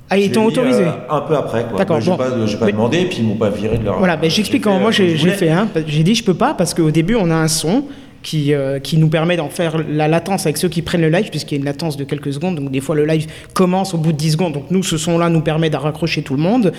[0.10, 0.84] Ah, ils Je t'ont autorisé.
[0.84, 1.66] euh, un peu après.
[1.70, 1.78] quoi.
[1.78, 2.18] D'accord, J'ai bon.
[2.18, 3.98] pas, pas Mais- demandé, puis ils m'ont pas viré de leur.
[4.00, 5.50] Voilà, ben, j'explique comment moi j'ai je fait.
[5.50, 5.68] Hein.
[5.88, 7.84] J'ai dit je peux pas parce qu'au début on a un son
[8.24, 11.30] qui, euh, qui nous permet d'en faire la latence avec ceux qui prennent le live,
[11.30, 12.56] puisqu'il y a une latence de quelques secondes.
[12.56, 14.54] Donc des fois le live commence au bout de 10 secondes.
[14.54, 16.74] Donc nous, ce son-là nous permet de raccrocher tout le monde.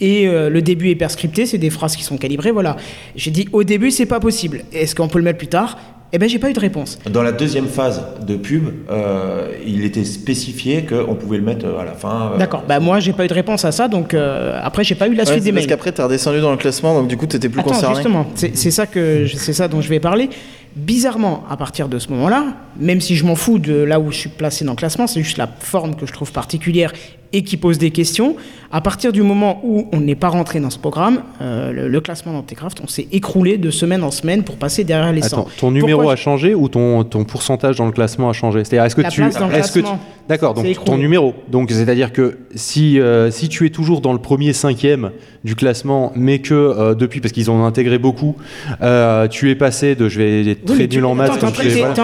[0.00, 2.50] Et euh, le début est hyper scripté, c'est des phrases qui sont calibrées.
[2.50, 2.76] Voilà.
[3.16, 4.62] J'ai dit au début c'est pas possible.
[4.72, 5.78] Est-ce qu'on peut le mettre plus tard?
[6.16, 6.96] Eh ben j'ai pas eu de réponse.
[7.10, 11.80] Dans la deuxième phase de pub, euh, il était spécifié qu'on pouvait le mettre euh,
[11.80, 12.30] à la fin.
[12.34, 12.62] euh, D'accord.
[12.68, 13.88] Bah moi j'ai pas eu de réponse à ça.
[13.88, 15.68] Donc euh, après j'ai pas eu la Ouais, suite c'est des parce mails.
[15.70, 17.96] qu'après, t'as redescendu dans le classement, donc du coup, t'étais plus Attends, concerné.
[17.96, 20.30] justement, c'est ça que c'est ça dont je vais parler.
[20.76, 22.46] Bizarrement, à partir de ce moment-là,
[22.78, 25.22] même si je m'en fous de là où je suis placé dans le classement, c'est
[25.22, 26.92] juste la forme que je trouve particulière
[27.34, 28.36] et qui pose des questions.
[28.72, 32.00] À partir du moment où on n'est pas rentré dans ce programme, euh, le, le
[32.00, 35.26] classement d'Antécraft, on s'est écroulé de semaine en semaine pour passer derrière les 100.
[35.26, 38.64] Attends, ton numéro Pourquoi a changé ou ton, ton pourcentage dans le classement a changé?
[38.64, 39.22] C'est-à-dire, est-ce que tu.
[39.22, 39.86] est-ce que tu-
[40.26, 41.34] D'accord, donc ton numéro.
[41.50, 45.10] Donc, c'est-à-dire que si, euh, si tu es toujours dans le premier cinquième
[45.44, 48.34] du classement, mais que euh, depuis, parce qu'ils en ont intégré beaucoup,
[48.80, 51.30] euh, tu es passé de je vais être Oui, très tu- nul en maths.
[51.32, 52.00] en train de tu répondre, t'es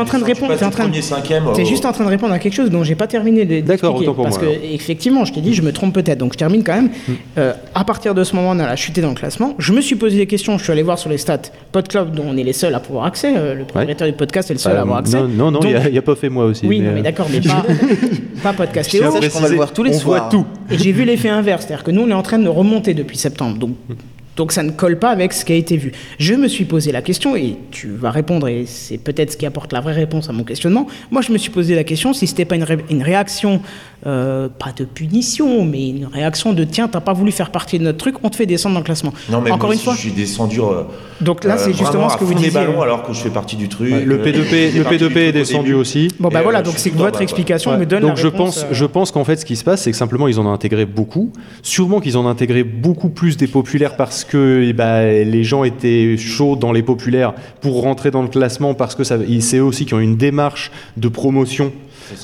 [0.66, 1.44] en train de- cinquième.
[1.54, 3.60] T'es oh, juste en train de répondre à quelque chose dont j'ai pas terminé de
[3.66, 6.18] D'accord, autant pour Parce moi, que effectivement, je t'ai dit, je me trompe peut-être.
[6.18, 6.90] Donc je termine quand même.
[7.38, 9.54] Euh, à partir de ce moment, on a chuté dans le classement.
[9.58, 10.58] Je me suis posé des questions.
[10.58, 11.38] Je suis allé voir sur les stats
[11.72, 13.32] PodCloud, dont on est les seuls à pouvoir accès.
[13.36, 15.18] euh, le propriétaire du podcast est le seul à Euh, avoir accès.
[15.20, 16.66] non, non, non, il y a- pas fait moi aussi.
[16.66, 17.64] Oui, mais, non, mais d'accord, mais pas,
[18.42, 18.90] pas podcast.
[18.98, 20.28] crois qu'on va le voir tous les on soirs.
[20.30, 20.46] voit tout.
[20.70, 23.18] Et j'ai vu l'effet inverse, c'est-à-dire que nous, on est en train de remonter depuis
[23.18, 23.58] septembre.
[23.58, 23.70] Donc,
[24.36, 25.92] donc ça ne colle pas avec ce qui a été vu.
[26.18, 29.44] Je me suis posé la question, et tu vas répondre, et c'est peut-être ce qui
[29.44, 30.86] apporte la vraie réponse à mon questionnement.
[31.10, 33.60] Moi, je me suis posé la question si c'était pas une, ré- une réaction,
[34.06, 37.84] euh, pas de punition, mais une réaction de tiens, t'as pas voulu faire partie de
[37.84, 39.12] notre truc, on te fait descendre dans le classement.
[39.30, 39.94] Non, mais Encore moi une fois.
[39.94, 40.60] je suis descendu.
[40.60, 40.82] euh,
[41.20, 42.50] Donc là, euh, c'est justement vraiment ce que vous disiez.
[42.50, 43.92] ballons alors que je fais partie du truc.
[43.92, 46.08] Ouais, le euh, P2P, j'étais le parti du P2P est descendu aussi.
[46.18, 48.68] Bon, bah voilà, euh, donc c'est que votre explication me donne Donc je pense, euh,
[48.72, 50.86] je pense qu'en fait ce qui se passe, c'est que simplement ils en ont intégré
[50.86, 51.30] beaucoup.
[51.62, 55.64] Sûrement qu'ils en ont intégré beaucoup plus des populaires parce que eh ben, les gens
[55.64, 59.84] étaient chauds dans les populaires pour rentrer dans le classement parce que c'est eux aussi
[59.84, 61.72] qui ont une démarche de promotion.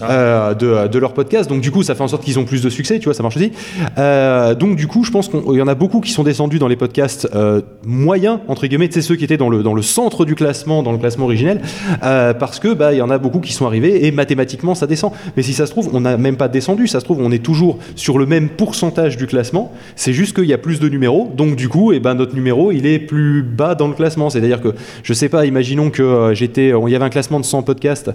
[0.03, 1.49] Euh, de, de, leur podcast.
[1.49, 3.23] Donc du coup, ça fait en sorte qu'ils ont plus de succès, tu vois, ça
[3.23, 3.53] marche aussi.
[3.99, 6.69] Euh, donc du coup, je pense qu'il y en a beaucoup qui sont descendus dans
[6.69, 10.25] les podcasts euh, moyens, entre guillemets, c'est ceux qui étaient dans le, dans le centre
[10.25, 11.61] du classement, dans le classement originel,
[12.01, 15.13] parce que bah, il y en a beaucoup qui sont arrivés et mathématiquement, ça descend.
[15.37, 17.43] Mais si ça se trouve, on n'a même pas descendu, ça se trouve, on est
[17.43, 21.31] toujours sur le même pourcentage du classement, c'est juste qu'il y a plus de numéros,
[21.35, 24.31] donc du coup, et ben, notre numéro, il est plus bas dans le classement.
[24.31, 27.63] C'est-à-dire que, je sais pas, imaginons que j'étais, il y avait un classement de 100
[27.63, 28.11] podcasts,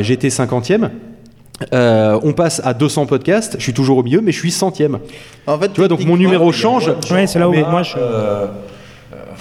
[0.00, 0.62] j'étais 50
[1.72, 4.98] euh, on passe à 200 podcasts, je suis toujours au milieu, mais je suis centième.
[5.46, 6.90] En fait, tu vois, donc mon numéro change.
[7.10, 7.96] Ouais, c'est là où moi je.
[7.98, 8.46] Euh,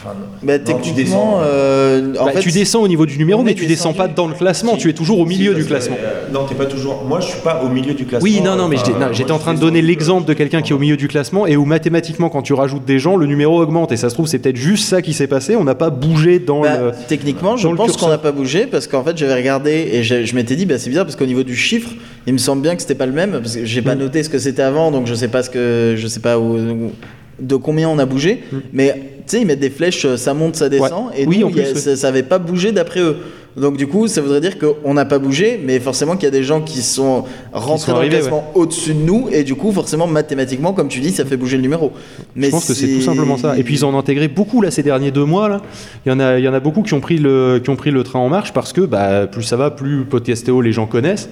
[0.04, 1.40] enfin, Bah, tu techniquement, descends.
[1.44, 4.28] euh, en Bah, fait, tu descends au niveau du numéro, mais tu descends pas dans
[4.28, 5.98] le classement, tu es toujours au milieu du classement.
[6.02, 7.04] euh, non, t'es pas toujours.
[7.08, 8.24] Moi, je suis pas au milieu du classement.
[8.24, 8.78] Oui, non, non, mais
[9.14, 11.56] j'étais en train de donner l'exemple de quelqu'un qui est au milieu du classement et
[11.58, 13.92] où mathématiquement, quand tu rajoutes des gens, le numéro augmente.
[13.92, 15.56] Et ça se trouve, c'est peut-être juste ça qui s'est passé.
[15.56, 16.92] On n'a pas bougé dans Bah, le.
[17.08, 20.36] techniquement, je le pense qu'on n'a pas bougé parce qu'en fait, j'avais regardé et je,
[20.36, 21.90] m'étais dit, bah, c'est bizarre parce qu'au niveau du chiffre,
[22.28, 23.84] il me semble bien que c'était pas le même parce que j'ai Mm.
[23.84, 26.38] pas noté ce que c'était avant, donc je sais pas ce que, je sais pas
[26.40, 26.92] où, où-
[27.40, 28.44] de combien on a bougé.
[28.72, 31.26] Mais tu sais, ils mettent des flèches, euh, ça monte, ça descend, et.
[31.26, 31.80] Oui, nous, en a- plus, oui.
[31.80, 33.18] ça, ça avait pas bougé d'après eux.
[33.58, 36.32] Donc du coup, ça voudrait dire qu'on n'a pas bougé, mais forcément qu'il y a
[36.32, 39.56] des gens qui sont rentrés sont dans arrivés, le classement au-dessus de nous, et du
[39.56, 41.92] coup, forcément, mathématiquement, comme tu dis, ça fait bouger le numéro.
[42.34, 43.58] Mais Je pense que c'est tout simplement ça.
[43.58, 45.62] Et puis ils en ont intégré beaucoup là ces derniers deux mois là.
[46.06, 47.76] Il y en a, il y en a beaucoup qui ont pris le, qui ont
[47.76, 50.86] pris le train en marche parce que bah, plus ça va, plus Podcastéo les gens
[50.88, 51.28] connaissent,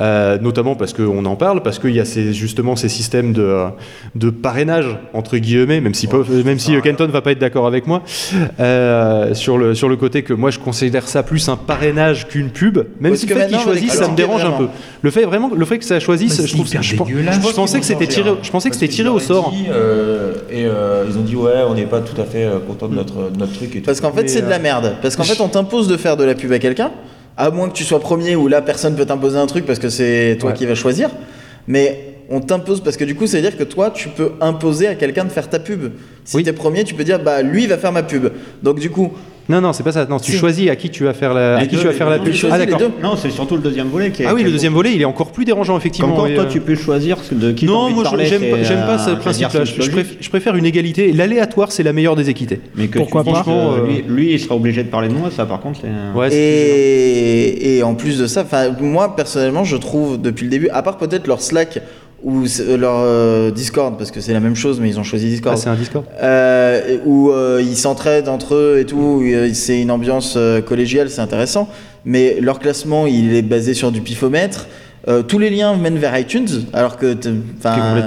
[0.00, 3.56] Euh, notamment parce qu'on en parle, parce qu'il y a ces, justement ces systèmes de,
[4.14, 7.86] de parrainage entre guillemets, même si, peu- même si Kenton va pas être d'accord avec
[7.86, 8.02] moi
[8.60, 12.50] euh, sur le sur le côté que moi je considère ça plus un parrainage qu'une
[12.50, 14.68] pub, même Parce si le fait qu'ils choisissent, ça me dérange un peu.
[15.02, 18.06] Le fait vraiment, le fait que ça choisisse, Bah, je trouve, je, pensais que c'était
[18.06, 18.38] tiré, hein.
[18.42, 19.50] je pensais que c'était tiré au sort.
[19.50, 22.88] dit, euh, et euh, ils ont dit ouais, on n'est pas tout à fait content
[22.88, 23.86] de notre, de notre truc et tout.
[23.86, 24.96] Parce qu'en fait, c'est de la merde.
[25.02, 26.90] Parce qu'en fait, on t'impose de faire de la pub à quelqu'un,
[27.36, 29.88] à moins que tu sois premier ou là, personne peut t'imposer un truc parce que
[29.88, 30.56] c'est toi Ouais.
[30.56, 31.10] qui vas choisir.
[31.68, 34.88] Mais on t'impose parce que du coup, ça veut dire que toi, tu peux imposer
[34.88, 35.92] à quelqu'un de faire ta pub.
[36.24, 36.42] Si Oui.
[36.42, 38.28] t'es premier, tu peux dire bah lui il va faire ma pub.
[38.62, 39.12] Donc du coup,
[39.48, 40.04] Non, non, c'est pas ça.
[40.04, 40.38] Non, tu Si.
[40.38, 42.34] choisis à qui tu vas faire la, à qui deux, tu vas faire la pub.
[42.50, 42.80] Ah d'accord.
[43.02, 44.26] Non, c'est surtout le deuxième volet qui est.
[44.26, 46.26] Ah oui, le deuxième volet, il est encore plus dérangeant effectivement.
[46.26, 48.98] Et, toi, euh, tu peux choisir de qui Non, moi j'aime pas, j'aime pas euh,
[48.98, 50.04] ce je veux dire, principe-là.
[50.20, 51.12] Je, préfère une égalité.
[51.12, 52.60] L'aléatoire, c'est la meilleure des équités.
[52.76, 55.46] Mais que Pourquoi pas Franchement, lui, lui, il sera obligé de parler de moi, ça
[55.46, 56.18] par contre, c'est.
[56.18, 58.44] Ouais, c'est- et, et en plus de ça,
[58.80, 61.80] moi personnellement, je trouve depuis le début, à part peut-être leur Slack
[62.22, 65.26] ou c'est- leur euh, Discord, parce que c'est la même chose, mais ils ont choisi
[65.26, 65.56] Ah, Discord.
[65.58, 66.04] c'est un Discord.
[66.22, 71.10] Euh, où euh, ils s'entraident entre eux et tout, euh, c'est une ambiance euh, collégiale,
[71.10, 71.68] c'est intéressant.
[72.04, 74.66] Mais leur classement, il est basé sur du pifomètre.
[75.08, 77.16] Euh, tous les liens mènent vers iTunes, alors que,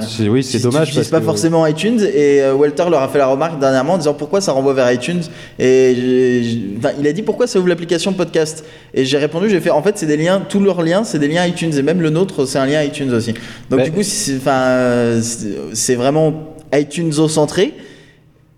[0.08, 3.18] c'est- oui, c'est dommage parce pas que- forcément iTunes et euh, Walter leur a fait
[3.18, 5.22] la remarque dernièrement en disant pourquoi ça renvoie vers iTunes
[5.58, 9.82] et il a dit pourquoi ça ouvre l'application podcast et j'ai répondu j'ai fait en
[9.82, 12.46] fait c'est des liens tous leurs liens c'est des liens iTunes et même le nôtre
[12.46, 13.34] c'est un lien iTunes aussi.
[13.70, 17.74] Donc du coup c'est euh, c'est- c'est vraiment iTunes au centré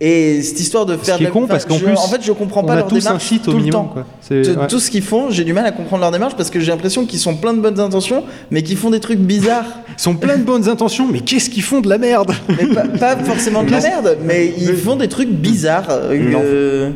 [0.06, 2.32] et cette histoire de faire Ce qui est con parce qu'en plus, en fait je
[2.34, 3.88] comprends pas leur tous un démarche site tout au le minimum.
[4.30, 6.72] temps tout ce qu'ils font, j'ai du mal à comprendre leur démarche parce que j'ai
[6.72, 9.66] l'impression qu'ils sont plein de bonnes intentions, mais qu'ils font des trucs bizarres.
[9.98, 12.32] Ils sont plein de bonnes intentions, mais qu'est-ce qu'ils font de la merde?
[12.50, 15.88] Mais pas, pas forcément de la merde, mais ils font des trucs bizarres.
[15.90, 16.90] euh,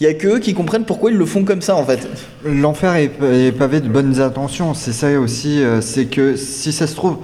[0.00, 2.06] Il y a que eux qui comprennent pourquoi ils le font comme ça en fait.
[2.44, 4.74] L'enfer est, est pavé de bonnes intentions.
[4.74, 5.62] C'est ça aussi.
[5.62, 7.18] euh, C'est que si ça se trouve,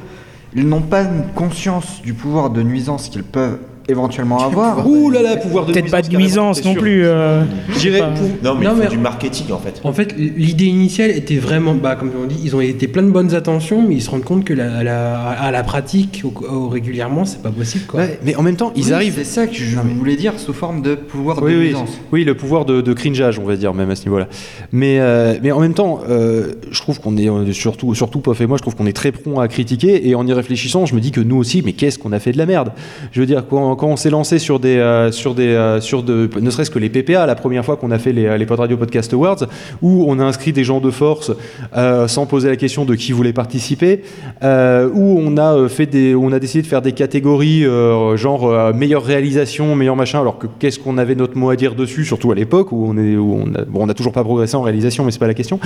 [0.55, 3.59] ils n'ont pas une conscience du pouvoir de nuisance qu'ils peuvent
[3.99, 4.87] éventuellement avoir.
[4.89, 7.07] Ouh là là, pouvoir de Peut-être pas de nuisance non plus.
[7.07, 9.81] euh, Je dirais pas- pour- Non, mais Non, mais- du marketing en fait.
[9.83, 13.11] En fait, l'idée initiale était vraiment, bah, comme on dit, ils ont été plein de
[13.11, 16.69] bonnes intentions, mais ils se rendent compte que la, la- à la pratique, au, au-
[16.69, 17.85] régulièrement, c'est pas possible.
[17.87, 18.01] Quoi.
[18.01, 19.15] Ouais, mais en même temps, ils Oui, arrivent.
[19.17, 21.91] C'est ça que je voulais dire sous forme de pouvoir Oui, de oui, nuisance.
[22.13, 24.29] oui, le pouvoir de, de cringeage, on va dire, même à ce niveau-là.
[24.71, 28.39] Mais, euh, mais en même temps, euh, je trouve qu'on est, euh, surtout, surtout Pof
[28.43, 30.07] et moi, je trouve qu'on est très prompt à critiquer.
[30.09, 32.33] Et en y réfléchissant, je me dis que nous aussi, mais qu'est-ce qu'on a fait
[32.33, 32.73] de la merde?
[33.13, 36.03] Je veux dire, quand, quand on s'est lancé sur des, euh, sur des, euh, sur
[36.03, 38.59] de, ne serait-ce que les PPA, la première fois qu'on a fait les, les Pod
[38.59, 39.47] Radio Podcast Awards,
[39.81, 41.33] où on a inscrit des gens de force
[41.77, 44.03] euh, sans poser la question de qui voulait participer,
[44.43, 48.17] euh, où on a euh, fait des, on a décidé de faire des catégories euh,
[48.17, 51.75] genre euh, meilleure réalisation, meilleur machin, alors que qu'est-ce qu'on avait notre mot à dire
[51.75, 54.25] dessus, surtout à l'époque où on est, où on a, bon, on a toujours pas
[54.25, 55.61] progressé en réalisation, mais c'est pas la question.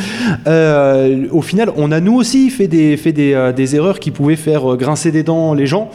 [0.46, 4.10] Euh, au final, on a nous aussi fait des, fait des, euh, des erreurs qui
[4.10, 5.90] pouvaient faire euh, grincer des dents les gens.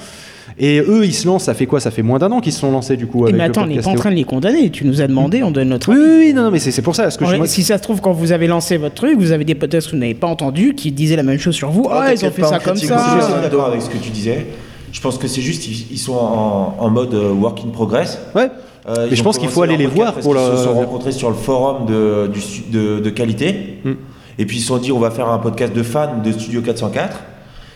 [0.59, 1.79] Et eux, ils se lancent, ça fait quoi?
[1.79, 3.19] Ça fait moins d'un an qu'ils se sont lancés du coup.
[3.19, 4.69] Eh, avec mais le attends, on n'est pas podcast en train de les condamner.
[4.71, 6.05] Tu nous as demandé, on donne notre Oui, avis.
[6.09, 7.03] oui, oui, non, non, mais c'est pour ça.
[7.03, 9.45] Parce que je- Si ça se trouve, quand vous avez lancé votre truc, vous avez
[9.45, 11.87] des podcasts que vous n'avez pas entendus qui disaient la même chose sur vous.
[11.91, 13.21] Ah, ils ont fait ça comme aussi, je ça.
[13.21, 14.47] suis d'accord avec ce que tu disais.
[14.91, 18.19] Je pense que c'est juste, ils, ils sont en, en mode euh, work in progress.
[18.33, 18.49] Ouais.
[18.89, 20.73] Euh, Mais ils je pense qu'il faut aller les voir podcast pour leur- se sont
[20.73, 22.39] rencontrés sur le forum de, du
[22.71, 23.77] de, de qualité.
[23.83, 23.91] Mm.
[24.39, 26.61] Et puis ils se sont dit, on va faire un podcast de fans de Studio
[26.63, 27.19] 404.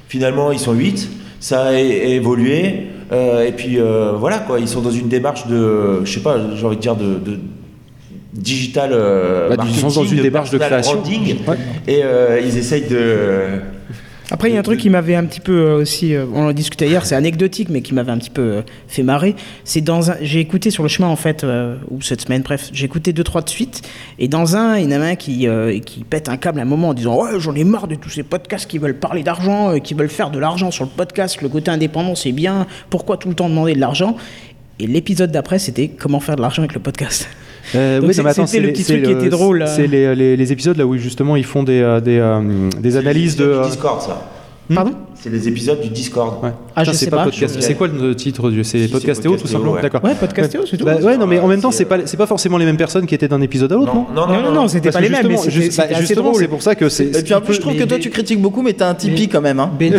[0.08, 1.10] Finalement, ils sont 8.
[1.42, 2.88] Ça a évolué.
[3.12, 4.60] Euh, et puis euh, voilà, quoi.
[4.60, 7.16] Ils sont dans une démarche de, je sais pas, j'ai envie de dire de.
[7.16, 7.40] de
[8.32, 10.94] digital euh, Bah, ils sont dans une démarche de création.
[11.02, 11.36] branding.
[11.46, 11.58] Ouais.
[11.88, 12.02] et
[12.46, 13.60] ils essayent de
[14.34, 16.48] Après, il y a un truc qui m'avait un petit peu euh, aussi, euh, on
[16.48, 19.36] en discutait hier, c'est anecdotique, mais qui m'avait un petit peu euh, fait marrer.
[19.66, 21.46] C'est dans un, j'ai écouté sur le chemin en fait,
[21.90, 23.82] ou cette semaine, bref, j'ai écouté deux trois de suite,
[24.20, 25.48] et dans un, il y en a un qui
[25.86, 28.10] qui pète un câble à un moment en disant ouais, j'en ai marre de tous
[28.10, 31.42] ces podcasts qui veulent parler d'argent, euh, qui veulent faire de l'argent sur le podcast,
[31.42, 34.16] le côté indépendant c'est bien, pourquoi tout le temps demander de l'argent?
[34.80, 37.28] Et l'épisode d'après, c'était comment faire de l'argent avec le podcast.
[37.76, 39.66] Euh, oui, c'était c'est le petit truc qui était drôle.
[39.68, 42.42] C'est les, les- les épisodes là où justement ils font des, euh, des, euh,
[42.80, 43.46] des analyses de.
[43.46, 44.22] euh, Discord, ça.
[44.74, 46.42] Pardon C'est les épisodes du Discord.
[46.44, 46.52] Ouais.
[46.78, 49.36] Ah, je c'est sais pas pas, je- C'est quoi le titre du C'est Si, Podcastéo
[49.36, 49.74] tout simplement.
[49.74, 49.82] ouais.
[49.82, 50.02] D'accord.
[50.04, 50.86] Ouais, podcastéo, c'est tout.
[50.86, 53.06] Bah, ouais, non, mais en même temps, C'est- pas, c'est pas forcément les mêmes personnes
[53.06, 55.28] qui étaient d'un épisode à l'autre, non, Non, Non, non, non, c'était pas les mêmes,
[55.28, 57.06] mais justement, bah, c'est pour ça que c'est.
[57.18, 59.28] Et puis en plus, je trouve que toi, tu critiques beaucoup, mais t'as un Tipeee
[59.28, 59.60] quand même.
[59.60, 59.72] Hein.
[59.78, 59.94] Ben-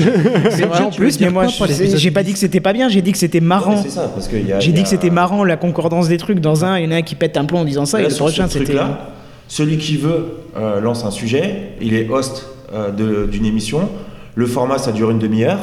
[0.82, 1.46] en plus, mais moi,
[1.94, 3.76] j'ai pas dit que c'était pas bien, j'ai dit que c'était marrant.
[3.82, 4.60] C'est ça, parce qu'il y a.
[4.60, 6.40] J'ai dit que c'était marrant la concordance des trucs.
[6.40, 8.06] Dans un, il y en a un qui pète un plomb en disant ça, Là,
[8.06, 8.74] et le prochain c'était.
[9.48, 10.24] celui qui veut
[10.56, 12.90] euh, lance un sujet, il est host euh,
[13.26, 13.88] d'une émission.
[14.34, 15.60] Le format, ça dure une demi-heure.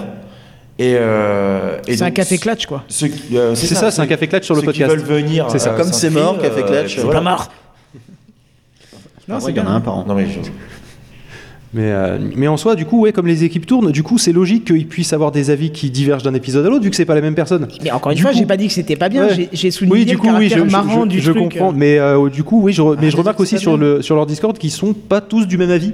[0.78, 2.84] Et, euh, et C'est un café clutch quoi.
[3.34, 4.90] euh, C'est ça, c'est un café clutch sur le podcast.
[4.92, 5.48] Qui veulent venir.
[5.50, 5.72] C'est ça.
[5.74, 6.96] euh, Comme c'est mort, Café Clutch.
[6.96, 7.20] C'est voilà.
[7.20, 7.50] Pas marre.
[9.28, 10.06] Non, il y en a un par an.
[10.08, 10.40] Non mais je-
[11.72, 14.32] Mais, euh, mais en soi, du coup, ouais, comme les équipes tournent, du coup, c'est
[14.32, 17.06] logique qu'ils puissent avoir des avis qui divergent d'un épisode à l'autre, vu que c'est
[17.06, 17.68] pas la même personne.
[17.84, 19.50] Mais encore une Du fois, coup- j'ai pas dit que c'était pas bien, Ouais.
[19.54, 21.44] j'ai- souligné Oui, du le coup, oui, caractère je, je- marrant je- du je truc.
[21.44, 21.72] comprends.
[21.72, 24.26] Mais euh, du coup, oui, je, mais Ah, je remarque aussi sur, le, sur leur
[24.26, 25.94] Discord qu'ils sont pas tous du même avis.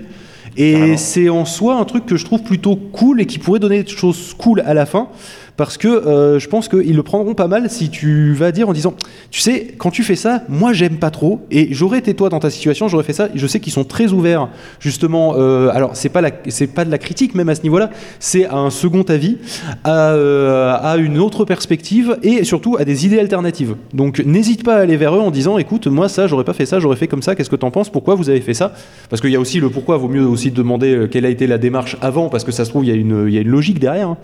[0.58, 3.84] Et c'est en soi un truc que je trouve plutôt cool et qui pourrait donner
[3.84, 5.10] des choses cool à la fin.
[5.58, 8.74] Parce que euh, je pense qu'ils le prendront pas mal si tu vas dire en
[8.74, 8.94] disant
[9.32, 11.40] Tu sais, quand tu fais ça, moi j'aime pas trop.
[11.50, 13.30] Et j'aurais été toi dans ta situation, j'aurais fait ça.
[13.34, 14.50] Je sais qu'ils sont très ouverts,
[14.82, 15.36] justement.
[15.38, 17.90] euh, alors, c'est pas, la- pas de la critique, même à ce niveau-là.
[18.20, 19.38] C'est un second avis,
[19.86, 23.76] à, euh, à une autre perspective et surtout à des idées alternatives.
[23.94, 26.66] Donc, n'hésite pas à aller vers eux en disant Écoute, moi ça, j'aurais pas fait
[26.66, 27.34] ça, j'aurais fait comme ça.
[27.34, 27.90] Qu'est-ce que t'en penses?
[27.90, 28.74] Pourquoi vous avez fait ça?
[29.10, 29.96] Parce qu'il y a aussi le pourquoi.
[29.96, 32.84] Vaut mieux aussi demander quelle a été la démarche avant, parce que ça se trouve,
[32.84, 34.10] il y, a une- y a une logique derrière.
[34.10, 34.18] hein.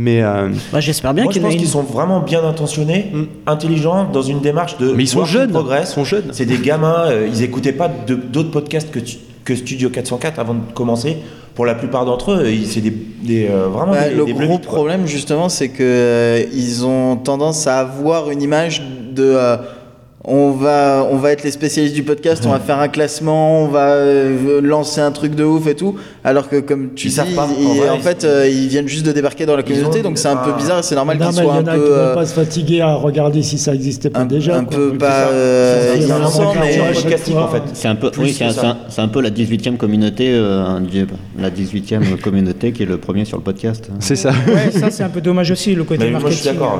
[0.00, 0.22] Mais.
[0.22, 3.22] euh, Bah, J'espère bien Moi, je pense qu'ils sont vraiment bien intentionnés, Mm.
[3.48, 4.92] intelligents, dans une démarche de.
[4.92, 5.50] Mais ils sont jeunes.
[5.50, 5.90] progressent.
[5.90, 6.28] Ils sont jeunes.
[6.30, 10.38] C'est des gamins, euh, ils écoutaient pas de- d'autres podcasts que, tu- que Studio 404
[10.38, 11.16] avant de commencer.
[11.56, 12.92] Pour la plupart d'entre eux, c'est des,
[13.24, 17.16] des, euh, vraiment Bah, des, le des gros problème justement, c'est que euh, ils ont
[17.16, 18.80] tendance à avoir une image
[19.12, 19.56] de euh,
[20.24, 23.68] on va on va être les spécialistes du podcast, on va faire un classement, on
[23.68, 25.94] va euh, lancer un truc de ouf et tout,
[26.24, 27.46] alors que comme tu Ils dis, pas.
[27.58, 30.00] ils- En vrai, en ils- fait euh, ils viennent juste de débarquer dans la communauté,
[30.00, 31.62] ont- donc c'est un peu bizarre, et c'est normal qu'ils mais soient il y un
[31.62, 34.56] en a peu euh, pas se fatiguer à regarder si ça existait pas un, déjà.
[34.56, 34.76] un quoi.
[34.76, 35.32] peu pas c'est ça.
[35.34, 35.94] euh,
[37.38, 37.62] en fait.
[37.74, 38.60] C'est un peu, oui, c'est un, ça.
[38.60, 40.26] c'est un- c'est un peu la 18e communauté,
[40.90, 41.06] du-
[41.38, 43.88] la 18e communauté qui est le premier sur le podcast.
[44.00, 44.30] c'est ça.
[44.48, 46.50] Ouais, ça c'est un peu dommage aussi, le côté Mais moi, je marketing.
[46.50, 46.78] suis d'accord.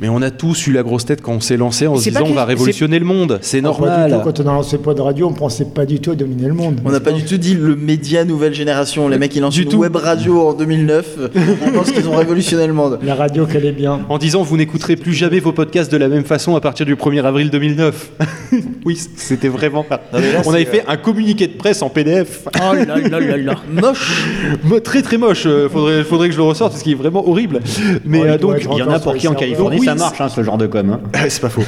[0.00, 2.24] Mais on a tous eu la grosse tête quand on s'est lancé en se disant
[2.26, 3.38] on va révolutionner le monde.
[3.42, 4.10] C'est pas du normal.
[4.12, 4.20] tout.
[4.24, 6.54] Quand on a lancé pas de radio, on pensait pas du tout à dominer le
[6.54, 6.80] monde.
[6.84, 9.08] On n'a pas du tout dit le média nouvelle génération.
[9.08, 9.78] Les mecs, ils lancent Du une tout.
[9.78, 11.18] web radio en 2009.
[11.66, 12.98] On pense qu'ils ont révolutionné le monde.
[13.02, 14.00] La radio, qu'elle est bien.
[14.08, 16.94] En disant vous n'écouterez plus jamais vos podcasts de la même façon à partir du
[16.94, 18.10] 1er avril 2009.
[18.84, 20.00] oui, c'était vraiment pas.
[20.12, 22.46] Non, mais là, on avait fait un communiqué de presse en PDF.
[22.56, 23.54] Oh là là là là.
[23.72, 24.24] Moche.
[24.64, 25.44] Mo- très très moche.
[25.46, 27.60] euh, Faudrait, faudrait que je le ressorte parce qu'il est vraiment horrible.
[28.04, 28.56] Mais Oh, euh, donc.
[28.70, 29.34] Il y en a pour qui en.
[29.34, 30.90] Californie ça marche, hein, ce genre de com.
[30.90, 31.00] hein.
[31.28, 31.62] C'est pas faux.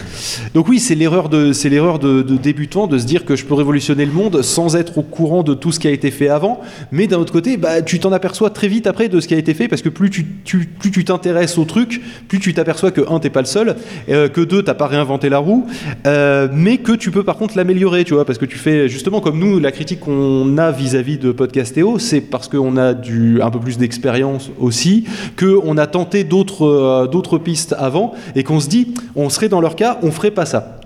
[0.55, 3.45] Donc oui, c'est l'erreur de c'est l'erreur de, de débutant de se dire que je
[3.45, 6.29] peux révolutionner le monde sans être au courant de tout ce qui a été fait
[6.29, 6.61] avant.
[6.93, 9.39] Mais d'un autre côté, bah, tu t'en aperçois très vite après de ce qui a
[9.39, 12.91] été fait parce que plus tu tu- plus tu t'intéresses au truc, plus tu t'aperçois
[12.91, 13.77] que un t'es pas le seul,
[14.09, 15.67] euh, que deux t'as pas réinventé la roue,
[16.07, 19.21] euh, mais que tu peux par contre l'améliorer, tu vois, parce que tu fais justement
[19.21, 23.51] comme nous la critique qu'on a vis-à-vis de Podcastéo, c'est parce qu'on a du un
[23.51, 25.05] peu plus d'expérience aussi,
[25.37, 29.49] que on a tenté d'autres euh, d'autres pistes avant et qu'on se dit on serait
[29.49, 30.77] dans leur cas, on ferait pas ça.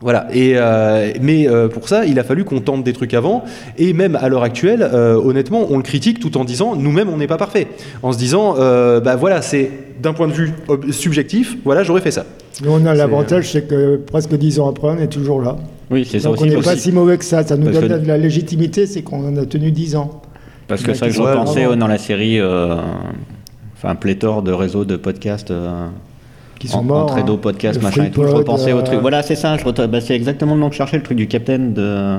[0.00, 0.26] Voilà.
[0.34, 3.44] Et euh, mais euh, pour ça, il a fallu qu'on tente des trucs avant.
[3.78, 7.18] Et même à l'heure actuelle, euh, honnêtement, on le critique tout en disant nous-mêmes, on
[7.18, 7.68] n'est pas parfait.
[8.02, 9.70] En se disant, euh, bah voilà, c'est
[10.02, 10.50] d'un point de vue
[10.90, 11.56] subjectif.
[11.64, 12.24] Voilà, j'aurais fait ça.
[12.64, 15.56] Nous, on a l'avantage, c'est que presque dix ans après, on est toujours là.
[15.88, 16.50] Oui, c'est ça Donc on aussi.
[16.56, 16.80] n'est pas aussi.
[16.80, 17.44] si mauvais que ça.
[17.44, 20.20] Ça nous Parce donne que- de la légitimité, c'est qu'on en a tenu dix ans.
[20.66, 22.74] Parce que ça, je Ouais, repensais dans la série, euh,
[23.76, 25.52] enfin, pléthore de réseaux de podcasts.
[26.62, 27.16] Euh, Qui sont en- morts.
[27.16, 27.36] Hein.
[27.40, 28.22] podcast, Le machin et tout.
[28.22, 29.00] Je repensais au euh, truc.
[29.00, 29.56] Voilà, c'est ça.
[29.56, 32.18] je bah, c'est exactement le nom que je cherchais, le truc du Captain de.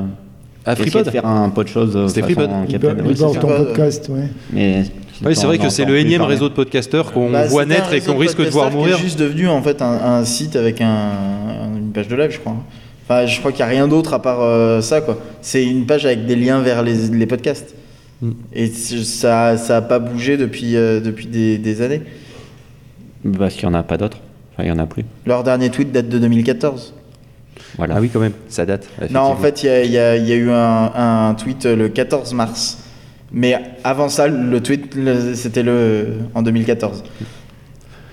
[0.65, 1.95] À essayer FreePod de faire un pot de choses.
[1.95, 2.49] euh, C'était FreePod.
[2.69, 3.29] C'est ça.
[3.33, 3.39] ça.
[3.41, 4.29] podcast, ouais.
[4.53, 4.83] Mais
[5.25, 6.35] Oui, c'est vrai que c'est le énième parler.
[6.35, 8.95] réseau de podcasteurs qu'on Bah, voit naître et qu'on risque de voir mourir.
[8.95, 11.11] qui est juste devenu en fait un, un site avec un,
[11.77, 12.55] une page de live, je crois.
[13.05, 15.17] Enfin, je crois qu'il n'y a rien d'autre à part euh, ça, quoi.
[15.41, 17.75] C'est une page avec des liens vers les, les podcasts.
[18.21, 18.31] Mm.
[18.53, 22.01] Et c'est- ça ça a pas bougé depuis, euh, depuis des, des années.
[23.37, 24.19] Parce qu'il n'y en a pas d'autres.
[24.53, 25.03] Enfin, il n'y en a plus.
[25.25, 26.93] Leur dernier tweet date de 2014.
[27.77, 27.95] Voilà.
[27.97, 28.87] Ah oui, quand même, ça date.
[29.09, 30.91] Non, en fait, il y a, y y eu un,
[31.29, 32.79] un tweet le 14 mars.
[33.31, 37.03] Mais avant ça, le tweet, le- c'était le en 2014.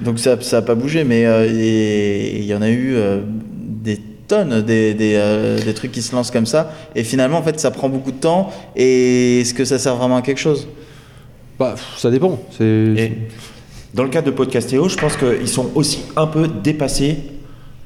[0.00, 3.20] Donc ça n'a pas bougé, mais euh, il y en a eu euh,
[3.52, 6.72] des tonnes, des, des, euh, des trucs qui se lancent comme ça.
[6.94, 8.50] Et finalement, en fait, ça prend beaucoup de temps.
[8.76, 10.68] Et est-ce que ça sert vraiment à quelque chose?
[11.58, 12.38] Bah, ça dépend.
[12.56, 13.12] C'est Et
[13.94, 17.18] dans le cadre de Podcastéo, je pense qu'ils sont aussi un peu dépassés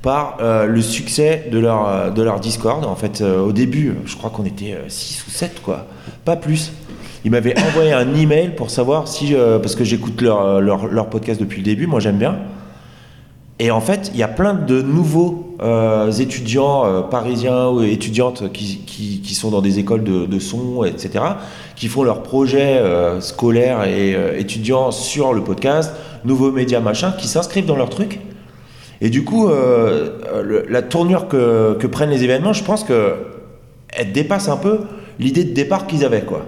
[0.02, 2.84] par euh, le succès de leur, euh, de leur Discord.
[2.84, 5.86] En fait, euh, au début, je crois qu'on était 6 ou 7, quoi.
[6.26, 6.72] Pas plus.
[7.24, 9.34] Ils m'avaient envoyé un email pour savoir si.
[9.62, 12.36] parce que j'écoute leur, leur, leur podcast depuis le début, moi j'aime bien.
[13.58, 18.52] Et en fait, il y a plein de nouveaux euh, étudiants euh, parisiens ou étudiantes
[18.52, 21.24] qui, qui, qui sont dans des écoles de, de son, etc.,
[21.76, 25.94] qui font leurs projets euh, scolaires et étudiants sur le podcast,
[26.24, 28.20] nouveaux médias, machin, qui s'inscrivent dans leur truc.
[29.00, 33.14] Et du coup, la tournure que, que prennent les événements, je pense que
[33.90, 34.80] elle dépasse un peu
[35.18, 36.46] l'idée de départ qu'ils avaient, quoi.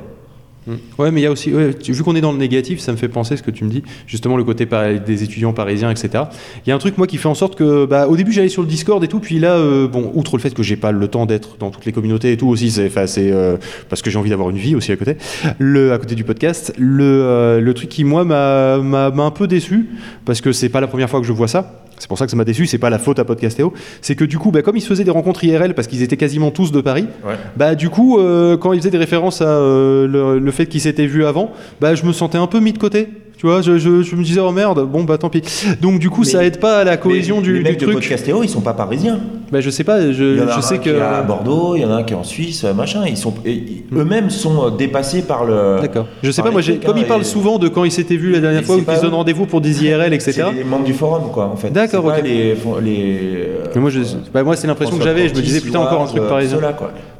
[0.67, 0.75] Mm.
[0.99, 3.09] Ouais, mais il y a aussi, vu qu'on est dans le négatif, ça me fait
[3.09, 4.67] penser ce que tu me dis, justement le côté
[5.05, 6.25] des étudiants parisiens, etc.
[6.67, 8.49] Il y a un truc moi qui fait en sorte que, bah, au début j'allais
[8.49, 10.93] sur le Discord et tout, puis là, euh, bon, outre le fait que j'ai pas
[10.93, 13.57] le temps d'être dans toutes les communautés et tout aussi, c'est, euh,
[13.89, 15.17] parce que j'ai envie d'avoir une vie aussi à côté,
[15.59, 16.73] le, à côté du podcast.
[16.79, 19.89] Le, euh, le truc qui moi m'a un peu déçu
[20.25, 21.86] parce que c'est pas la première fois que je vois ça.
[21.99, 23.73] C'est pour ça que ça m'a déçu, c'est pas la faute à Podcastéo.
[24.03, 26.17] C'est que du coup, bah, comme ils se faisaient des rencontres IRL parce qu'ils étaient
[26.17, 27.35] quasiment tous de Paris, Ouais.
[27.57, 30.81] bah du coup, euh, quand il faisait des références à euh, le, le fait qu'ils
[30.83, 33.09] s'étaient vus avant, bah je me sentais un peu mis de côté.
[33.39, 35.43] Tu vois, je, je- je me disais oh merde, bon bah tant pis.
[35.83, 37.85] Donc du coup, Mais- ça aide pas à la cohésion du, les du mecs de
[37.85, 37.97] truc.
[37.99, 39.21] Podcastéo, ils sont pas parisiens.
[39.53, 40.91] Bah je sais pas, Il y je, en a je un sais qui que.
[40.97, 43.03] est à Bordeaux, il y en a un qui est en Suisse, euh, machin.
[43.07, 45.77] Ils sont, ils- eux-mêmes sont euh, dépassés par le.
[45.83, 46.07] D'accord.
[46.23, 48.17] Je sais pas, moi, trucs, comme hein, ils parlent et- souvent de quand ils s'étaient
[48.17, 50.33] vus la dernière fois ou qu'ils se donnent rendez-vous pour des IRL, etc.
[50.33, 51.69] C'est les membres du forum, quoi, en fait.
[51.71, 52.15] D'accord, ok.
[52.25, 54.01] Les, font- les, euh, Mais moi, je-
[54.33, 55.29] bah, moi, c'est l'impression que j'avais.
[55.29, 56.59] Je me disais putain encore un truc Loise, parisien.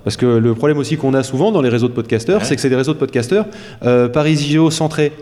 [0.03, 2.63] Parce que le problème aussi qu'on a souvent dans les réseaux de podcasteurs, c'est que
[2.63, 3.45] c'est des réseaux de podcasteurs
[3.85, 5.13] euh, parisio-centrés.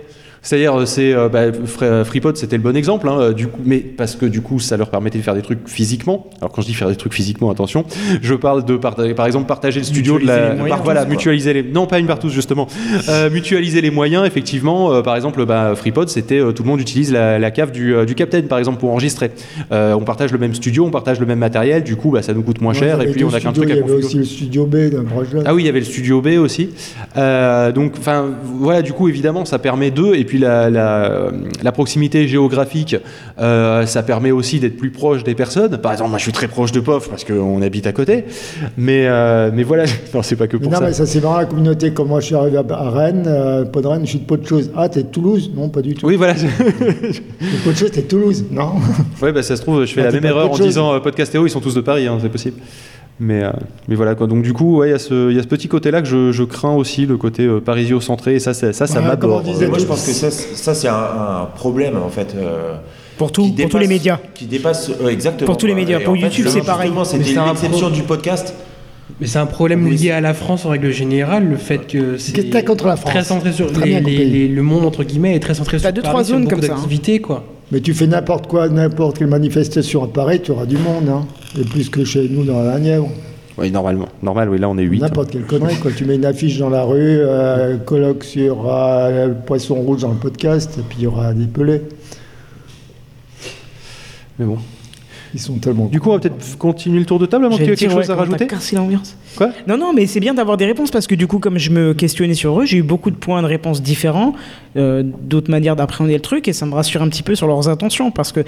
[0.44, 3.60] C'est-à-dire, euh, c'est euh, bah, Fre- FreePod, c'était le bon exemple, hein, euh, du coup,
[3.64, 6.26] mais parce que du coup, ça leur permettait de faire des trucs physiquement.
[6.40, 7.84] Alors quand je dis faire des trucs physiquement, attention,
[8.22, 11.04] je parle de par exemple partager le studio de la, Mutualiser les moyens, par- voilà,
[11.06, 12.68] mutualiser les, non pas une partout justement,
[13.08, 14.26] Euh, mutualiser les moyens.
[14.26, 17.72] Effectivement, euh, par exemple, bah, FreePod, c'était euh, tout le monde utilise la, la cave
[17.72, 19.30] du, euh, du Captain, par exemple, pour enregistrer.
[19.72, 22.34] Euh, on partage le même studio, on partage le même matériel, du coup, bah, ça
[22.34, 23.92] nous coûte moins Ouais, cher et puis on a qu'un truc à Il y avait
[23.92, 25.40] aussi le studio B d'un proche là.
[25.46, 26.68] Ah oui, il y avait le studio B aussi.
[27.16, 28.26] Euh, donc, enfin,
[28.58, 30.14] voilà, du coup, évidemment, ça permet d'eux.
[30.14, 31.30] Et puis, la, la,
[31.62, 32.96] la proximité géographique,
[33.40, 35.76] euh, ça permet aussi d'être plus proche des personnes.
[35.78, 38.24] Par exemple, moi, je suis très proche de POF parce qu'on habite à côté.
[38.76, 40.84] Mais, euh, mais voilà, non, c'est pas que pour non, ça.
[40.84, 41.92] mais ça c'est marrant la communauté.
[41.92, 44.36] Quand moi je suis arrivé à Rennes, euh, pas de Rennes, je suis de pas
[44.36, 44.70] de chose.
[44.76, 45.50] Ah, t'es de Toulouse?
[45.54, 46.06] Non, pas du tout.
[46.06, 46.34] Oui, voilà.
[46.34, 48.72] T'es de pas de chose, t'es de Toulouse Non?
[49.22, 51.46] ouais, bah, ça se trouve, je fais Ah, la même erreur en disant euh, Podcastéo,
[51.46, 52.56] ils sont tous de Paris, hein, c'est possible.
[53.20, 53.50] Mais, euh,
[53.88, 54.26] mais voilà, quoi.
[54.26, 56.08] Donc, du coup, ouais, il y, a ce- il y a ce petit côté-là que
[56.08, 58.34] je, je crains aussi, le côté euh, parisio-centré.
[58.34, 59.46] Et ça, ça, ça, ça Ouais, m'aborde.
[59.46, 62.34] Moi, je pense que ça, c'est- ça c'est un, un problème, en fait.
[62.36, 62.74] euh,
[63.16, 64.18] Pour, tout, pour tous les médias.
[64.34, 65.46] Qui dépasse, euh, exactement.
[65.46, 66.00] Pour tous les médias.
[66.00, 66.90] Et Pour YouTube, c'est pareil.
[67.04, 68.52] C'était c'est un l'exception du podcast.
[69.20, 72.16] Mais c'est un problème Oui, lié à la France en règle générale, le fait que
[72.16, 74.62] c'est Qu'est-ce que t'as contre la France très centré sur Très les- les- les- le
[74.62, 76.74] monde entre guillemets est très centré sur T'as deux, Paris, trois sur zones comme ça,
[76.74, 77.18] hein.
[77.22, 77.44] quoi.
[77.72, 81.08] Mais tu fais n'importe quoi, n'importe quelle manifestation à Paris, tu auras du monde.
[81.08, 81.26] Hein.
[81.58, 83.08] Et plus que chez nous dans la Nièvre.
[83.56, 84.08] Oui, normalement.
[84.22, 85.00] Normal, oui, là, on est 8.
[85.00, 85.76] N'importe quelle connerie.
[85.76, 85.92] Quoi.
[85.92, 90.10] Tu mets une affiche dans la rue, euh, colloque sur euh, le poisson rouge dans
[90.10, 91.82] le podcast, et puis il y aura des pelés.
[94.38, 94.58] Mais bon.
[95.34, 95.86] Ils sont tellement.
[95.86, 97.90] Du coup, on va peut-être continuer le tour de table avant y J'allais ait quelque
[97.90, 99.16] chose ouais, à rajouter cassé l'ambiance.
[99.36, 99.50] Quoi?
[99.66, 101.92] Non, non, mais c'est bien d'avoir des réponses parce que du coup, comme je me
[101.92, 104.34] questionnais sur eux, j'ai eu beaucoup de points de réponse différents,
[104.76, 107.68] euh, d'autres manières d'appréhender le truc et ça me rassure un petit peu sur leurs
[107.68, 108.44] intentions parce que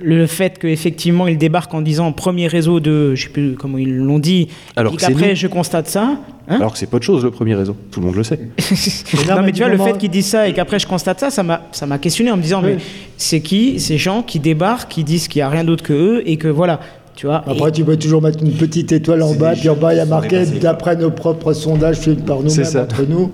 [0.00, 3.96] le fait qu'effectivement ils débarquent en disant premier réseau de, je sais plus comment ils
[3.96, 5.36] l'ont dit, Alors et que c'est qu'après nous.
[5.36, 6.16] je constate ça.
[6.48, 8.38] Hein Alors que c'est pas de chose le premier réseau, tout le monde le sait.
[9.28, 11.30] non, mais mais tu vois, le fait qu'ils disent ça et qu'après je constate ça,
[11.30, 12.78] ça m'a, ça m'a questionné en me disant, mais
[13.16, 16.22] c'est qui ces gens qui débarquent, qui disent qu'il n'y a rien d'autre que eux
[16.26, 16.80] et que voilà,
[17.14, 17.44] tu vois.
[17.46, 20.00] Après, tu peux toujours mettre une petite étoile en bas, puis en bas, il y
[20.00, 22.82] a marqué d'après nos propres sondages faits par nous-mêmes, ça.
[22.82, 23.30] entre nous.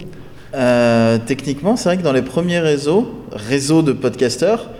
[0.55, 4.71] Euh, techniquement, c'est vrai que dans les premiers réseaux, réseaux de podcasteurs,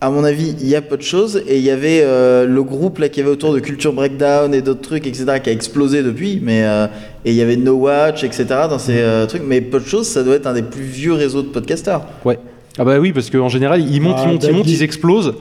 [0.00, 1.42] à mon avis, il y a peu de choses.
[1.46, 4.54] Et il y avait euh, le groupe là qu'il y avait autour de Culture Breakdown
[4.54, 6.40] et d'autres trucs, etc., qui a explosé depuis.
[6.42, 6.86] Mais euh,
[7.24, 8.46] et il y avait No Watch, etc.
[8.68, 9.42] dans ces euh, trucs.
[9.46, 12.00] Mais peu de choses, ça doit être un des plus vieux réseaux de podcasters.
[12.24, 12.38] Ouais.
[12.78, 15.34] Ah bah oui, parce qu'en général, ils montent, Ah, ils montent, ils montent, ils explosent.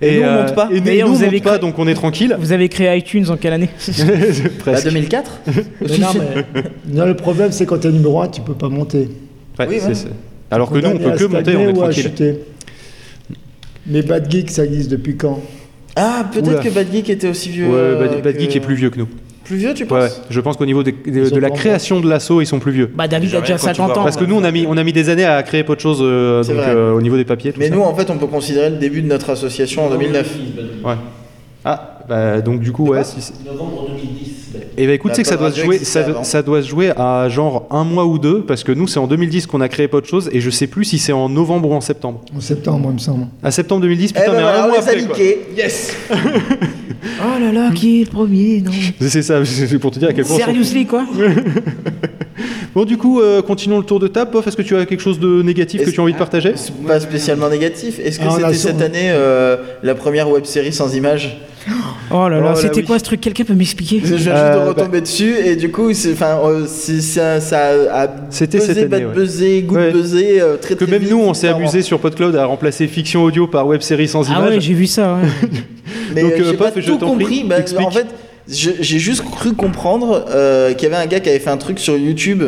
[0.00, 0.68] Et nous, on monte pas.
[0.72, 2.34] Et nous, on vous avez monte pas, donc on est tranquille.
[2.38, 4.04] Vous avez créé iTunes en quelle année Bah,
[4.60, 4.84] Presque.
[4.84, 5.52] 2004 Mais
[5.98, 9.08] non, mais non, le problème, c'est quand tu es numéro 1, tu peux pas monter.
[9.58, 9.94] Ouais, Oui, c'est- ouais.
[9.94, 10.08] c'est-
[10.50, 12.12] Alors que nous, on peut que monter, on est tranquille.
[13.88, 15.40] Mais Bad Geek, ça existe depuis quand?
[15.94, 17.68] Ah, peut-être que Bad Geek était aussi vieux.
[17.68, 18.36] Ouais, Bad, Bad.
[18.36, 19.08] Euh, Geek est plus vieux que nous.
[19.44, 20.02] Plus vieux, tu penses?
[20.02, 22.90] ouais, Je pense qu'au niveau de la création de l'assaut, ils sont plus vieux.
[22.92, 24.02] Bah, David a déjà 50 ans.
[24.02, 26.92] Parce que nous, on a, mis, des années à créer peu de choses euh, euh,
[26.92, 27.54] au niveau des papiers.
[27.56, 30.36] Mais nous, en fait, on peut considérer le début de notre association en ah 2009.
[30.84, 30.94] Ouais.
[31.64, 33.04] Ah, bah, donc du coup, ouais.
[33.04, 34.35] Si novembre 2010.
[34.78, 35.50] Et bah écoute, c'est que ça doit,
[36.62, 39.60] se jouer, à genre un mois ou deux, parce que nous, c'est en 2010 qu'on
[39.60, 41.80] a créé pas de choses, et je sais plus si c'est en novembre ou en
[41.80, 42.20] septembre.
[42.36, 43.26] En septembre, il me semble.
[43.42, 45.18] À septembre 2010, putain, eh ben mais voilà, un on mois.
[45.56, 45.96] Yes
[47.20, 48.72] Oh là là, qui est le premier non.
[49.00, 50.38] C'est ça, c'est pour te dire à quel point.
[50.38, 51.06] Seriously, quoi
[52.74, 54.30] Bon, du coup, euh, continuons le tour de table.
[54.30, 56.20] Pof, est-ce que tu as quelque chose de négatif que tu as envie de ah,
[56.20, 56.52] partager?
[56.86, 57.98] Pas spécialement négatif.
[57.98, 61.38] Est-ce que ah, c'était cette année euh, la première web série sans images?
[61.68, 61.76] Oh là
[62.10, 62.84] Oh là, là, c'était oui.
[62.84, 63.20] quoi ce truc?
[63.20, 64.00] Quelqu'un peut m'expliquer?
[64.04, 67.40] Je viens Euh, juste de retomber dessus et du coup, c'est, enfin, euh, c'est- ça,
[67.40, 69.12] ça a C'était buzzé, cette année, ouais.
[69.14, 69.92] buzzé, good Ouais.
[69.92, 72.86] buzzé, euh, très Que très même vite, nous, on s'est amusé sur PodCloud à remplacer
[72.86, 74.62] fiction audio par web série sans Ah ouais, image.
[74.62, 75.14] j'ai vu ça.
[75.14, 75.48] ouais.
[76.14, 77.44] Mais Donc, euh, euh, j'ai pas je tout t'en prie, compris.
[77.44, 78.06] Bah, en fait,
[78.48, 81.78] j'ai juste cru comprendre euh, qu'il y avait un gars qui avait fait un truc
[81.80, 82.44] sur YouTube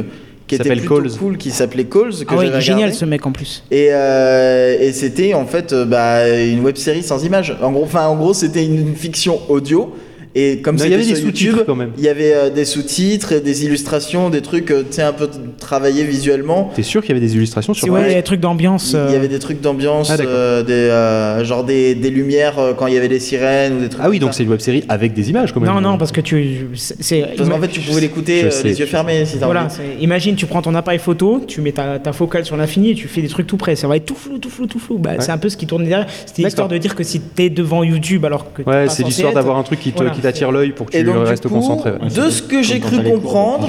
[0.48, 1.12] qui était plutôt Calls.
[1.18, 3.62] cool, qui s'appelait Calls, que Ah est génial ce mec en plus.
[3.70, 7.56] Et, euh, et c'était en fait euh, bah, une web série sans images.
[7.62, 9.94] En gros, enfin, en gros, c'était une fiction audio.
[10.34, 11.90] Et comme il y avait des sur sous-titres YouTube, quand même.
[11.98, 15.12] il y avait euh, des sous-titres, et des illustrations, des trucs, euh, tu sais, un
[15.12, 16.70] peu travaillés visuellement.
[16.74, 18.90] T'es sûr qu'il y avait des illustrations sur ouais, des trucs d'ambiance.
[18.92, 22.58] Il y euh, avait des trucs d'ambiance, Ah, euh, des, euh, genre des, des lumières
[22.58, 24.02] euh, quand il y avait des sirènes ou des trucs.
[24.04, 25.70] Ah oui, donc c'est une web série avec des images quand même.
[25.72, 26.68] Non, non, parce que tu.
[26.74, 30.02] c'est- Parce qu'en fait, tu pouvais l'écouter euh, les yeux fermés si t'as Voilà, envie.
[30.02, 33.08] imagine, tu prends ton appareil photo, tu mets ta, ta focale sur l'infini et tu
[33.08, 33.76] fais des trucs tout près.
[33.76, 34.98] Ça va être tout flou, tout flou, tout flou.
[34.98, 36.06] Bah, C'est un peu ce qui tournait derrière.
[36.26, 36.48] C'était D'accord.
[36.48, 38.62] histoire de dire que si t'es devant YouTube alors que.
[38.62, 40.02] Ouais, c'est l'histoire d'avoir un truc qui te-
[40.32, 41.90] t'attire l'œil pour que tu donc, restes coup, concentré.
[41.92, 42.08] ouais.
[42.08, 43.68] de ce que j'ai cru comprendre,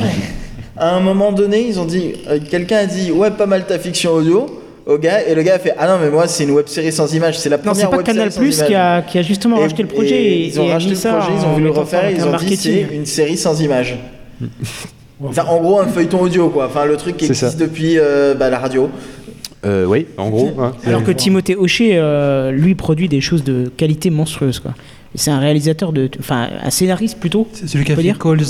[0.77, 3.77] à un moment donné, ils ont dit, euh, quelqu'un a dit, ouais, pas mal ta
[3.79, 4.45] fiction audio
[4.85, 6.91] au gars, et le gars a fait, ah non, mais moi, c'est une web série
[6.91, 9.01] sans images, c'est la Non, première c'est pas web Canal série Plus sans qui a,
[9.03, 11.13] qui a justement Et- racheté le projet et et, ils ont et racheté le ça
[11.13, 13.97] projet, ils ont voulu le refaire, ils ont dit c'est une série sans images.
[15.23, 16.67] Enfin, en gros, un feuilleton audio, quoi.
[16.67, 17.47] Enfin, le truc qui ça.
[17.47, 18.89] existe depuis euh, bah, la radio.
[19.65, 20.51] Euh, oui, en gros.
[20.59, 20.71] hein.
[20.87, 24.59] Alors que Timothée Hochet, euh, lui, produit des choses de qualité monstrueuse.
[24.59, 24.71] quoi.
[25.15, 26.09] C'est un réalisateur de.
[26.19, 27.47] Enfin, un scénariste plutôt.
[27.53, 28.41] C'est celui qui a fait dire Calls.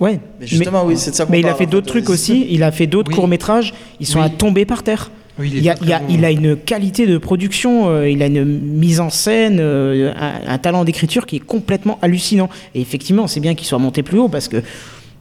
[0.00, 0.18] Ouais.
[0.40, 2.46] Mais justement, oui, c'est de ça qu'on Mais il a fait d'autres trucs aussi.
[2.50, 3.16] Il a fait d'autres Oui.
[3.16, 3.74] courts-métrages.
[4.00, 4.24] Ils sont Oui.
[4.24, 5.10] à tomber par terre.
[5.38, 6.14] Oui, Il, a, très, il, y a- très bon.
[6.14, 10.52] il a une qualité de production, euh, il a une mise en scène, euh, un,
[10.54, 12.48] un talent d'écriture qui est complètement hallucinant.
[12.74, 14.62] Et effectivement, c'est bien qu'il soit monté plus haut parce que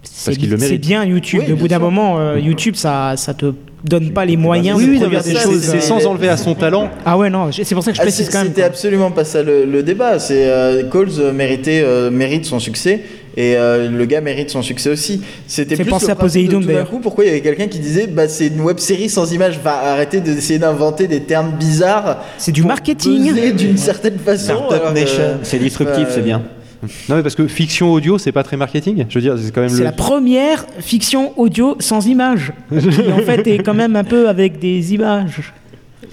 [0.04, 1.40] c'est bien YouTube.
[1.46, 3.54] Oui, Au bien bout d'un moment, euh, YouTube, ça, ça te
[3.84, 5.62] donne pas les moyens Oui, de oui, produire des ça, choses.
[5.62, 6.90] c'est euh, sans enlever à son talent.
[7.06, 8.48] Ah ouais, non, c'est pour ça que je Ah, précise quand même.
[8.48, 10.20] C'était absolument pas ça le, le débat.
[10.20, 13.02] C'est euh, Coles euh, méritait, euh, mérite son succès
[13.38, 15.22] et euh, le gars mérite son succès aussi.
[15.48, 16.90] C'était plus penser le à Poséidon, tout d'un d'ailleurs.
[16.90, 17.00] coup.
[17.00, 19.60] Pourquoi il y avait quelqu'un qui disait bah c'est une web série sans images.
[19.64, 22.24] Va arrêter d'essayer d'inventer des termes bizarres.
[22.38, 23.54] C'est du marketing.
[23.56, 24.64] d'une certaine façon.
[25.44, 26.42] C'est disruptif, Euh, c'est bien.
[27.10, 29.06] Non, mais parce que fiction audio, c'est pas très marketing.
[29.10, 29.84] Je veux dire, c'est quand même C'est le.
[29.86, 34.60] la première fiction audio sans images, qui en fait est quand même un peu avec
[34.60, 35.54] des images.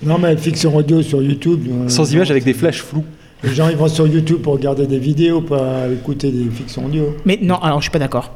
[0.03, 1.61] Non, mais fiction audio sur YouTube.
[1.71, 3.05] euh, Sans image avec des flashs flous.
[3.45, 7.17] Les gens ils vont sur YouTube pour regarder des vidéos, pas écouter des fictions audio.
[7.25, 8.35] Mais non, alors je suis pas d'accord.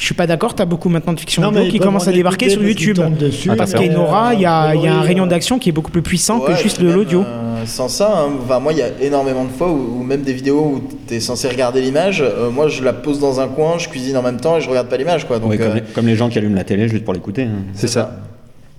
[0.00, 2.12] Je suis pas d'accord, t'as beaucoup maintenant de fiction Non, mais qui ils commencent à
[2.12, 2.98] débarquer sur YouTube.
[3.18, 4.98] dessus, Parce euh, qu'il y a une aura, il y a, il y a un
[5.02, 7.22] euh, rayon d'action qui est beaucoup plus puissant que juste de l'audio.
[7.22, 10.32] euh, sans ça, hein, moi, il y a énormément de fois où, où même des
[10.32, 13.76] vidéos où tu es censé regarder l'image, euh, moi, je la pose dans un coin,
[13.78, 15.26] je cuisine en même temps et je regarde pas l'image.
[15.26, 15.38] quoi.
[15.38, 17.42] Donc, Oui, comme, euh, les, comme les gens qui allument la télé juste pour l'écouter.
[17.42, 17.64] hein.
[17.74, 18.16] C'est ça.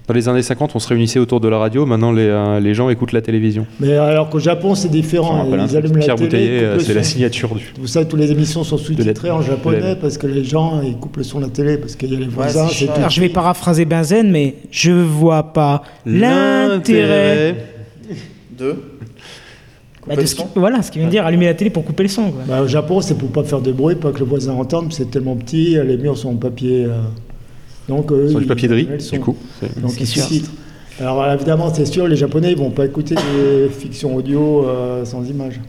[0.08, 1.86] Dans les années 50, on se réunissait autour de la radio.
[1.86, 3.66] Maintenant, les, euh, les gens écoutent la télévision.
[3.80, 5.45] Mais alors qu'au Japon, c'est Ça différent.
[5.49, 6.60] Ils allument la Pierre télé.
[6.64, 7.72] Euh, c'est la signature du.
[7.80, 11.18] Vous savez, toutes les émissions sont sous-titrées en japonais parce que les gens ils coupent
[11.18, 12.68] le son de la télé parce qu'il y a les voisins.
[12.68, 12.91] tout.
[12.95, 17.56] Alors je vais paraphraser Benzen, mais je vois pas l'intérêt.
[20.08, 20.47] bah, de le ce qui- son.
[20.56, 22.32] voilà, ce qui vient de dire allumer la télé pour couper le son.
[22.32, 22.41] quoi.
[22.47, 24.91] Bah, au Japon, c'est pour pas faire de bruit, pas que le voisin entende.
[24.91, 26.86] C'est tellement petit, les murs sont en papier.
[26.86, 26.97] euh,
[27.92, 29.36] donc Sur du papier de riz, du coup.
[29.78, 30.24] Donc ils sûr.
[30.24, 30.52] sous-titrent.
[31.00, 35.28] Alors évidemment, c'est sûr, les Japonais, ils vont pas écouter des fictions audio euh, sans
[35.28, 35.60] images.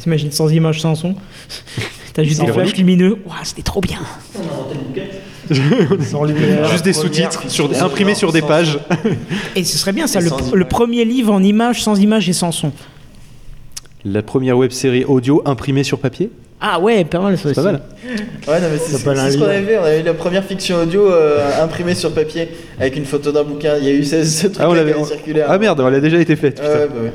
[0.00, 1.14] T'imagines sans image, sans son?
[2.14, 3.18] T'as juste Sans des flashs lumineux.
[3.26, 3.98] Ouah, c'était trop bien.
[6.00, 6.68] Sans lumière.
[6.70, 7.44] Juste des sous-titres
[7.80, 8.78] imprimés sur des pages.
[9.54, 12.72] Et ce serait bien ça, le, premier livre en images, sans images et sans son.
[14.04, 16.30] La première web série audio imprimée sur papier?
[16.60, 17.54] Ah ouais, pas mal ça aussi.
[17.54, 17.80] pas mal.
[18.04, 18.98] Ouais, non, mais c'est un
[19.30, 19.78] ce qu'on avait fait.
[19.78, 22.48] On avait eu la première fiction audio euh, imprimée sur papier
[22.80, 23.76] avec une photo d'un bouquin.
[23.78, 25.42] Il y a eu ce, ce truc Ah, on qui l'avait- avait circulé.
[25.46, 26.60] Ah merde, elle a déjà été faite.
[26.60, 27.12] Ouais, bah ouais.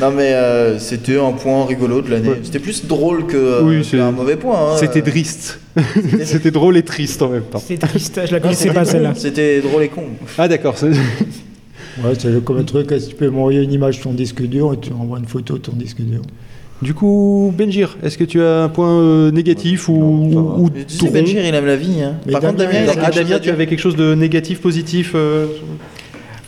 [0.00, 2.28] Non mais euh, c'était un point rigolo de l'année.
[2.28, 2.38] Ouais.
[2.44, 4.74] C'était plus drôle que, Oui, que c'est- un mauvais point.
[4.74, 4.76] hein.
[4.78, 5.58] C'était Euh, triste.
[6.24, 7.60] C'était drôle et triste en même temps.
[7.64, 9.14] C'est triste, je la connaissais c'était pas celle-là.
[9.16, 10.04] C'était drôle et con.
[10.38, 10.78] Ah d'accord.
[10.78, 14.40] c'est- Ouais, c'est comme un truc, si tu peux m'envoyer une image de ton disque
[14.42, 16.22] dur et tu envoies une photo de ton disque dur.
[16.80, 20.94] Du coup, Benjir, est-ce que tu as un point euh, négatif ou, ou, Mais tu
[20.96, 22.02] sais, Benjir, il aime la vie.
[22.02, 22.14] Hein.
[22.30, 23.96] Par contre, Damien, Damien, il a il Ah quelque chose Damien, tu avais quelque chose
[23.96, 25.46] de négatif, positif euh,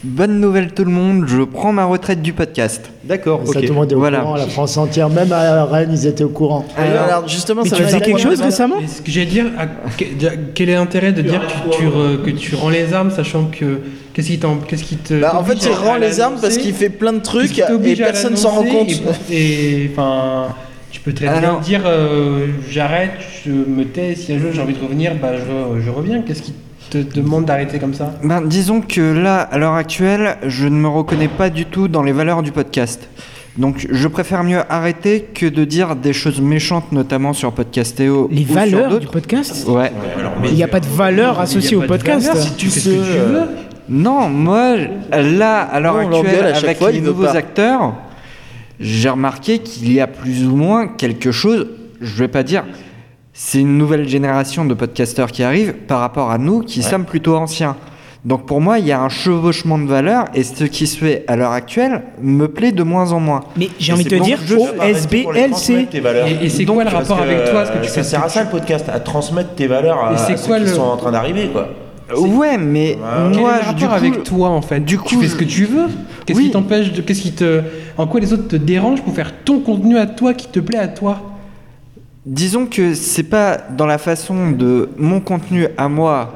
[0.03, 2.91] Bonne nouvelle tout le monde, je prends ma retraite du podcast.
[3.05, 3.67] D'accord, Ça, ok.
[3.67, 4.21] tout le monde est au Voilà.
[4.21, 6.65] courant, la France entière, même à Rennes, ils étaient au courant.
[6.79, 9.47] Alors, alors, justement, Mais ça tu faisais quelque chose de- récemment ce que j'allais dire,
[9.59, 12.95] à- que- déjà, quel est l'intérêt de dire que tu, re- que tu rends les
[12.95, 13.81] armes, sachant que
[14.13, 16.75] qu'est-ce qui t'en- qu'est-ce qui te Bah, en fait, il rend les armes parce qu'il
[16.75, 18.91] fait plein de trucs et personne s'en rend compte.
[19.31, 20.49] Et et, enfin,
[20.91, 23.13] tu peux très bien Alors- dire euh, j'arrête,
[23.45, 26.23] je me tais, si un jour j'ai envie de revenir, bah je, je reviens.
[26.23, 26.55] Qu'est-ce qui
[26.91, 28.15] te demande d'arrêter comme ça?
[28.25, 32.03] Ben, disons que là, à l'heure actuelle, je ne me reconnais pas du tout dans
[32.03, 33.09] les valeurs du podcast.
[33.59, 38.29] Donc je préfère mieux arrêter que de dire des choses méchantes, notamment sur Podcastéo.
[38.31, 39.11] Les ou sur valeurs du d'autres.
[39.13, 39.67] podcast?
[39.69, 39.93] Ouais.
[40.45, 42.31] Il n'y a pas de valeur associée au podcast.
[42.37, 43.43] Si tu fais ce que tu veux?
[43.91, 44.77] Non, moi,
[45.11, 47.37] là, à l'heure On actuelle, à chaque avec fois, les nouveaux pas.
[47.37, 47.95] acteurs,
[48.79, 51.67] j'ai remarqué qu'il y a plus ou moins quelque chose,
[52.01, 52.65] je vais pas dire
[53.33, 57.37] c'est une nouvelle génération de podcasteurs qui arrive par rapport à nous qui sommes plutôt
[57.37, 57.77] anciens.
[58.25, 61.25] Donc pour moi, il y a un chevauchement de valeurs et ce qui se fait
[61.27, 63.41] à l'heure actuelle me plaît de moins en moins.
[63.57, 64.39] Mais j'ai envie de te dire,
[64.79, 65.89] OSBLC.
[65.95, 68.23] Et, et c'est Donc, quoi le rapport avec toi ce que tu euh, Ça sert
[68.25, 70.97] à ça le podcast, à transmettre tes valeurs à, ceux quoi qui le- sont en
[70.99, 71.69] train d'arriver, quoi.
[72.17, 73.31] Ouais, mais Ouais.
[73.33, 75.21] Quel moi, est le je- du rapport coup, avec toi en fait du Tu coup,
[75.21, 75.87] fais ce que tu veux
[76.27, 76.47] Qu'est-ce Oui.
[76.47, 77.01] qui t'empêche de.
[77.03, 77.63] Qu'est-ce qui te.
[77.97, 80.79] En quoi les autres te dérangent pour faire ton contenu à toi qui te plaît
[80.79, 81.23] à toi
[82.27, 86.35] Disons que c'est pas dans la façon de mon contenu à moi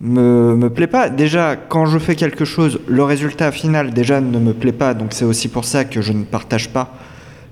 [0.00, 1.10] me, me plaît pas.
[1.10, 5.08] Déjà, quand je fais quelque chose, le résultat final déjà ne me plaît pas, donc
[5.10, 6.94] c'est aussi pour ça que je ne partage pas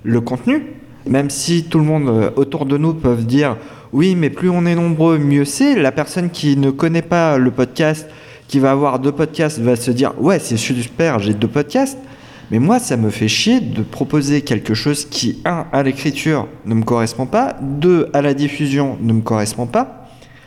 [0.04, 0.62] le contenu.
[1.08, 3.56] Même si tout le monde euh, autour de nous peuvent dire
[3.96, 5.74] oui, mais plus on est nombreux, mieux c'est.
[5.74, 8.06] La personne qui ne connaît pas le podcast,
[8.46, 11.98] qui va avoir deux podcasts, va se dire ouais, c'est super, j'ai deux podcasts.
[12.50, 16.74] Mais moi, ça me fait chier de proposer quelque chose qui, un, à l'écriture ne
[16.74, 20.02] me correspond pas, deux, à la diffusion ne me correspond pas.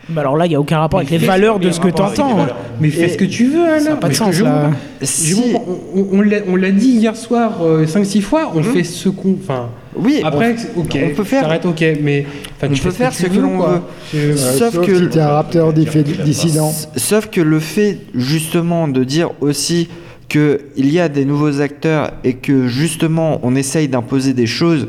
[0.07, 2.01] Bah alors là, il n'y a aucun rapport avec les valeurs de ce que tu
[2.01, 2.47] entends.
[2.81, 4.71] Mais fais Et ce que tu veux alors Ça n'a pas de sens je- là.
[5.01, 5.53] je- Si,
[5.95, 9.35] on, on l'a- on l'a dit hier soir 5-6 fois, on fait ce qu'on.
[9.39, 12.25] Enfin, oui, après, on- ok, on peut faire- T'arrêtes, ok, mais.
[12.59, 13.81] Enfin, on tu peut faire ce que l'on veut.
[14.15, 16.71] Euh, Sauf sauf que- si t'es un rapteur dissident.
[16.95, 19.89] Sauf que le fait justement de dire aussi
[20.27, 24.87] qu'il y a des nouveaux acteurs et que justement on essaye d'imposer des choses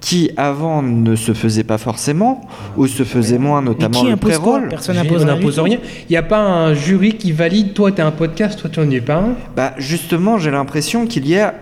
[0.00, 2.40] qui avant ne se faisaient pas forcément
[2.76, 4.68] ou se faisaient moins, notamment qui le impose quoi pré-roll.
[4.68, 5.24] Personne rien.
[5.24, 5.78] n'impose rien.
[6.08, 8.90] Il n'y a pas un jury qui valide, toi t'es un podcast, toi tu n'en
[8.90, 9.34] es pas un.
[9.56, 11.54] Bah justement, j'ai l'impression qu'il y a,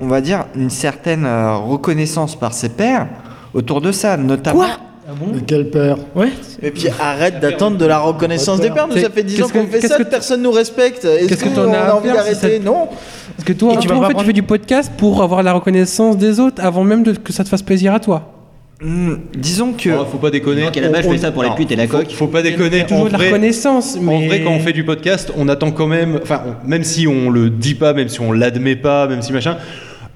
[0.00, 3.06] on va dire, une certaine euh, reconnaissance par ses pairs
[3.54, 4.58] autour de ça, notamment.
[4.60, 4.68] Quoi
[5.08, 6.28] Ah bon Mais quel père Ouais.
[6.62, 8.86] Et puis arrête d'attendre de la reconnaissance des pairs.
[8.88, 11.04] Nous, ça fait 10 ans qu'on fait ça, que- personne nous respecte.
[11.04, 12.88] Est-ce qu'est-ce que a à envie faire si d'arrêter ça- Non.
[13.36, 15.42] Parce que toi, Et tu toi, vas en fait, tu fais du podcast pour avoir
[15.42, 18.34] la reconnaissance des autres avant même de, que ça te fasse plaisir à toi.
[18.82, 20.62] Hmm, disons que Oh, faut pas déconner.
[20.64, 21.98] Donc à la base, je On- fais ça pour les non, putes et la faut-
[21.98, 22.10] coque.
[22.12, 22.80] Faut pas Il y déconner.
[22.80, 23.96] a toujours En de la vrai- reconnaissance.
[23.98, 27.28] En vrai, quand on fait du podcast, on attend quand même, enfin, même si on
[27.30, 29.58] le dit pas, même si on l'admet pas, même si machin,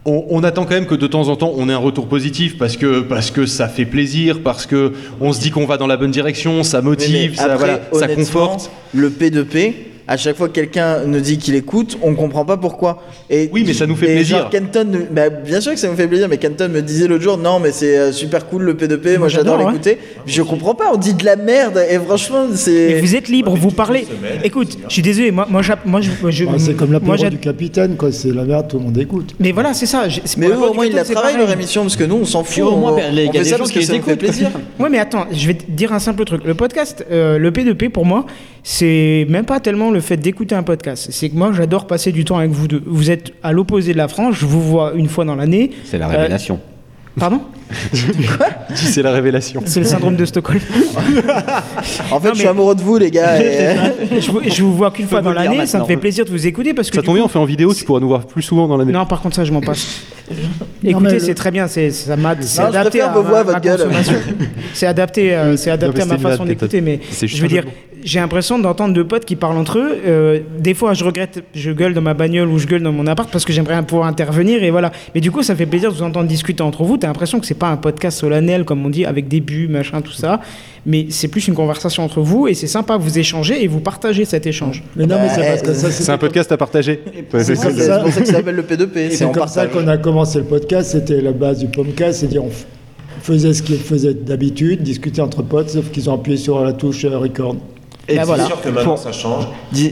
[0.05, 2.59] on, on attend quand même que de temps en temps on ait un retour positif
[2.59, 5.86] parce que parce que ça fait plaisir, parce que on se dit qu'on va dans
[5.86, 8.70] la bonne direction, ça motive, mais ça, après, voilà, ça conforte.
[8.92, 9.72] Le P2P,
[10.07, 13.02] à chaque fois que quelqu'un nous dit qu'il écoute, on comprend pas pourquoi.
[13.30, 14.38] Et Oui, mais ça nous fait et plaisir.
[14.38, 17.22] genre, Kenton, bah, bien sûr que ça nous fait plaisir, mais Kenton me disait l'autre
[17.22, 19.98] jour, non, mais c'est euh, super cool le P2P, moi Moi, j'adore l'écouter.
[20.26, 23.00] Je comprends pas, on dit de la merde, et franchement, Mais c'est.
[23.00, 24.07] vous êtes libre, vous parlez.
[24.42, 27.96] Écoute, je suis désolé, moi, moi, moi, je, je- Ouais, C'est comme l'apéro du capitaine,
[27.96, 28.12] quoi.
[28.12, 29.34] C'est la merde, tout le monde écoute.
[29.40, 30.05] Mais voilà, c'est ça.
[30.36, 32.62] Mais eux, au moins, ils la travaillent leur émission, parce que nous, on s'en fout.
[32.62, 34.50] Au moins, on, ben, les- des ça parce que ça nous fait plaisir.
[34.78, 36.42] Ouais, mais attends, je vais te dire un simple truc.
[36.44, 38.26] Le podcast, euh, le P2P, pour moi,
[38.67, 41.09] c'est même pas tellement le fait d'écouter un podcast.
[41.12, 42.83] C'est que moi, j'adore passer du temps avec vous deux.
[42.87, 45.71] Vous êtes à l'opposé de la France, je vous vois une fois dans l'année.
[45.85, 46.59] C'est la Euh, révélation.
[48.39, 49.62] Pardon C'est la révélation.
[49.66, 50.61] C'est le syndrome de Stockholm.
[52.11, 53.41] En fait, Non, je suis amoureux de vous, les gars.
[53.41, 56.31] et- je, vous, je vous vois qu'une fois dans l'année, ça me fait plaisir de
[56.31, 56.97] vous écouter parce que.
[56.97, 58.93] Ça tombe bien, on fait en vidéo, tu pourras nous voir plus souvent dans l'année.
[58.93, 60.03] Non, par contre, ça, je m'en passe.
[60.83, 63.89] Écoutez, le- c'est très bien, c'est ça m'a- c'est adapté à votre gueule.
[64.72, 67.64] C'est adapté, euh, c'est adapté à ma façon d'écouter, mais je veux dire,
[68.03, 69.97] j'ai l'impression d'entendre deux potes qui parlent entre eux.
[70.07, 73.07] Euh, des fois, je regrette, je gueule dans ma bagnole ou je gueule dans mon
[73.07, 74.93] appart parce que j'aimerais pouvoir intervenir et voilà.
[75.14, 76.99] Mais du coup, ça fait plaisir de vous entendre discuter entre vous.
[76.99, 80.01] T'as l'impression que c'est pas un podcast solennel comme on dit avec des buts, machin,
[80.01, 80.41] tout ça,
[80.87, 82.97] mais c'est plus une conversation entre vous et c'est sympa.
[82.97, 84.83] Vous échangez et vous partagez cet échange.
[84.97, 87.03] Mais non, mais c'est Bah, parce que ça, C'est un podcast à partager.
[87.31, 87.62] C'est c'est- C'est
[88.03, 89.11] pour ça que ça s'appelle le P2P.
[89.11, 89.83] C'est en comme ça partage.
[89.83, 92.65] qu'on a commencé le podcast, c'était la base du podcast, c'est-à-dire on f-
[93.23, 97.05] faisait ce qu'ils faisaient d'habitude, discuter entre potes, sauf qu'ils ont appuyé sur la touche
[97.05, 97.57] euh, record.
[98.07, 98.45] Et Bah C'est voilà.
[98.47, 99.45] sûr que maintenant ça change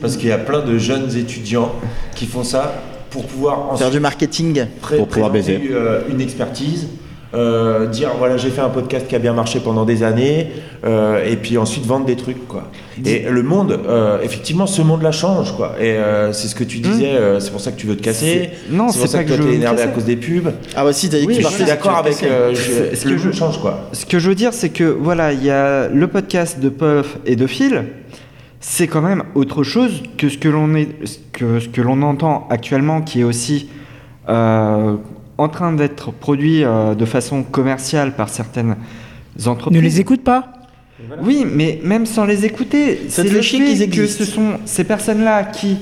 [0.03, 1.73] parce qu'il y a plein de jeunes étudiants
[2.15, 2.75] qui font ça
[3.09, 4.67] pour pouvoir Faire du marketing.
[4.83, 5.59] Pour pouvoir baiser.
[5.71, 6.89] euh, une expertise,
[7.35, 10.49] euh, dire voilà j'ai fait un podcast qui a bien marché pendant des années,
[10.85, 12.71] euh, et puis ensuite vendre des trucs quoi.
[13.07, 15.75] Et le monde, euh, effectivement, ce monde-là change quoi.
[15.81, 15.97] Et
[16.33, 18.51] c'est ce que tu disais, euh, c'est pour ça que tu veux te casser.
[18.71, 20.53] Non, c'est pour ça pas que que toi je t'es énervé à cause des pubs.
[20.77, 22.15] Ah bah si, t'as dit que Oui, je suis d'accord avec.
[22.15, 23.89] je- ce que le je- jeu change quoi.
[23.93, 27.17] Ce que je veux dire, c'est que voilà, il y a le podcast de Puff
[27.27, 27.85] et de Phil.
[28.65, 30.89] C'est quand même autre chose que ce que l'on est,
[31.33, 33.69] que ce que l'on entend actuellement, qui est aussi
[34.29, 34.95] euh,
[35.39, 38.77] en train d'être produit euh, de façon commerciale par certaines
[39.47, 39.77] entreprises.
[39.77, 40.53] Ne les écoute pas.
[41.23, 45.45] Oui, mais même sans les écouter, c'est le fait qu'ils que ce sont ces personnes-là
[45.45, 45.79] qui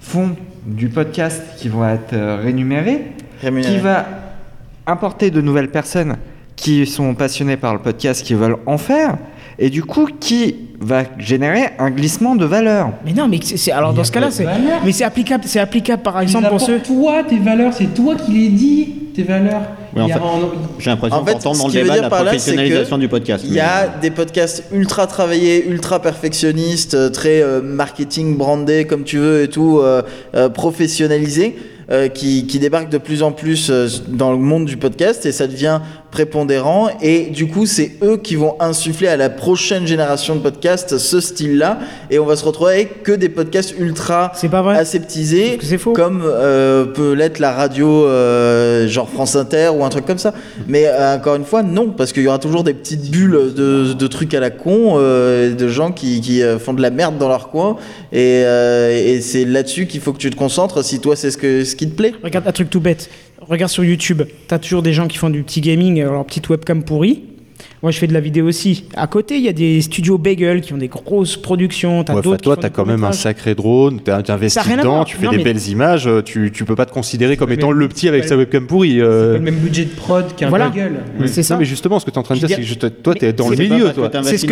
[0.00, 0.30] font
[0.64, 3.02] du podcast qui vont être euh, rémunérées
[3.42, 3.74] Rémunéré.
[3.74, 4.06] qui va
[4.86, 6.16] importer de nouvelles personnes
[6.56, 9.18] qui sont passionnées par le podcast, qui veulent en faire,
[9.58, 12.90] et du coup qui va générer un glissement de valeur?
[13.04, 14.80] Mais non, mais c'est alors dans a ce cas-là, c'est valeur.
[14.84, 16.80] mais c'est applicable, c'est applicable par exemple pour ceux.
[16.80, 18.94] toi, tes valeurs, c'est toi qui les dis.
[19.14, 19.62] tes valeurs.
[19.96, 20.40] En fait, en-
[20.80, 22.96] J'ai l'impression En fait, ce dans le qui veut débat la par là, c'est professionnalisation
[22.96, 23.44] que du podcast.
[23.46, 28.86] Il y a mais- des podcasts ultra travaillés, ultra perfectionnistes, euh, très euh, marketing brandés
[28.86, 30.02] comme tu veux et tout, euh,
[30.34, 31.56] euh, professionnalisés,
[31.92, 35.32] euh, qui, qui débarquent de plus en plus euh, dans le monde du podcast et
[35.32, 35.80] ça devient
[36.14, 36.90] prépondérant.
[37.02, 41.20] Et du coup, c'est eux qui vont insuffler à la prochaine génération de podcasts ce
[41.20, 41.80] style-là.
[42.08, 44.78] Et on va se retrouver avec que des podcasts ultra C'est pas vrai.
[44.78, 45.92] aseptisés, faux.
[45.92, 50.32] comme euh, peut l'être la radio euh, genre France Inter ou un truc comme ça.
[50.68, 53.92] Mais euh, encore une fois, non, parce qu'il y aura toujours des petites bulles de,
[53.92, 57.48] de trucs à la con, de gens qui, qui, font de la merde dans leur
[57.50, 57.76] coin.
[58.12, 61.64] Et, et c'est là-dessus qu'il faut que tu te concentres si toi c'est ce, que,
[61.64, 62.14] ce qui te plaît.
[62.22, 63.10] Regarde un truc tout bête.
[63.48, 66.82] Regarde sur YouTube, t'as toujours des gens qui font du petit gaming, leur petite webcam
[66.82, 67.33] pourrie.
[67.84, 68.84] Moi, je fais de la vidéo aussi.
[68.96, 71.98] À côté, il y a des studios Bagel qui ont des grosses productions.
[71.98, 74.78] Ouais, d'autres toi, t'as des quand même un sacré drone, t'as Ça investi a rien
[74.78, 76.94] à dedans, tu fais Non, des mais- belles images, euh, tu, tu peux pas te
[76.94, 78.92] considérer comme étant le petit avec sa webcam pourrie.
[78.94, 79.34] C'est euh.
[79.34, 80.70] le même budget de prod qu'un Voilà.
[80.70, 80.94] bagel.
[81.26, 81.56] C'est ça.
[81.56, 83.34] Non, mais justement, ce que tu es en train de dire, c'est que toi, t'es
[83.34, 84.46] dans le milieu, C'est ce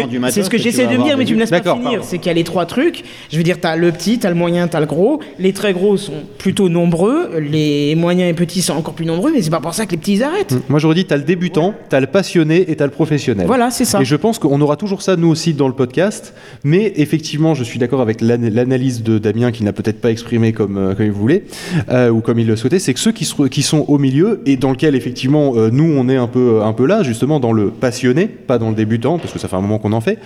[0.51, 2.05] que, tu j'essaie de dire, mais tu me laisses pas finir.
[2.05, 3.03] C'est qu'il y a les trois trucs.
[3.31, 5.21] Je veux dire, t'as le petit, t'as le moyen, t'as le gros.
[5.39, 7.31] Les très gros sont plutôt nombreux.
[7.39, 9.97] Les moyens et petits sont encore plus nombreux, mais c'est pas pour ça que les
[9.97, 10.55] petits arrêtent.
[10.69, 13.22] Moi, j'aurais dit, t'as le débutant, t'as le passionné et t'as le professionnel.
[13.47, 14.01] Voilà, c'est ça.
[14.01, 16.35] Et je pense qu'on aura toujours ça, nous aussi, dans le podcast.
[16.65, 20.53] Mais effectivement, je suis d'accord avec l'an- l'analyse de Damien, qui n'a peut-être pas exprimé
[20.53, 21.45] comme, euh, comme il voulait,
[21.91, 24.41] euh, ou comme il le souhaitait, c'est que ceux qui, se- qui sont au milieu,
[24.47, 27.53] et dans lequel, effectivement, euh, nous, on est un peu, un peu là, justement, dans
[27.53, 30.19] le passionné, pas dans le débutant, parce que ça fait un moment qu'on en fait,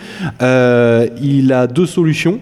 [0.43, 2.39] euh, il a deux solutions.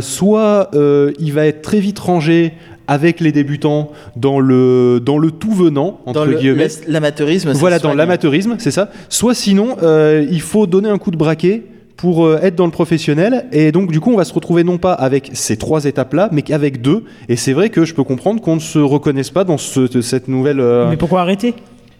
[0.00, 0.70] Soit
[1.18, 2.52] il va être très vite rangé
[2.88, 6.66] avec les débutants dans le, dans le tout venant, entre Dans le- guillemets.
[6.88, 8.90] l'amateurisme, Voilà, dans l'amateurisme, c'est ça.
[9.08, 11.62] Soit sinon, euh, il faut donner un coup de braquet
[11.96, 13.46] pour euh, être dans le professionnel.
[13.52, 16.42] Et donc, du coup, on va se retrouver non pas avec ces trois étapes-là, mais
[16.42, 17.04] qu'avec deux.
[17.28, 20.28] Et c'est vrai que je peux comprendre qu'on ne se reconnaisse pas dans ce- cette
[20.28, 20.60] nouvelle.
[20.60, 21.54] euh, Mais pourquoi arrêter?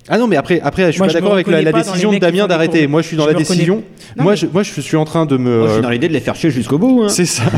[0.09, 2.47] Ah non, mais après, après je suis Moi, pas d'accord avec la, décision de Damien
[2.47, 2.87] d'arrêter.
[2.87, 3.83] Moi, je suis dans Je la décision.
[4.17, 5.59] Non, moi, mais- je, moi, je suis en train de me.
[5.59, 7.03] Moi, je suis dans l'idée de les faire chier jusqu'au bout.
[7.05, 7.09] hein.
[7.09, 7.43] C'est ça.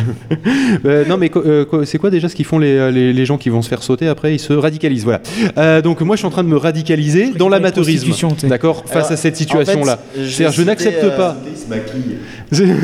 [0.87, 3.27] Euh, non, mais co- euh, co- c'est quoi déjà ce qu'ils font les, les, les
[3.27, 4.35] gens qui vont se faire sauter après?
[4.35, 5.21] Ils se radicalisent, voilà.
[5.59, 8.11] Euh, donc moi, je suis en train de me radicaliser dans l'amateurisme,
[8.45, 9.97] d'accord, face à cette en situation-là.
[9.97, 11.37] fait, je vais C'est-à-dire, je citer, n'accepte euh, pas.
[12.53, 12.75] Je vais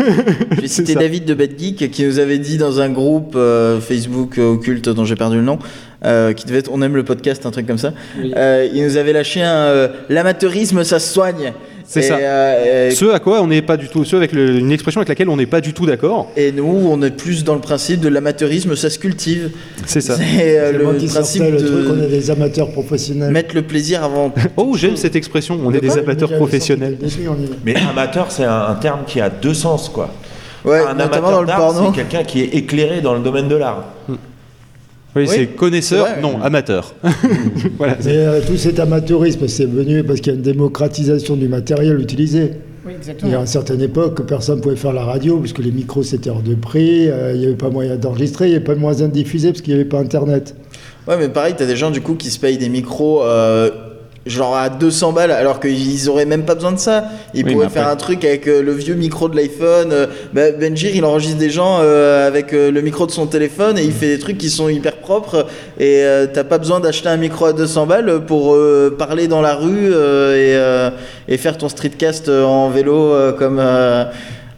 [0.62, 1.00] C'est citer ça.
[1.00, 4.88] David de Bad Geek qui nous avait dit dans un groupe euh, Facebook euh, occulte
[4.88, 5.58] dont j'ai perdu le nom,
[6.04, 7.92] euh, qui devait être On aime le podcast, un truc comme ça.
[8.36, 11.52] Euh, il nous avait lâché un euh, L'amateurisme, ça se soigne.
[11.88, 12.16] C'est ça.
[12.16, 15.00] euh, et- Ce à quoi on n'est pas du tout, ce avec le- une expression
[15.00, 16.32] avec laquelle on n'est pas du tout d'accord.
[16.36, 19.50] Et nous, on est plus dans le principe de l'amateurisme, ça se cultive.
[19.86, 20.16] C'est ça.
[20.16, 23.30] C'est euh, le qui principe le truc, on est de des amateurs professionnels.
[23.30, 24.34] mettre le plaisir avant.
[24.56, 25.60] Oh, j'aime cette expression.
[25.64, 26.96] On est des amateurs professionnels.
[27.00, 30.10] le début, est- Mais amateur, c'est un, un terme qui a deux sens, quoi.
[30.64, 33.84] Ouais, un amateur le d'art, c'est quelqu'un qui est éclairé dans le domaine de l'art.
[35.16, 36.94] Oui, Oui, c'est connaisseur, non, amateur.
[37.78, 37.96] voilà.
[38.04, 41.98] Mais euh, tout cet amateurisme, c'est venu parce qu'il y a une démocratisation du matériel
[42.00, 42.52] utilisé.
[42.86, 42.92] Oui,
[43.24, 46.04] Il y a une certaine époque, personne ne pouvait faire la radio puisque les micros
[46.04, 48.76] c'était hors de prix, euh, il n'y avait pas moyen d'enregistrer, il n'y avait pas
[48.76, 50.54] moyen de diffuser parce qu'il n'y avait pas Internet.
[51.08, 53.70] Ouais, mais pareil, t'as des gens du coup qui se payent des micros euh,
[54.26, 57.04] genre à 200 balles alors qu'ils auraient même pas besoin de ça.
[57.32, 59.92] Ils Oui, pourraient faire un truc avec euh, le vieux micro de l'iPhone.
[59.92, 63.78] euh, bah, Benjir, il enregistre des gens euh, avec euh, le micro de son téléphone
[63.78, 65.46] et il fait des trucs qui sont hyper propres.
[65.78, 66.02] Et
[66.34, 68.56] t'as pas besoin d'acheter un micro à 200 balles pour
[68.98, 70.56] parler dans la rue et,
[71.28, 73.60] et faire ton streetcast en vélo comme.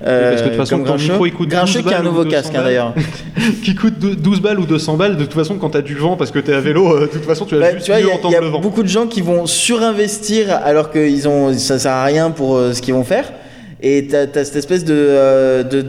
[0.00, 1.08] Euh, euh, parce que de toute façon, Grincheux.
[1.12, 2.64] micro, il coûte Grincheux 12 qui a un balles ou nouveau 200 casque hein, balles.
[2.64, 2.94] d'ailleurs.
[3.64, 6.16] qui coûte dou- 12 balles ou 200 balles, de toute façon, quand t'as du vent
[6.16, 8.00] parce que t'es à vélo, euh, de toute façon, tu vas Bah, juste tu vois,
[8.00, 8.60] il mieux y a- il entendre y, a le vent.
[8.60, 12.56] beaucoup de gens qui vont surinvestir alors que ils ont, ça sert à rien pour
[12.56, 13.32] euh, ce qu'ils vont faire.
[13.80, 15.84] Et t'as as cette espèce de, euh, de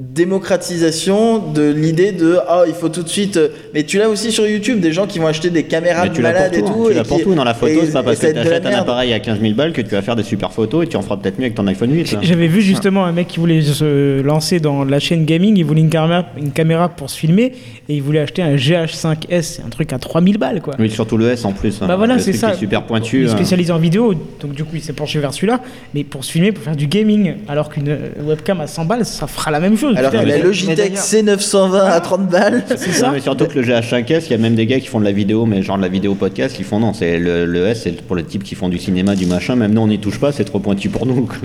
[0.00, 3.36] démocratisation de l'idée de ah il faut tout de suite.
[3.36, 6.08] euh, Mais tu l'as aussi sur YouTube des gens qui vont acheter des caméras Mais
[6.10, 6.80] de tu malades pour et tout.
[6.80, 6.84] hein.
[6.86, 7.72] Tu et l'as pour qui- tout dans la photo.
[7.84, 10.16] C'est pas parce que t'achètes un appareil à 15 000 balles que tu vas faire
[10.16, 12.12] des super photos et tu en feras peut-être mieux avec ton iPhone 8.
[12.12, 12.18] là.
[12.22, 15.80] J'avais vu justement un mec qui voulait se lancer dans la chaîne gaming, il voulait
[15.82, 17.52] une caméra, une caméra pour se filmer
[17.88, 20.74] et il voulait acheter un GH5S, c'est un truc à 3000 balles quoi.
[20.78, 21.80] Oui, surtout le S en plus.
[21.82, 21.86] hein.
[21.86, 22.48] Bah voilà, Le c'est ça.
[22.50, 23.24] qui est super Il pointu.
[23.24, 23.32] est hein.
[23.32, 25.60] spécialisé en vidéo, donc du coup il s'est penché vers celui-là,
[25.94, 27.96] mais pour se filmer, pour faire du gaming, alors qu'une
[28.26, 29.89] webcam à 100 balles, ça fera la même chose.
[29.96, 32.64] Alors Putain, que la mais- Logitech C920 à 30 balles.
[32.68, 33.10] c'est Non, ça.
[33.12, 35.12] mais surtout que le GH5S, il y a même des gars qui font de la
[35.12, 38.00] vidéo, mais genre de la vidéo podcast, ils font non, c'est le, le S, c'est
[38.02, 39.56] pour les types qui font du cinéma, du machin.
[39.56, 41.26] Même nous, on n'y touche pas, c'est trop pointu pour nous.
[41.26, 41.36] quoi.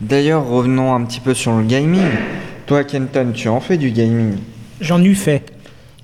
[0.00, 2.00] D'ailleurs, revenons un petit peu sur le gaming.
[2.66, 4.34] Toi, Kenton, tu en fais du gaming?
[4.80, 5.42] J'en ai fait.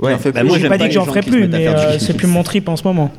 [0.01, 1.41] Ouais, bah moi, J'ai j'aime pas dit les que j'en gens ferai qui se plus,
[1.43, 2.01] mettent à mais faire du euh, gaming.
[2.01, 3.11] c'est plus mon trip en ce moment.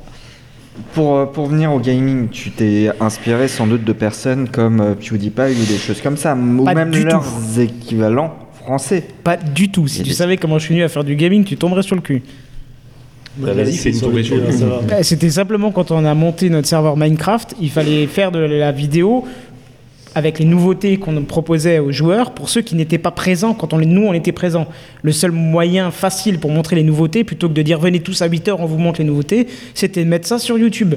[0.93, 4.93] pour, euh, pour venir au gaming, tu t'es inspiré sans doute de personnes comme euh,
[4.95, 7.61] PewDiePie ou des choses comme ça, ou Pas même du leurs tout.
[7.61, 9.03] équivalents français.
[9.23, 9.87] Pas du tout.
[9.87, 11.95] Si tu des- savais comment je suis venu à faire du gaming, tu tomberais sur
[11.95, 12.21] le cul.
[13.37, 14.87] Bah, vas-y, sur le.
[14.87, 18.71] Bah, C'était simplement quand on a monté notre serveur Minecraft, il fallait faire de la
[18.71, 19.25] vidéo
[20.15, 23.79] avec les nouveautés qu'on proposait aux joueurs pour ceux qui n'étaient pas présents quand on,
[23.79, 24.67] les- nous on était présents.
[25.01, 28.27] Le seul moyen facile pour montrer les nouveautés, plutôt que de dire venez tous à
[28.27, 30.93] 8 heures, on vous montre les nouveautés, c'était de mettre ça sur YouTube.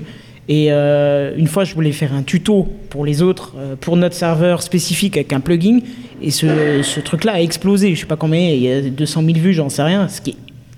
[0.48, 4.14] Et euh, une fois, je voulais faire un tuto pour les autres, euh, pour notre
[4.14, 5.80] serveur spécifique avec un plugin.
[6.22, 7.94] Et ce, truc-là a explosé.
[7.94, 10.08] Je sais pas combien, il y a 200 000 vues, j'en sais rien.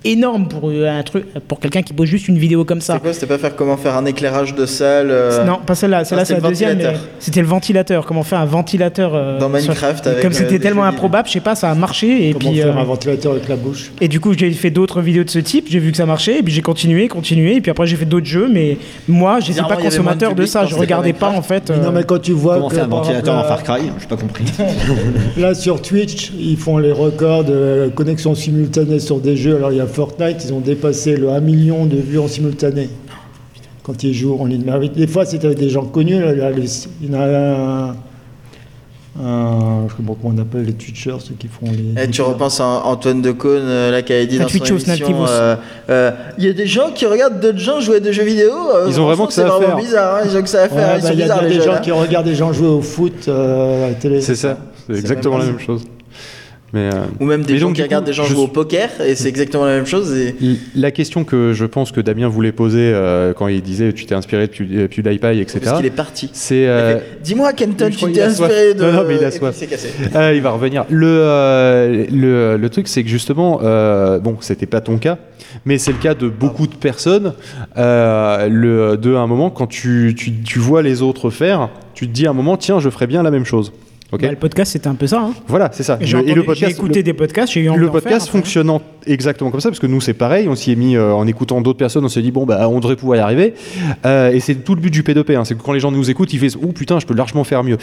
[0.05, 2.95] Énorme pour un truc, pour quelqu'un qui pose juste une vidéo comme ça.
[2.95, 6.05] C'est quoi C'était pas faire comment faire un éclairage de salle euh, Non, pas celle-là.
[6.05, 6.81] Celle-là, Ah, c'est la le deuxième.
[7.19, 8.07] C'était le ventilateur.
[8.07, 11.33] Comment faire un ventilateur euh, Dans Minecraft sur- avec, Comme euh, c'était tellement improbable, je
[11.33, 12.29] sais pas, ça a marché.
[12.29, 14.71] Et Comment puis, faire euh, un ventilateur avec la bouche et du coup, j'ai fait
[14.71, 15.67] d'autres vidéos de ce type.
[15.69, 16.39] J'ai vu que ça marchait.
[16.39, 17.57] Et puis j'ai continué, continué.
[17.57, 18.49] Et puis après, j'ai fait d'autres jeux.
[18.51, 20.65] Mais moi, j'étais pas consommateur de ça.
[20.67, 21.71] Je regardais pas en fait.
[21.71, 24.45] Non, mais quand tu vois Comment faire un ventilateur en Far Cry J'ai pas compris.
[25.37, 29.57] Là, sur Twitch, ils font les records de connexion simultanée sur des jeux.
[29.57, 32.89] Alors, il y a Fortnite, ils ont dépassé le 1 million de vues en simultané
[33.83, 34.63] quand ils jouent en ligne.
[34.67, 36.21] Mais avec- des fois, c'était avec des gens connus.
[36.21, 37.97] Là, là, les- il y en a un,
[39.21, 42.03] un- je sais pas comment on appelle les Twitchers, ceux qui font les.
[42.05, 45.57] Eh, tu repenses à Antoine Decaune, euh, là, qui avait dit dans son émission, euh,
[45.91, 48.53] euh, il y a des gens qui regardent d'autres gens jouer à des jeux vidéo.
[48.75, 49.77] euh, Ils ont vraiment que ça à C'est vraiment faire.
[49.77, 50.97] bizarre, hein, ils ont que ça à Ouais, faire.
[50.99, 51.79] ils bah, il y a des gens là.
[51.81, 54.21] qui regardent des gens jouer au foot euh, à la télé.
[54.21, 54.57] C'est ça,
[54.87, 55.83] c'est exactement la même chose.
[56.75, 58.43] Mais, euh, Ou même des Mais gens donc, qui regardent coup, des gens je jouer
[58.43, 60.15] au poker, et c'est exactement la même chose.
[60.15, 60.35] Et...
[60.75, 64.15] La question que je pense que Damien voulait poser euh, quand il disait tu t'es
[64.15, 65.61] inspiré de Pew- PewDiePie, etc.
[65.65, 66.29] Parce qu'il est parti.
[66.35, 68.83] C'est euh, Dis-moi, Kenton, tu t'es inspiré de.
[68.83, 69.69] Non, non, mais il a puis soif.
[69.69, 69.89] cassé.
[70.15, 70.85] Ah, il va revenir.
[70.91, 73.59] Le, le, le truc, c'est que justement,
[74.19, 75.17] bon, c'était pas ton cas,
[75.65, 77.33] mais c'est le cas de beaucoup de personnes.
[77.77, 82.27] Le, de un moment, quand tu, tu, tu vois les autres faire, tu te dis
[82.27, 83.73] à un moment, tiens, je ferais bien la même chose.
[84.11, 85.21] Bah, le podcast, c'était un peu ça.
[85.21, 85.35] hein.
[85.49, 85.99] Voilà, c'est ça.
[86.01, 89.61] Et J'ai Le- écouté des podcasts, j'ai eu envie le faire, podcast fonctionnant exactement comme
[89.61, 92.05] ça, parce que nous c'est pareil, on s'y est mis euh, en écoutant d'autres personnes,
[92.05, 93.55] on s'est dit bon bah on devrait pouvoir y arriver,
[94.07, 96.09] Euh, et c'est tout le but du P2P, hein, c'est que quand les gens nous
[96.11, 97.77] écoutent, ils disent oh putain je peux largement faire mieux.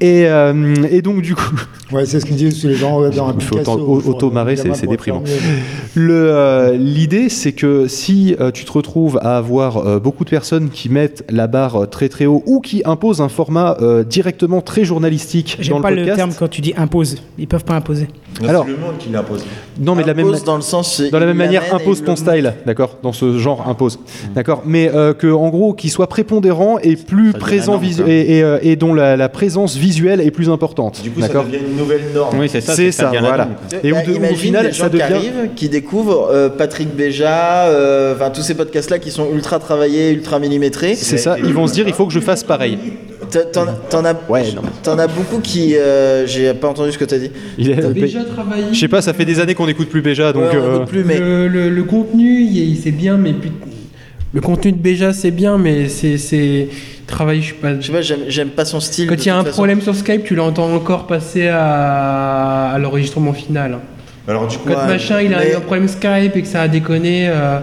[0.00, 1.54] Et, euh, et donc du coup,
[1.92, 5.22] Ouais, c'est ce qu'ils disent les gens dans un Il faut faut auto-marrer, c'est- déprimant.
[5.94, 10.30] le, euh, l'idée c'est que si euh, tu te retrouves à avoir euh, beaucoup de
[10.30, 14.60] personnes qui mettent la barre très très haut ou qui imposent un format euh, directement
[14.62, 17.16] très journalistique J'aime pas le podcast, terme quand tu dis impose.
[17.38, 18.08] Ils peuvent pas imposer.
[18.46, 19.44] Alors- c'est le monde qui l'impose.
[19.80, 21.00] non mais de la même Impose dans le sens.
[21.10, 23.98] Dans la même manière, impose ton le- style, d'accord Dans ce genre, impose.
[24.34, 28.10] D'accord Mais euh, que, en gros, qu'il soit prépondérant et plus Ça présent visu- quoi.
[28.12, 31.02] et, et, euh, et dont la, la présence visuelle est plus importante.
[31.02, 32.38] Du coup, ça d'accord devient une nouvelle norme.
[32.38, 32.74] Oui, c'est ça.
[32.74, 33.48] C'est ça, la voilà.
[33.82, 33.98] Et Bah,
[34.30, 35.04] au, final, des gens ça devient.
[35.06, 39.58] qui arrivent, qui découvrent euh, Patrick Béja, euh, enfin tous ces podcasts-là qui sont ultra
[39.58, 40.94] travaillés, ultra millimétrés.
[40.94, 42.78] C'est ça, ils vont se dire, il faut que je fasse pareil.
[43.30, 44.62] T'en- as, Ouais, non.
[44.82, 45.76] t'en as beaucoup qui.
[45.76, 47.30] euh, J'ai pas entendu ce que t'as dit.
[47.58, 48.64] Il est- T'as déjà travaillé.
[48.72, 50.44] je sais pas, ça fait des années qu'on n'écoute plus Béja, donc.
[50.44, 51.18] Ouais, on euh, plus, mais.
[51.18, 53.50] Le, le- le contenu, il il- c'est bien, mais put-
[54.32, 56.68] le contenu de Béja, c'est bien, mais c'est c'est
[57.06, 57.42] travail.
[57.42, 57.80] Je sais pas.
[57.80, 59.06] Je sais pas, j'aime j'aime pas son style.
[59.08, 59.54] Quand il y a toute un façon.
[59.56, 63.78] problème sur Skype, tu l'entends encore passer à, à l'enregistrement final.
[64.28, 66.46] Alors du coup, Quand Ouais, machin, il a mais- eu un problème Skype et que
[66.48, 67.28] ça a déconné.
[67.28, 67.58] euh,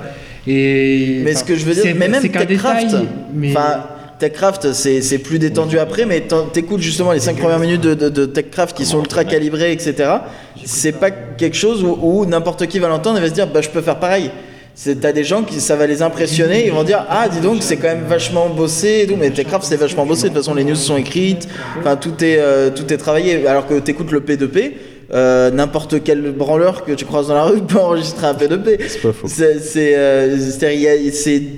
[0.45, 3.07] et, Mais enfin, ce que je veux dire, c'est- mais même c'est qu'un Techcraft, détail,
[3.34, 3.84] mais enfin,
[4.19, 8.26] Techcraft, c'est plus détendu après, mais t'écoutes justement les 5 premières minutes de, de, de
[8.26, 10.10] Techcraft qui sont ultra calibrées, etc.
[10.65, 13.61] C'est pas quelque chose où, où n'importe qui va l'entendre et va se dire, bah
[13.61, 14.31] je peux faire pareil.
[15.02, 17.77] T'as des gens qui ça va les impressionner, ils vont dire ah dis donc c'est
[17.77, 20.23] quand même vachement bossé et tout, mais Techcraft c'est vachement bossé.
[20.23, 21.48] De toute façon les news sont écrites,
[21.80, 23.48] enfin tout est euh, tout est travaillé.
[23.48, 24.73] Alors que t'écoutes le P2P,
[25.13, 28.77] euh, n'importe quel branleur que tu croises dans la rue peut enregistrer un P2P.
[28.88, 29.27] C'est pas faux.
[29.27, 30.38] C'est euh,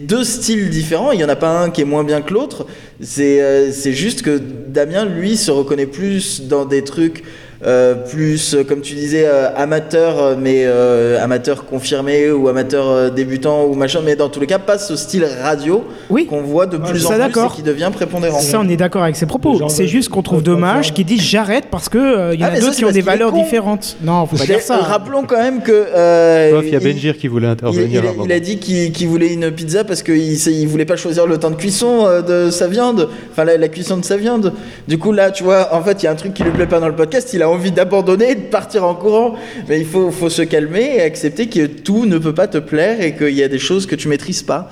[0.08, 1.12] deux styles différents.
[1.12, 2.68] Il n'y en a pas un qui est moins bien que l'autre.
[3.02, 7.24] C'est euh, c'est juste que Damien, lui, se reconnaît plus dans des trucs
[7.62, 13.10] plus, euh, comme tu disais, euh, amateur, euh, mais euh, amateur confirmé ou amateur euh,
[13.10, 14.00] débutant ou machin.
[14.04, 16.26] Mais dans tous les cas, pas ce style radio Oui.
[16.26, 17.52] qu'on voit de plus ça, en plus d'accord.
[17.54, 18.40] et qui devient prépondérant.
[18.40, 19.60] Ça, on est d'accord avec ses propos.
[19.70, 22.56] C'est juste qu'on trouve dommage qu'ils disent j'arrête parce que euh, il y en Ah,
[22.56, 23.98] a d'autres qui ont des valeurs différentes.
[24.02, 24.78] Non, faut pas dire ça.
[24.78, 25.72] euh, Rappelons quand même que.
[25.72, 28.02] euh, Bof, il y a Benjir qui voulait intervenir.
[28.24, 31.38] il a, il dit qu'il voulait une pizza parce qu'il il voulait pas choisir le
[31.38, 34.54] temps de cuisson euh, de sa viande, enfin la, la cuisson de sa viande.
[34.88, 36.66] Du coup là, tu vois, en fait, il y a un truc qui lui plaît
[36.68, 39.36] pas dans le podcast, il a envie d'abandonner de partir en courant.
[39.68, 43.02] Mais il faut, faut se calmer et accepter que tout ne peut pas te plaire
[43.02, 44.72] et qu'il y a des choses que tu maîtrises pas.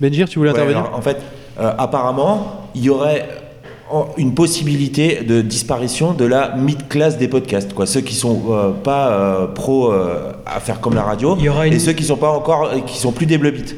[0.00, 0.84] Benjir, tu voulais Ouais, intervenir?
[0.84, 1.16] alors, en fait,
[1.60, 3.26] euh, apparemment, il y aurait
[4.18, 7.86] une possibilité de disparition de la mid-class des podcasts, quoi.
[7.86, 11.48] Ceux qui sont euh, pas euh, pro euh, à faire comme la radio, Il y
[11.48, 13.74] aura et ceux qui sont pas encore, qui sont plus des bleubits.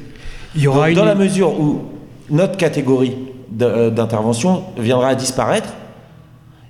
[0.57, 0.95] il y aura Donc, une.
[0.97, 1.83] Dans la mesure où
[2.31, 3.17] notre catégorie
[3.51, 5.69] d'intervention viendra à disparaître,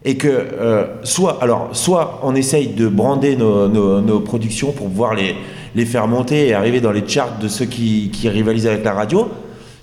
[0.04, 4.86] et que euh, soit, alors, soit on essaye de brander nos, nos- nos productions pour
[4.88, 5.34] pouvoir les,
[5.74, 8.92] les faire monter et arriver dans les charts de ceux qui, qui rivalisent avec la
[8.92, 9.28] radio,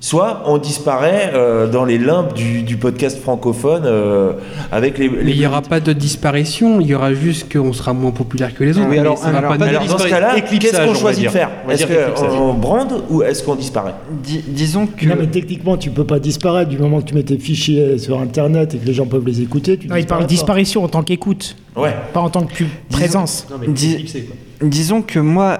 [0.05, 4.33] soit on disparaît euh, dans les limbes du, du podcast francophone euh,
[4.71, 5.09] avec les.
[5.09, 8.53] Mais il n'y aura pas de disparition, il y aura juste qu'on sera moins populaire
[8.53, 8.87] que les autres.
[8.87, 11.49] Oui, mais alors, alors, de Alors dans ce cas-là, qu'est-ce on qu'on choisit de faire
[11.67, 15.07] Est-ce qu'on brande ou est-ce qu'on disparaît Di- disons que.
[15.07, 18.19] Non, mais techniquement, tu peux pas disparaître du moment que tu mets tes fichiers sur
[18.19, 19.77] Internet et que les gens peuvent les écouter.
[19.79, 20.27] Tu Non, il parle pas.
[20.27, 21.95] disparition en tant qu'écoute, Ouais.
[22.13, 23.47] pas en tant que présence.
[23.49, 24.35] Non, mais Dis- éclipsé, quoi.
[24.69, 25.57] Disons que moi,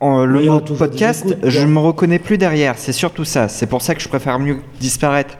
[0.00, 1.66] en- le mot podcast, je quoi.
[1.68, 2.74] me reconnais plus derrière.
[2.76, 3.48] C'est surtout ça.
[3.48, 5.36] C'est pour ça que je préfère mieux disparaître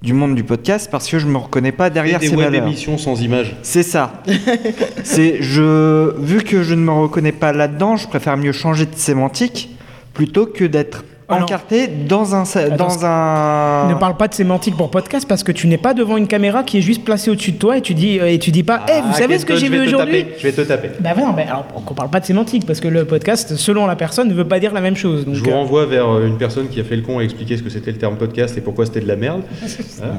[0.00, 2.66] du monde du podcast parce que je me reconnais pas derrière des ces valeurs.
[2.66, 3.56] émissions sans images.
[3.62, 4.22] C'est ça.
[5.04, 8.94] c'est je vu que je ne me reconnais pas là-dedans, je préfère mieux changer de
[8.94, 9.76] sémantique
[10.14, 14.76] plutôt que d'être Alors- encarté dans un Attends, dans un Ne parle pas de sémantique
[14.76, 17.52] pour podcast parce que tu n'es pas devant une caméra qui est juste placée au-dessus
[17.52, 19.54] de toi et tu dis et tu dis pas Eh, vous Ah, savez ce que
[19.56, 20.88] j'ai vu aujourd'hui Je vais te taper.
[21.00, 23.94] Bah non, mais alors qu'on parle pas de sémantique parce que le podcast selon la
[23.96, 25.26] personne ne veut pas dire la même chose.
[25.26, 27.22] Donc, Je vous euh, renvoie vers euh, une personne qui a fait le con à
[27.22, 29.42] expliquer ce que c'était le terme podcast et pourquoi c'était de la merde.
[29.98, 30.14] Voilà.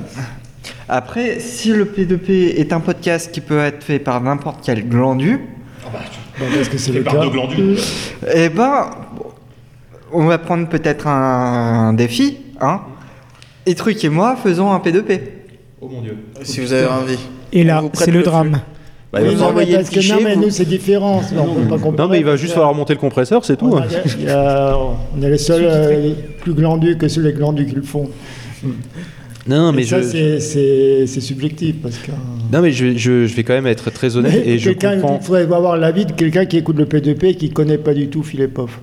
[0.87, 5.39] Après, si le P2P est un podcast qui peut être fait par n'importe quel glandu,
[6.39, 7.11] Bon, parce que c'est le cas.
[8.33, 8.85] eh ben,
[10.13, 12.81] on va prendre peut-être un, défi, hein.
[13.65, 15.19] Et Truc et moi faisons un P2P.
[15.81, 16.17] Oh mon dieu.
[16.43, 17.17] Si vous avez envie.
[17.53, 18.61] Et là, c'est le le drame.
[19.11, 20.49] Bah, Oui, il va vous non, mais envoyer le parce que non, mais vous- nous,
[20.51, 21.21] c'est différent.
[21.35, 21.97] On peut pas comparer.
[21.97, 23.69] Non, mais il va juste falloir monter le compresseur, c'est tout.
[23.71, 23.87] On, hein.
[23.89, 27.33] a- il y a- on est les seuls euh, les plus glandus que ceux les
[27.33, 28.09] glandus qui le font.
[29.47, 30.39] Non, mais Et ça, je.
[30.39, 31.77] c'est- subjectif.
[31.81, 32.11] Parce que,
[32.53, 35.17] Non, mais je, je- je vais quand même être très honnête et je comprends.
[35.21, 38.09] il faudrait avoir l'avis de quelqu'un qui écoute le P2P et qui connaît pas du
[38.09, 38.79] tout Philippe Poff.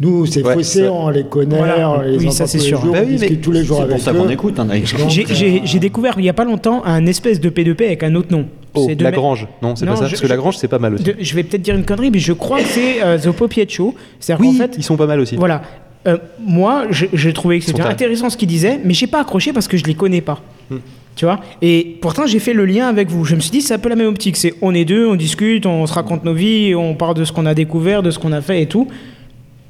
[0.00, 1.90] Nous, c'est Ouais, faussé, ça- on les connaît, Voilà.
[1.90, 2.80] on les Oui, entend ça, c'est tous les sûr.
[2.82, 4.64] jours, Bah oui, mais tous les jours C'est avec pour ça qu'on écoute, hein.
[4.66, 8.28] Donc, J'ai- découvert il y a pas longtemps un espèce de P2P avec un autre
[8.32, 8.46] nom.
[8.74, 9.46] Oh, mecs- Lagrange.
[9.62, 10.06] Non, c'est pas ça.
[10.06, 11.04] je- Parce que je- Lagrange, c'est pas mal aussi.
[11.04, 13.66] de- je vais peut-être dire une connerie, mais je crois que c'est euh, The Popiet
[13.68, 13.94] Show.
[14.18, 15.36] C'est-à-dire Oui, qu'en fait, ils sont pas mal aussi.
[15.36, 15.62] Voilà.
[16.08, 19.68] Euh, moi, j'ai trouvé que c'était intéressant ce qu'il disait, mais j'ai pas accroché parce
[19.68, 20.40] que je les connais pas.
[20.70, 20.78] Hmm.
[21.16, 21.38] Tu vois?
[21.62, 23.24] Et pourtant, j'ai fait le lien avec vous.
[23.24, 24.36] Je me suis dit, c'est un peu la même optique.
[24.36, 27.30] C'est on est deux, on discute, on se raconte nos vies, on parle de ce
[27.30, 28.88] qu'on a découvert, de ce qu'on a fait et tout.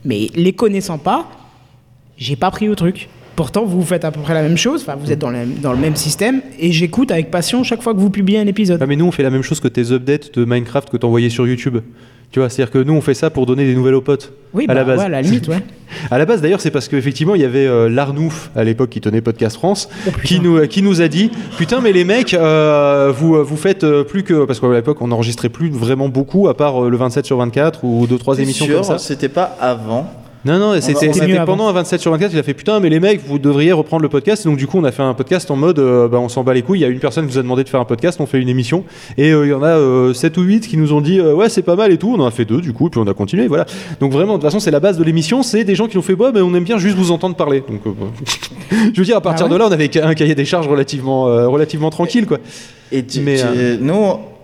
[0.05, 1.31] Mais les connaissant pas,
[2.17, 3.09] j'ai pas pris au truc.
[3.37, 4.83] Pourtant, vous faites à peu près la même chose.
[4.83, 7.93] Enfin, vous êtes dans le, dans le même système et j'écoute avec passion chaque fois
[7.93, 8.81] que vous publiez un épisode.
[8.81, 11.31] Ah, mais nous, on fait la même chose que tes updates de Minecraft que t'envoyais
[11.31, 11.79] sur YouTube.
[12.31, 14.33] Tu vois, c'est-à-dire que nous, on fait ça pour donner des nouvelles aux potes.
[14.55, 14.99] Oui, à bah, la base.
[14.99, 15.59] ouais, à la limite, ouais.
[16.11, 19.01] À la base, d'ailleurs, c'est parce qu'effectivement, il y avait euh, Larnouf, à l'époque, qui
[19.01, 23.13] tenait Podcast France, Oh, qui, nous, qui nous a dit Putain, mais les mecs, euh,
[23.17, 24.45] vous, vous faites euh, plus que.
[24.45, 27.85] Parce qu'à l'époque, on n'enregistrait plus vraiment beaucoup, à part euh, le 27 sur 24
[27.85, 28.99] ou deux, trois T'es émissions sûr, comme ça.
[28.99, 30.11] C'était pas avant.
[30.45, 31.07] Non, non, c'était
[31.47, 34.03] pendant un 27 sur 24, il a fait putain, mais les mecs, vous devriez reprendre
[34.03, 34.45] le podcast.
[34.45, 36.45] Et donc, du coup, on a fait un podcast en mode, euh, bah, on s'en
[36.45, 36.81] bat les couilles.
[36.81, 38.41] Il y a une personne qui nous a demandé de faire un podcast, on fait
[38.41, 38.85] une émission.
[39.17, 41.33] Et euh, il y en a euh, 7 ou 8 qui nous ont dit, euh,
[41.35, 42.15] ouais, c'est pas mal et tout.
[42.15, 43.65] On en a fait deux, du coup, et puis on a continué, voilà.
[44.01, 45.43] Donc, vraiment, de toute façon, c'est la base de l'émission.
[45.43, 47.63] C'est des gens qui nous fait, ouais, mais on aime bien juste vous entendre parler.
[47.67, 47.91] Donc, euh,
[48.93, 50.69] je veux dire, à partir Ah ouais de là, on avait un cahier des charges
[50.69, 52.39] relativement, euh, relativement tranquille, quoi.
[52.93, 53.95] Et tu- Mais, tu- euh, nous,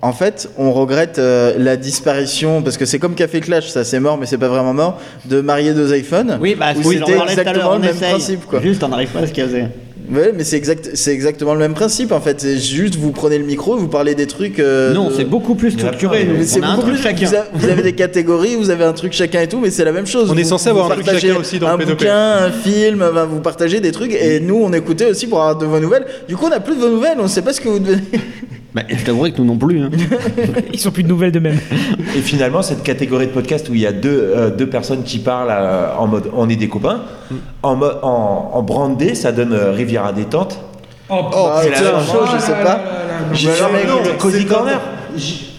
[0.03, 4.01] en fait, on regrette euh, la disparition, parce que c'est comme Café Clash, ça c'est
[4.01, 6.39] mort, mais c'est pas vraiment mort, de Marié deux iPhones.
[6.41, 8.11] Oui, bah, où c'était exactement le même essaye.
[8.11, 8.61] principe, quoi.
[8.61, 9.65] Juste, on n'arrive pas à se caser.
[10.13, 12.41] Ouais, mais c'est exact, c'est exactement le même principe, en fait.
[12.41, 14.59] C'est juste, vous prenez le micro, vous parlez des trucs.
[14.59, 16.27] euh, Non, de- c'est beaucoup plus structuré.
[16.37, 16.99] Mais c'est On a un beaucoup plus.
[17.03, 17.27] chacun.
[17.27, 19.85] Vous, a- vous avez des catégories, vous avez un truc chacun et tout, mais c'est
[19.85, 20.31] la même chose.
[20.31, 21.87] On est censé avoir un truc chacun aussi dans le un P2P.
[21.91, 25.57] bouquin, un film, ben, vous partagez des trucs, et nous on écoutait aussi pour avoir
[25.59, 26.07] de vos nouvelles.
[26.29, 28.01] Du coup, on n'a plus de vos nouvelles, on sait pas ce que vous devenez.
[28.73, 29.81] Bah, je t'avouerai que nous non plus.
[29.83, 29.91] hein.
[30.73, 31.59] Ils sont plus de nouvelles de même.
[32.17, 35.19] Et finalement, cette catégorie de podcast où il y a deux, euh, deux personnes qui
[35.19, 37.03] parlent euh, en mode on est des copains,
[37.63, 40.59] en, en, en brandé, ça donne euh, Riviera détente.
[41.09, 42.81] Oh, Ah, c'est la même chose, je sais pas.
[43.33, 44.17] J'ai Mais alors, jamais non, écouté.
[44.19, 44.81] Cozy Corner.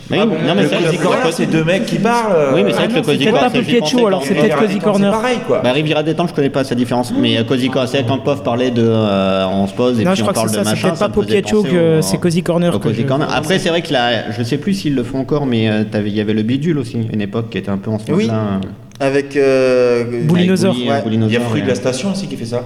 [0.09, 2.33] Mais oui, non, mais Le c'est Cozy vrai que Corner, c'est deux mecs qui parlent.
[2.35, 3.63] euh, Oui, mais c'est vrai Ah que non, le Cozy c'est peut-être Corner, pas c'est-
[3.71, 5.13] j'y pensais Show, alors c'est Riviera peut-être Cozy Corner.
[5.13, 5.59] C'est pareil, quoi.
[5.63, 8.43] Bah, Riviera Détente, je connais pas sa différence, mais euh, Cozy Corner, c'est quand Pof
[8.43, 8.83] parlait de.
[8.85, 10.69] euh, on se pose et Non, puis je on crois que parle c'est de ça.
[10.75, 10.87] C'est machin.
[10.89, 12.75] peut-être pas me faisait Popiet Show penser que c'est Cozy Corner.
[12.75, 13.27] au que Cozy je- Corner.
[13.33, 16.09] Après, c'est vrai que là, je sais plus s'ils le font encore, mais euh, il
[16.15, 18.27] y avait le bidule aussi, une époque qui était un peu en ce Oui.
[18.27, 18.59] moment-là.
[19.01, 19.35] Avec.
[19.35, 20.73] Euh, Boulinosaure.
[20.75, 21.27] Avec Bouli- Ouais.
[21.27, 21.75] Il y a Fruit de la.
[21.75, 22.63] Station aussi qui fait ça.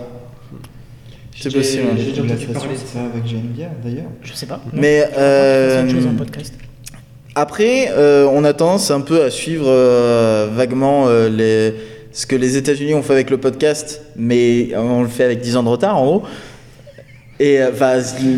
[1.37, 1.83] C'est possible.
[1.83, 1.89] ouais.
[1.97, 4.05] J'ai déjà entendu parler de ça avec Geneviève d'ailleurs.
[4.21, 4.61] Je sais pas.
[4.73, 6.53] Mais euh, autre chose en podcast.
[7.35, 11.73] après, euh, on a tendance un peu à suivre euh, vaguement euh, les,
[12.13, 15.57] ce que les États-Unis ont fait avec le podcast, mais on le fait avec 10
[15.57, 16.23] ans de retard en gros.
[17.39, 17.71] Et euh,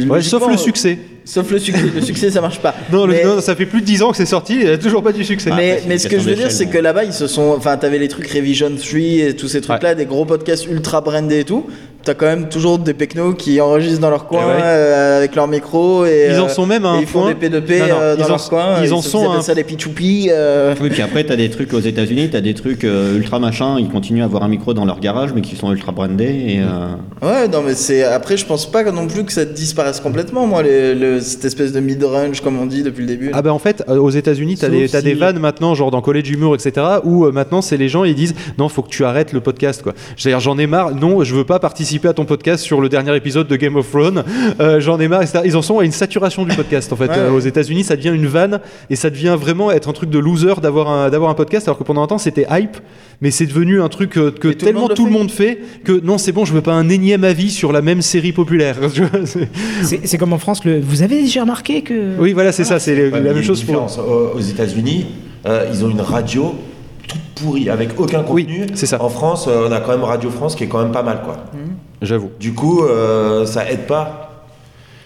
[0.10, 0.98] Ouais, sauf le succès.
[1.28, 1.84] Sauf le succès.
[1.94, 2.74] Le succès, ça marche pas.
[2.91, 4.78] Non, Mais- non, ça fait plus de 10 ans que c'est sorti, il n'y a
[4.78, 5.52] toujours pas du succès.
[5.56, 7.54] mais, mais une ce que je veux dire, c'est que là-bas, ils se sont.
[7.58, 11.40] Enfin, t'avais les trucs Revision 3 et tous ces trucs-là, des gros podcasts ultra brandés
[11.40, 11.68] et tout.
[12.03, 14.61] T'as quand même toujours des pecnos qui enregistrent dans leur coin Eh ouais.
[14.64, 17.34] euh, avec leur micro et Ils en euh, sont même à un ils font point.
[17.34, 18.65] des P2P Non, non, euh, dans ils en- leur coin.
[18.84, 20.30] ils en sont à un- ça des pichoupi.
[20.32, 23.78] euh, Oui, puis après, t'as des trucs aux États-Unis, t'as des trucs euh, ultra machin,
[23.80, 26.24] ils continuent à avoir un micro dans leur garage, mais qui sont ultra brandés.
[26.26, 28.03] Et, euh, Ouais, non, mais c'est.
[28.03, 31.80] Après, je pense pas non plus que ça disparaisse complètement, moi, les- cette espèce de
[31.80, 33.32] mid-range, comme on dit depuis le début.
[33.34, 36.02] Ah bah en fait aux États-Unis t'as des t'as des si- vannes maintenant genre dans
[36.02, 39.03] College Humour etc où euh, maintenant c'est les gens ils disent non faut que tu
[39.03, 39.94] arrêtes le podcast quoi.
[40.15, 43.15] C'est-à-dire j'en ai marre non je veux pas participer à ton podcast sur le dernier
[43.15, 44.24] épisode de Game of Thrones
[44.60, 45.40] Euh, j'en ai marre etc.
[45.45, 47.18] Ils en sont à une saturation du podcast en fait Ouais.
[47.18, 48.60] Euh, aux États-Unis ça devient une vanne
[48.90, 51.78] et ça devient vraiment être un truc de loser d'avoir un d'avoir un podcast alors
[51.78, 52.78] que pendant un temps c'était hype
[53.22, 55.99] mais c'est devenu un truc euh, que tout tellement le tout le monde fait que
[56.03, 58.76] non c'est bon je veux pas un énième avis sur la même série populaire.
[59.84, 60.80] C'est- comme en France, le...
[60.80, 62.15] vous avez déjà remarqué que.
[62.19, 63.88] oui voilà c'est ça c'est Ouais, la mais il y a même une chose pour.
[64.36, 65.06] Aux États-Unis,
[65.45, 66.56] euh, ils ont une radio
[67.07, 68.65] toute pourrie, avec aucun Oui, contenu.
[68.74, 69.02] c'est ça.
[69.02, 71.22] En France, euh, on a quand même Radio France qui est quand même pas mal,
[71.24, 71.38] quoi.
[72.02, 72.32] J'avoue.
[72.40, 74.27] Du coup, euh, ça aide pas.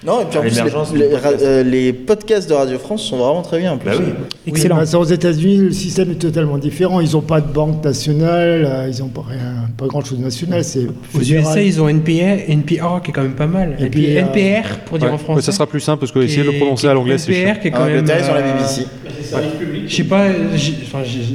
[0.06, 3.44] Non, et puis en plus, les, les euh, les podcasts de Radio France sont vraiment
[3.44, 3.74] très bien.
[3.74, 3.90] En plus.
[3.92, 4.06] Bah oui.
[4.48, 4.80] Excellent.
[4.80, 7.02] Oui, bah, aux États-Unis, le système est totalement différent.
[7.02, 10.64] Ils n'ont pas de banque nationale, euh, ils n'ont pas, rien- pas grand-chose de national.
[10.64, 11.22] C'est Aux.
[11.22, 13.76] USA, ils ont NPR, NPR qui est quand même pas mal.
[13.80, 15.42] Et, puis NPR, pour dire Ouais, en ouais, français.
[15.44, 17.34] ça sera plus simple parce que essayer de le prononcer à l'anglais c'est.
[17.34, 17.98] NPR qui est En quand même.
[18.00, 18.86] Angleterre, ils ont la euh, BBC.
[19.88, 20.28] Je sais pas,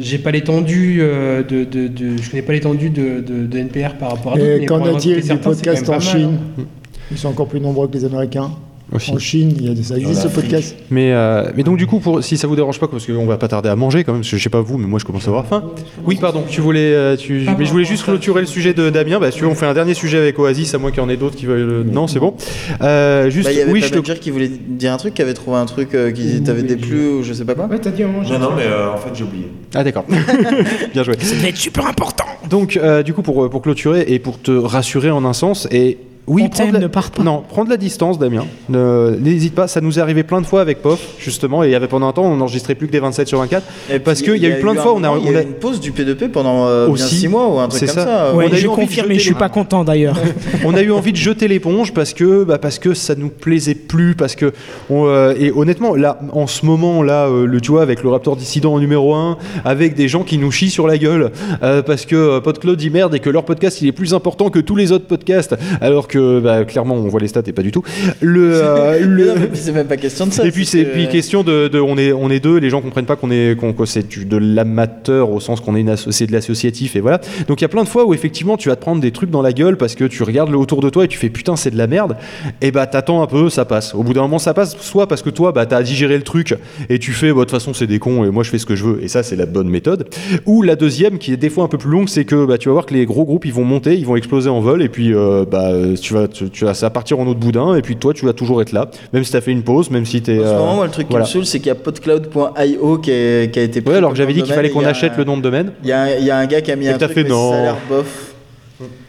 [0.02, 4.10] j'ai l'étendue euh, de, de, de- je connais pas l'étendue de, de, de NPR par
[4.10, 4.48] rapport à d'autres.
[4.50, 6.62] Et mais qu'en pour en a-t-il écouter du quand podcast en Chine hein.
[7.10, 8.50] Ils sont encore plus nombreux que les Américains.
[8.92, 9.10] Aussi.
[9.10, 10.76] En Chine, il y a des, ça existe ce podcast.
[10.92, 13.36] Mais, euh, mais donc du coup, pour, si ça vous dérange pas, parce qu'on va
[13.36, 15.04] pas tarder à manger quand même, parce que je sais pas vous, mais moi je
[15.04, 15.64] commence à avoir faim.
[16.04, 19.18] Oui, pardon, tu voulais, euh, tu, mais je voulais juste clôturer le sujet de Damien.
[19.18, 21.04] Bah, si tu veux, on fait un dernier sujet avec Oasis, à moins qu'il y
[21.04, 21.66] en ait d'autres qui veulent.
[21.66, 22.34] le- Non, c'est bon.
[22.80, 23.98] Euh, juste, Bah, il y avait oui, pas je te.
[23.98, 27.08] dire qui voulait dire un truc, qui avait trouvé un truc euh, qui t'avait déplu
[27.08, 27.66] ou je sais pas quoi.
[27.66, 28.22] Ouais, t'as dit un moment.
[28.28, 29.48] Non, non, mais euh, en fait, j'ai oublié.
[29.74, 30.04] Ah d'accord.
[30.94, 31.14] Bien joué.
[31.20, 32.24] Ça devait être super important.
[32.48, 35.98] Donc, euh, du coup, pour, pour clôturer et pour te rassurer en un sens, et
[36.26, 37.04] oui, t'aime, la- ne pas.
[37.22, 38.44] Non, prends de la distance, Damien.
[38.68, 39.68] Ne- N'hésite pas.
[39.68, 42.08] Ça nous est arrivé plein de fois avec POF, justement, et il y avait pendant
[42.08, 43.64] un temps, on n'enregistrait plus que des 27 sur 24.
[43.92, 45.54] Et Parce qu'il y a eu plein de fois, on a- y on a une
[45.54, 48.04] pause du P2P pendant euh, bien Aussi, 6 mois ou un truc c'est comme ça.
[48.04, 48.32] ça.
[48.34, 50.16] On a eu je envie de confirme, jeter et je suis pas content d'ailleurs.
[50.64, 53.74] on a eu envie de jeter l'éponge parce que bah, parce que ça nous plaisait
[53.74, 54.52] plus parce que
[54.90, 58.08] on, euh, et honnêtement là en ce moment là euh, le tu vois avec le
[58.10, 61.30] Raptor dissident en numéro 1 avec des gens qui nous chient sur la gueule
[61.62, 64.50] euh, parce que euh, PodCloud dit merde et que leur podcast il est plus important
[64.50, 67.62] que tous les autres podcasts alors que bah, clairement on voit les stats et pas
[67.62, 67.82] du tout.
[68.20, 70.46] Le, euh, le- c'est même pas question de ça.
[70.46, 72.80] et puis c'est que- puis question de, de- on est on est deux les gens
[72.80, 76.32] comprennent pas qu'on est qu'on c'est de l'amateur au sens qu'on est une c'est de
[76.32, 77.20] l'associatif et voilà.
[77.48, 79.30] Donc il y a plein de fois où effectivement tu vas te prendre des trucs
[79.30, 81.56] dans la gueule parce que tu regardes le autour de toi et tu fais putain
[81.56, 82.16] c'est de la merde.
[82.60, 83.94] Et bah t'attends un peu ça passe.
[83.94, 86.54] Au bout d'un moment ça passe soit parce que toi bah t'as digéré le truc
[86.88, 88.66] et tu fais bah de toute façon c'est des cons et moi je fais ce
[88.66, 90.08] que je veux et ça c'est la bonne méthode.
[90.46, 92.68] Ou la deuxième qui est des fois un peu plus longue c'est que bah tu
[92.68, 94.88] vas voir que les gros groupes ils vont monter ils vont exploser en vol et
[94.88, 95.70] puis euh, bah
[96.06, 98.24] tu vas tu, tu vas ça va partir en autre boudin et puis toi tu
[98.24, 100.46] vas toujours être là même si t'as fait une pause même si t'es En ce
[100.48, 101.24] euh, moment, moi, le truc voilà.
[101.24, 103.98] qui me saoule, c'est qu'il y a podcloud.io qui, est- qui a été pris Ouais,
[103.98, 105.72] alors que j'avais dit qu'il fallait qu'on achète un- le nom de domaine.
[105.82, 107.12] Il y, a un- il y a un gars qui a mis Et un truc,
[107.12, 107.50] fait mais non.
[107.52, 108.32] ça a l'air bof.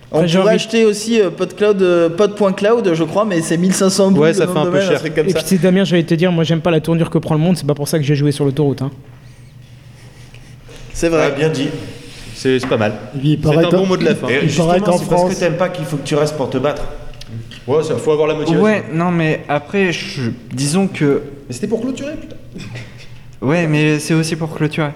[0.09, 4.21] On pourrait envie- acheter aussi euh, PodCloud, euh, pod.cloud, je crois, mais c'est 1500 boules
[4.23, 5.01] Ouais, ça fait de un peu cher.
[5.13, 5.41] comme Et ça.
[5.45, 7.67] puis Damien, j'allais te dire, moi j'aime pas la tournure que prend le monde, c'est
[7.67, 8.81] pas pour ça que j'ai joué sur l'autoroute.
[8.81, 8.89] Hein.
[10.93, 11.33] C'est vrai.
[11.37, 11.67] bien dit.
[12.37, 12.93] C'est pas mal.
[13.19, 14.27] C'est un bon mot de la fin.
[14.29, 16.57] Et Il paraît qu'en parce que t'aimes pas qu'il faut que tu restes pour te
[16.57, 16.83] battre.
[17.67, 18.63] Ouais, ça faut avoir la motivation.
[18.63, 21.23] Ouais, non, mais après, je- disons que.
[21.47, 22.35] Mais c'était pour clôturer, putain.
[23.41, 24.89] Ouais, mais c'est aussi pour clôturer.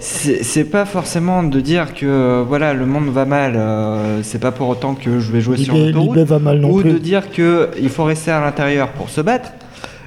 [0.00, 3.54] C'est c'est pas forcément de dire que euh, voilà le monde va mal.
[3.56, 6.10] euh, c'est pas pour autant que je vais jouer sur l'autoroute.
[6.16, 9.20] Libé va mal non ou de dire que il faut rester à l'intérieur pour se
[9.22, 9.50] battre.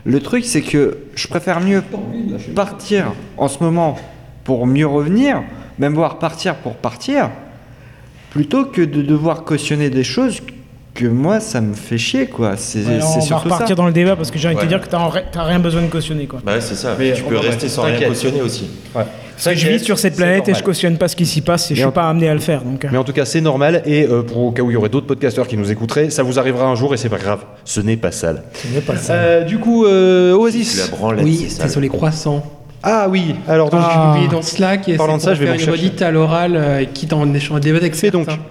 [0.05, 1.81] Le truc, c'est que je préfère mieux
[2.55, 3.05] partir
[3.37, 3.97] en ce moment
[4.43, 5.41] pour mieux revenir,
[5.79, 7.29] même voir partir pour partir,
[8.31, 10.39] plutôt que de devoir cautionner des choses
[10.93, 12.57] que moi ça me fait chier quoi.
[12.57, 13.37] C'est Ouais, on va surtout ça.
[13.37, 14.69] repartir dans le débat parce que j'ai envie de te Ouais.
[14.69, 16.41] dire que t'as en- t'as rien besoin de cautionner quoi.
[16.43, 16.95] Bah ouais, c'est ça.
[16.99, 18.67] Mais tu peux va- rester sans rien cautionner aussi.
[18.93, 19.07] Parce
[19.45, 21.75] que je vis sur cette planète et je cautionne pas ce qui s'y passe et
[21.75, 22.83] je suis en- pas amené à le faire donc.
[22.83, 22.89] euh.
[22.91, 23.81] Mais en tout cas, c'est normal.
[23.85, 26.23] Et euh, pour au cas où il y aurait d'autres podcasteurs qui nous écouteraient, ça
[26.23, 27.45] vous arrivera un jour et c'est pas grave.
[27.63, 28.43] Ce n'est pas sale.
[28.53, 29.13] Ce n'est pas ça.
[29.13, 30.77] Euh, du coup, euh, Oasis.
[30.91, 31.69] La branlette, Oui, c'est c'est ça.
[31.69, 32.43] sur les croissants.
[32.83, 33.35] Ah oui.
[33.47, 34.11] Alors donc, Ah.
[34.13, 36.53] Publié dans Slack et c'est Parlant de ça, je vais faire une redite à l'oral,
[36.55, 38.25] euh, quitte en échange un débat avec Fais donc.
[38.25, 38.41] certains.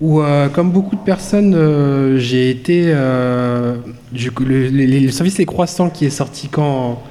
[0.00, 2.84] Où, euh, comme beaucoup de personnes, euh, j'ai été.
[2.88, 3.76] euh,
[4.12, 7.02] du coup, le, le- le service Les Croissants qui est sorti quand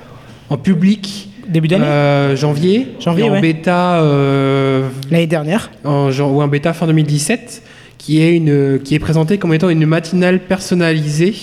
[0.49, 3.41] en public Début d'année euh, janvier, Janvier, et en ouais.
[3.41, 5.69] bêta euh, L'année dernière.
[5.83, 7.61] en, ou en bêta fin 2017,
[7.99, 11.35] qui est, une, qui est présenté comme étant une matinale personnalisée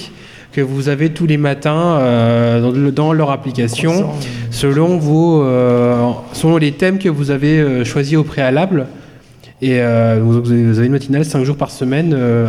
[0.52, 4.10] que vous avez tous les matins euh, dans, le- dans leur application,
[4.50, 8.86] selon, vos, euh, selon les thèmes que vous avez euh, choisis au préalable.
[9.62, 12.46] Et euh, vous, vous avez une matinale 5 jours par semaine euh,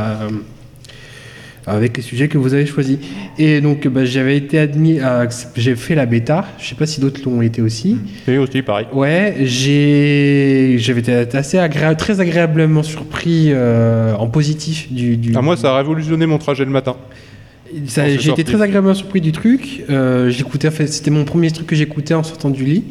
[1.66, 2.98] avec les sujets que vous avez choisis.
[3.38, 5.28] Et donc, bah, j'avais été admis à.
[5.56, 7.98] J'ai fait la bêta, je sais pas si d'autres l'ont été aussi.
[8.28, 8.88] Et aussi, pareil.
[8.92, 11.60] Ouais, j'ai, j'avais été assez
[11.98, 15.16] très agréablement surpris euh, en positif du.
[15.16, 16.96] du Ah, moi, ça a révolutionné mon trajet le matin.
[17.86, 19.84] J'ai été très agréablement surpris du truc.
[19.90, 22.84] Euh, j'écoutais, en fait, c'était mon premier truc que j'écoutais en sortant du lit.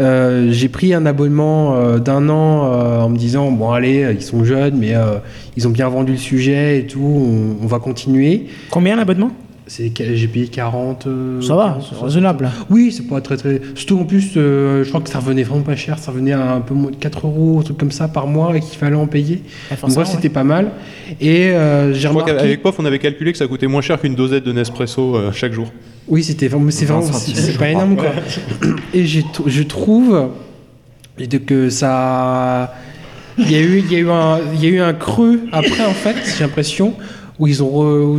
[0.00, 4.22] Euh, j'ai pris un abonnement euh, d'un an euh, en me disant bon allez, ils
[4.22, 5.18] sont jeunes, mais euh,
[5.56, 8.46] ils ont bien vendu le sujet et tout, on, on va continuer.
[8.70, 9.32] Combien l'abonnement?
[9.68, 11.06] C'est j'ai payé 40.
[11.06, 12.04] euh, Ça va, 40, c'est 60.
[12.04, 12.50] raisonnable.
[12.70, 13.60] Oui, c'est pas très très.
[13.74, 15.98] Surtout en plus, euh, je crois que ça revenait vraiment pas cher.
[15.98, 18.56] Ça revenait à un peu moins de 4 euros, un truc comme ça par mois
[18.56, 19.42] et qu'il fallait en payer.
[19.82, 20.70] Donc moi, c'était pas mal.
[21.20, 22.42] Et euh, j'ai Je crois remarqué.
[22.42, 25.32] qu'avec POF, on avait calculé que ça coûtait moins cher qu'une dosette de Nespresso euh,
[25.32, 25.70] chaque jour.
[26.08, 28.12] Oui, c'était vraiment, c'est 20 vraiment, c'est pas énorme quoi.
[28.94, 30.28] Et je trouve
[31.46, 32.74] que ça,
[33.36, 35.40] il y a eu, il y a eu un, il y a eu un creux
[35.52, 36.94] après en fait, j'ai l'impression
[37.38, 38.18] où ils ont, re- où,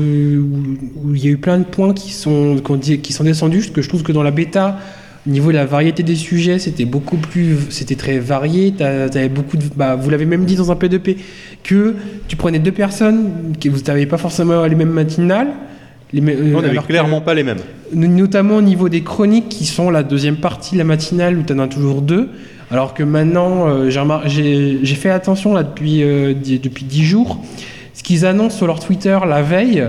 [1.09, 2.57] où il y a eu plein de points qui sont,
[3.01, 3.57] qui sont descendus.
[3.59, 4.77] Parce que je trouve que dans la bêta,
[5.27, 8.71] au niveau de la variété des sujets, c'était beaucoup plus, c'était très varié.
[8.77, 11.17] T'avais beaucoup de, bah, vous l'avez même dit dans un P2P
[11.63, 11.95] que
[12.27, 15.49] tu prenais deux personnes que vous n'aviez pas forcément les mêmes matinales.
[16.13, 17.59] Les mêmes- on n'avait que- clairement pas les mêmes.
[17.93, 21.59] notamment au niveau des chroniques qui sont la deuxième partie, la matinale, où tu en
[21.59, 22.29] as toujours deux.
[22.71, 23.89] Alors que maintenant, euh,
[24.27, 27.43] j'ai fait attention là depuis, euh, dix- depuis 10 jours.
[28.09, 29.83] Qu'ils annoncent sur leur Twitter la veille,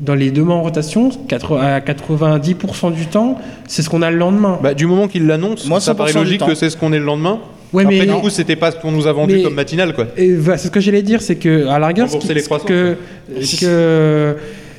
[0.00, 4.10] dans les deux mois en rotation, 80 à 90% du temps, c'est ce qu'on a
[4.10, 4.58] le lendemain.
[4.60, 6.92] Bah, du moment qu'ils l'annoncent, Moi, ça paraît 100% du logique que c'est ce qu'on
[6.92, 7.38] est le lendemain.
[7.72, 9.94] Ouais, Après, mais du coup, c'était pas ce qu'on nous a vendu Mais- comme matinale,
[9.94, 10.08] quoi.
[10.16, 12.96] C'est ce que j'allais dire, c'est que à la rigueur, ce qui- les que,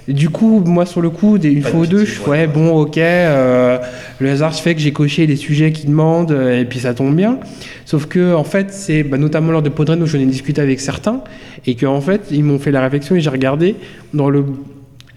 [0.07, 2.27] du coup, moi sur le coup, des- une fois ou deux, je ouais.
[2.29, 3.77] ouais, bon, ok, euh,
[4.19, 7.15] le hasard fait que j'ai coché les sujets qu'ils demandent euh, et puis ça tombe
[7.15, 7.39] bien.
[7.85, 10.79] Sauf que en fait, c'est bah, notamment lors de Podren où j'en ai discuté avec
[10.79, 11.21] certains
[11.65, 13.75] et que en fait, ils m'ont fait la réflexion et j'ai regardé
[14.13, 14.45] dans le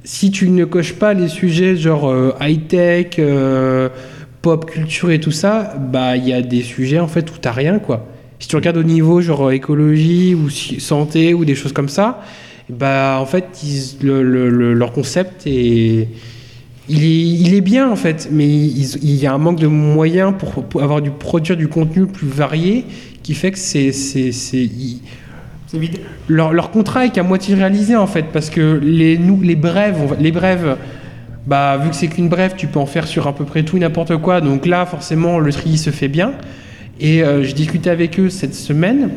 [0.02, 3.20] si tu ne coches pas les sujets genre high tech,
[4.42, 7.52] pop culture et tout ça, bah il y a des sujets en fait où t'as
[7.52, 8.06] rien quoi.
[8.38, 12.22] Si tu regardes au niveau genre euh, écologie ou santé ou des choses comme ça,
[12.70, 16.08] bah en fait ils- le- le- le- leur concept est
[16.88, 20.34] il, est il est bien en fait, mais il y a un manque de moyens
[20.36, 22.84] pour, pour avoir du produire du contenu plus varié
[23.22, 23.90] qui fait que c'est
[25.72, 26.00] vide.
[26.28, 29.98] leur, leur contrat est qu'à moitié réalisé en fait parce que les nous les brèves
[30.02, 30.76] on va- les brèves
[31.46, 33.76] bah vu que c'est qu'une brève tu peux en faire sur à peu près tout
[33.76, 36.32] et n'importe quoi donc là forcément le tri se fait bien
[36.98, 39.10] et euh, j'ai discuté avec eux cette semaine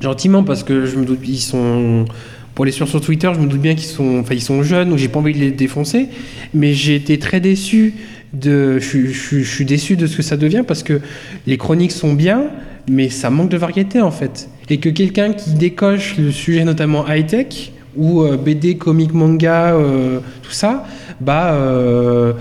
[0.00, 2.06] gentiment parce que je me doute ils sont
[2.54, 4.90] pour les suivre sur Twitter je me doute bien qu'ils sont enfin ils sont jeunes
[4.90, 6.08] donc j'ai pas envie de les défoncer
[6.52, 7.94] mais j'ai été très déçu
[8.32, 11.00] de je, je je suis déçu de ce que ça devient parce que
[11.46, 12.44] les chroniques sont bien
[12.88, 17.06] mais ça manque de variété en fait et que quelqu'un qui décoche le sujet notamment
[17.08, 20.84] high tech ou euh, BD comics manga euh, tout ça
[21.20, 22.32] bah euh,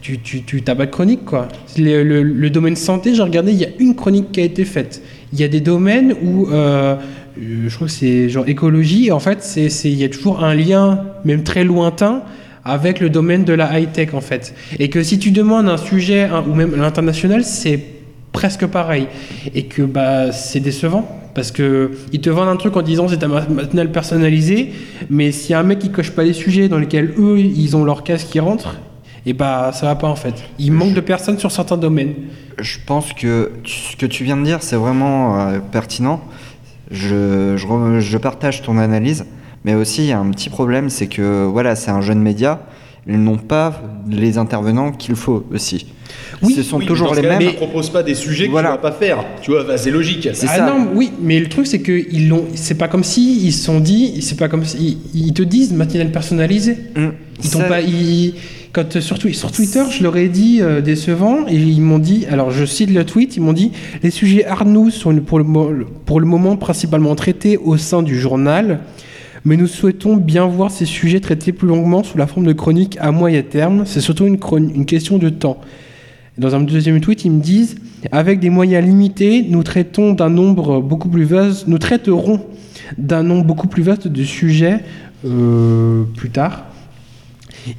[0.00, 1.46] tu, tu, tu t'as pas de chronique quoi.
[1.78, 5.00] Le, domaine santé, j'ai regardé, il y a une chronique qui a été faite.
[5.32, 6.48] Il y a des domaines où
[7.40, 10.54] je crois que c'est genre écologie, et en fait c'est, il y a toujours un
[10.54, 12.22] lien, même très lointain,
[12.64, 14.54] avec le domaine de la high tech en fait.
[14.78, 17.80] Et que si tu demandes un sujet hein, ou même l'international, c'est
[18.30, 19.08] presque pareil.
[19.54, 21.18] Et que bah c'est décevant.
[21.34, 24.72] Parce que ils te vendent un truc en disant c'est ta ma- matinale personnalisée,
[25.08, 27.74] mais s'il y a un mec qui coche pas les sujets dans lesquels eux ils
[27.74, 28.76] ont leur case qui rentre,
[29.24, 30.34] et bah ça va pas en fait.
[30.58, 32.12] Il manque de personnes sur certains domaines.
[32.60, 36.20] Je pense que ce que tu viens de dire, c'est vraiment euh, pertinent.
[36.92, 39.24] Je, je je partage ton analyse,
[39.64, 42.60] mais aussi il y a un petit problème, c'est que voilà, c'est un jeune média,
[43.06, 45.86] ils n'ont pas les intervenants qu'il faut aussi.
[46.42, 47.42] Oui, Ce sont Oui, mais toujours les mêmes.
[47.42, 48.70] ne propose pas des sujets Voilà.
[48.72, 49.24] qu'il va pas faire.
[49.40, 50.28] Tu vois, bah, c'est logique.
[50.34, 50.66] C'est ah ça.
[50.66, 52.44] non, oui, mais le truc c'est que ils l'ont.
[52.54, 54.20] C'est pas comme si ils se sont dit.
[54.20, 56.76] C'est pas comme si ils, ils te disent matinale personnalisée.
[56.96, 57.12] Hum,
[57.42, 57.80] Ils t'ont pas.
[57.80, 58.34] ils-
[58.72, 61.98] quand euh, sur, Twi- sur Twitter, je leur ai dit euh, décevant et ils m'ont
[61.98, 62.26] dit.
[62.30, 63.36] Alors je cite le tweet.
[63.36, 63.72] Ils m'ont dit
[64.02, 68.80] les sujets news sont pour le, moment principalement traités au sein du journal.
[69.44, 72.96] Mais nous souhaitons bien voir ces sujets traités plus longuement sous la forme de chroniques
[73.00, 73.82] à moyen terme.
[73.86, 75.58] C'est surtout une question de temps.
[76.38, 77.76] Dans un deuxième tweet, ils me disent
[78.10, 82.40] Avec des moyens limités, nous traitons d'un nombre beaucoup plus vaste, nous traiterons
[82.96, 84.80] d'un nombre beaucoup plus vaste de sujets
[85.26, 86.71] euh, plus tard.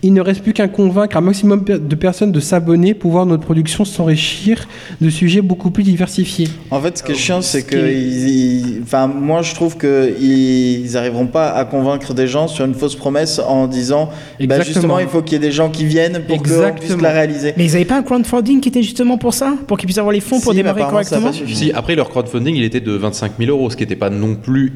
[0.01, 3.43] Il ne reste plus qu'à convaincre un maximum de personnes de s'abonner pour voir notre
[3.43, 4.67] production s'enrichir
[5.01, 6.47] de sujets beaucoup plus diversifiés.
[6.71, 9.77] En fait, ce qui est chiant, c'est que, est- ils- ils- enfin, moi, je trouve
[9.77, 14.09] que ils arriveront pas à convaincre des gens sur une fausse promesse en disant,
[14.47, 16.43] bah, justement, il faut qu'il y ait des gens qui viennent pour qu'on
[16.79, 17.53] puisse la réaliser.
[17.57, 19.55] Mais ils n'avaient pas un crowdfunding qui était justement pour ça?
[19.67, 21.31] Pour qu'ils puissent avoir les fonds pour Si, démarrer correctement?
[21.33, 24.35] Si, après leur crowdfunding, il était de 25 000 euros, ce qui n'était pas non
[24.35, 24.71] plus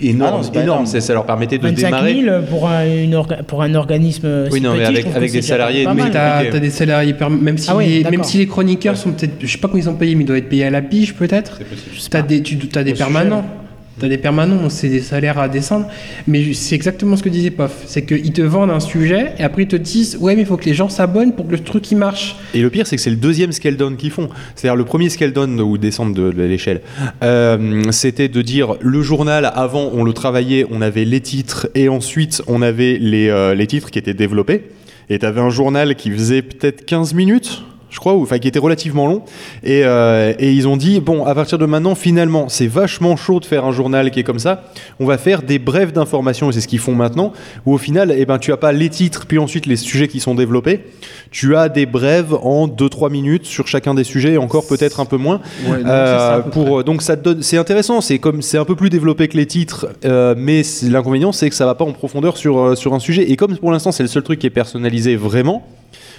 [0.00, 0.40] énorme.
[0.44, 0.62] Ah non, énorme.
[0.84, 0.86] énorme.
[0.86, 2.20] Ça leur permettait de 25 démarrer.
[2.22, 4.26] 000 pour un, une orga- pour un organisme.
[4.50, 7.76] Oui, si non, mais avec- des salariés, pas mais t'as- des salariés, même si, Ah
[7.76, 8.10] ouais, les, d'accord.
[8.18, 10.26] même si les chroniqueurs sont peut-être, je sais pas comment ils sont payés, mais ils
[10.26, 11.60] doivent être payés à la pige peut-être.
[12.10, 13.44] T'as des, tu as des permanents.
[13.98, 15.86] T'as des permanents, c'est des salaires à descendre.
[16.26, 17.82] Mais c'est exactement ce que disait Pof.
[17.86, 20.56] C'est qu'ils te vendent un sujet et après ils te disent Ouais, mais il faut
[20.56, 22.36] que les gens s'abonnent pour que le truc il marche.
[22.54, 24.28] Et le pire, c'est que c'est le deuxième scale down qu'ils font.
[24.54, 26.80] C'est-à-dire le premier scale down ou descendre de, l'échelle,
[27.22, 31.88] euh, c'était de dire le journal avant on le travaillait, on avait les titres et
[31.88, 34.62] ensuite on avait les, euh, les titres qui étaient développés.
[35.10, 37.62] Et tu avais un journal qui faisait peut-être 15 minutes.
[37.90, 39.22] Je crois, ou enfin qui était relativement long,
[39.62, 43.40] et, euh, et ils ont dit bon, à partir de maintenant, finalement, c'est vachement chaud
[43.40, 44.64] de faire un journal qui est comme ça.
[45.00, 47.32] On va faire des brèves d'informations, et c'est ce qu'ils font maintenant.
[47.64, 50.20] Où au final, eh ben, tu as pas les titres, puis ensuite les sujets qui
[50.20, 50.84] sont développés.
[51.30, 55.04] Tu as des brèves en 2-3 minutes sur chacun des sujets, et encore peut-être un
[55.06, 55.40] peu moins.
[55.66, 58.00] Ouais, donc Euh, pour donc ça te donne, c'est intéressant.
[58.00, 61.56] C'est comme c'est un peu plus développé que les titres, euh, mais l'inconvénient c'est que
[61.56, 63.30] ça va pas en profondeur sur sur un sujet.
[63.30, 65.66] Et comme pour l'instant c'est le seul truc qui est personnalisé vraiment,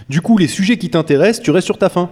[0.09, 2.09] du coup les sujets qui t'intéressent, tu restes sur ta fin.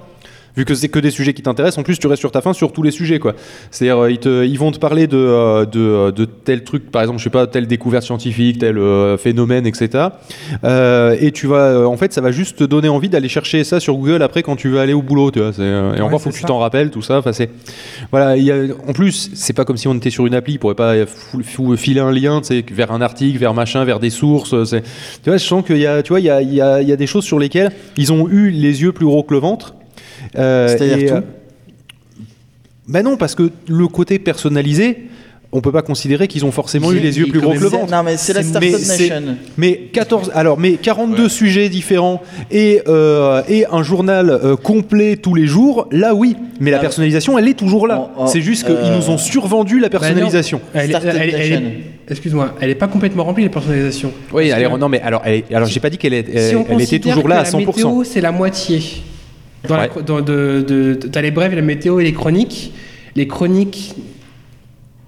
[0.57, 2.51] Vu que c'est que des sujets qui t'intéressent, en plus tu restes sur ta fin
[2.51, 3.33] sur tous les sujets quoi.
[3.71, 6.89] C'est-à-dire euh, ils, te- ils vont te parler de, euh, de, euh, de tel truc,
[6.91, 8.77] par exemple je sais pas telle découverte scientifique, tel
[9.19, 10.05] phénomène, etc.
[10.63, 13.79] Euh, et tu vas, en fait ça va juste te donner envie d'aller chercher ça
[13.79, 15.53] sur Google après quand tu veux aller au boulot, tu vois.
[15.53, 17.19] c'est, et Ouais, encore faut que tu t'en rappelles tout ça.
[17.19, 17.49] Enfin c'est
[18.11, 18.35] voilà.
[18.35, 20.59] il y a- en plus c'est pas comme si on était sur une appli, ils
[20.59, 23.99] pourraient pas fou- fou- filer un lien, tu sais, vers un article, vers machin, vers
[23.99, 24.49] des sources.
[24.49, 26.81] tu vois, je sens qu'il y a, tu vois, il y a, il y a-
[26.81, 29.33] il y a des choses sur lesquelles ils ont eu les yeux plus gros que
[29.33, 29.75] le ventre.
[30.35, 31.21] Euh, C'est-à-dire euh,
[32.87, 35.07] Ben non, parce que le côté personnalisé,
[35.51, 37.91] on peut pas considérer qu'ils ont forcément eu les yeux plus gros que le ventre.
[37.91, 39.35] Non, mais c'est la Startup Nation.
[39.57, 42.21] Mais 14, alors mais 42 sujets différents
[42.51, 46.35] et euh, et un journal euh, complet tous les jours, là oui.
[46.59, 48.11] Mais la Ah, personnalisation, elle est toujours là.
[48.17, 50.59] en- en- C'est juste qu'ils euh, nous ont survendu la personnalisation.
[50.73, 50.91] Elle.
[52.09, 54.11] Excuse-moi, elle est pas complètement remplie la personnalisation.
[54.33, 55.23] oui, que- non mais alors
[55.53, 57.59] alors j'ai pas dit qu'elle si était toujours là à que 100%.
[57.59, 58.81] La météo, c'est la moitié.
[59.67, 59.89] Dans la Ouais.
[59.89, 62.73] cro- dans- de, de- de- t'as les brèves, la météo et les chroniques.
[63.15, 63.95] Les chroniques,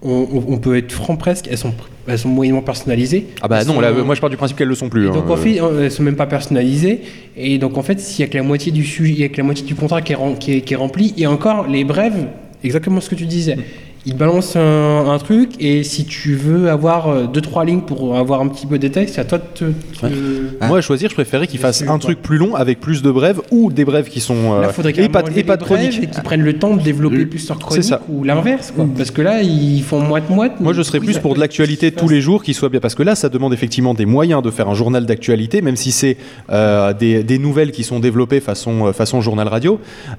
[0.02, 1.74] on, peut être franc presque, elles sont,
[2.08, 3.26] elles sont moyennement personnalisées.
[3.42, 5.04] Ah bah Elles non, sont- là, moi je pars du principe qu'elles le sont plus.
[5.04, 5.12] et hein.
[5.12, 7.02] donc en fait, euh, elles sont même pas personnalisées.
[7.36, 9.28] Et donc en fait, s'il y a que la moitié du sujet, il y a
[9.28, 11.68] que la moitié du contrat qui est, rem- qui est- qui est rempli, et encore
[11.68, 12.26] les brèves,
[12.64, 13.56] exactement ce que tu disais.
[13.56, 13.62] Mm.
[14.06, 18.16] Ils balancent un, un truc et si tu veux avoir euh, deux trois lignes pour
[18.16, 19.64] avoir un petit peu de texte, c'est à toi de te.
[20.00, 23.10] te- Moi à choisir, je préférais fassent sûr, un truc plus long avec plus de
[23.10, 25.82] brèves ou des brèves qui sont euh, Là, faudrait et pas, et pas de enlever
[25.82, 25.90] les chronique.
[25.98, 28.00] brèves et qu'ils prennent le temps de développer Le- plus leur chronique ça.
[28.08, 28.86] ou l'inverse, quoi.
[28.96, 30.52] Parce que là, ils font moite-moite.
[30.60, 32.80] Moi, mais je serais plus pour de l'actualité tous les jours qui soit bien.
[32.80, 35.92] Parce que là, ça demande effectivement des moyens de faire un journal d'actualité, même si
[35.92, 36.16] c'est
[36.50, 39.78] euh, des, des nouvelles qui sont développées façon, euh, façon journal radio.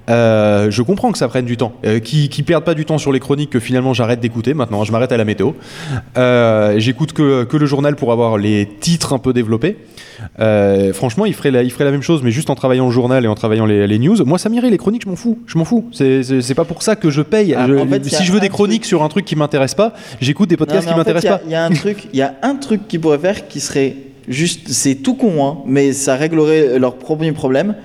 [0.10, 1.74] Euh, je comprends que ça prenne du temps.
[1.86, 4.54] Euh, qui, qui perdent pas du temps sur les chroniques que finalement j'arrête d'écouter.
[4.54, 5.52] Maintenant, je m'arrête à la météo.
[6.18, 9.78] Euh, J'écoute que, que le journal pour avoir les titres un peu développés.
[10.42, 12.92] Euh, franchement, il ferait, la, il ferait la même chose, mais juste en travaillant le
[12.92, 14.18] journal et en travaillant les, les news.
[14.26, 15.40] Moi, ça m'irait, les chroniques, je m'en fous.
[15.48, 15.86] Je m'en fous.
[15.94, 17.56] C'est- pas pour ça que je paye.
[17.58, 19.08] Ah, Je- en fait, il y si a je veux des chroniques truc- sur un
[19.08, 21.42] truc qui m'intéresse pas, j'écoute des podcasts Non, qui m'intéressent pas.
[21.46, 23.96] Il y, a- un truc, il y a un truc qu'ils pourraient faire qui serait
[24.28, 27.76] juste, c'est tout con, hein, mais ça réglerait leur premier problème.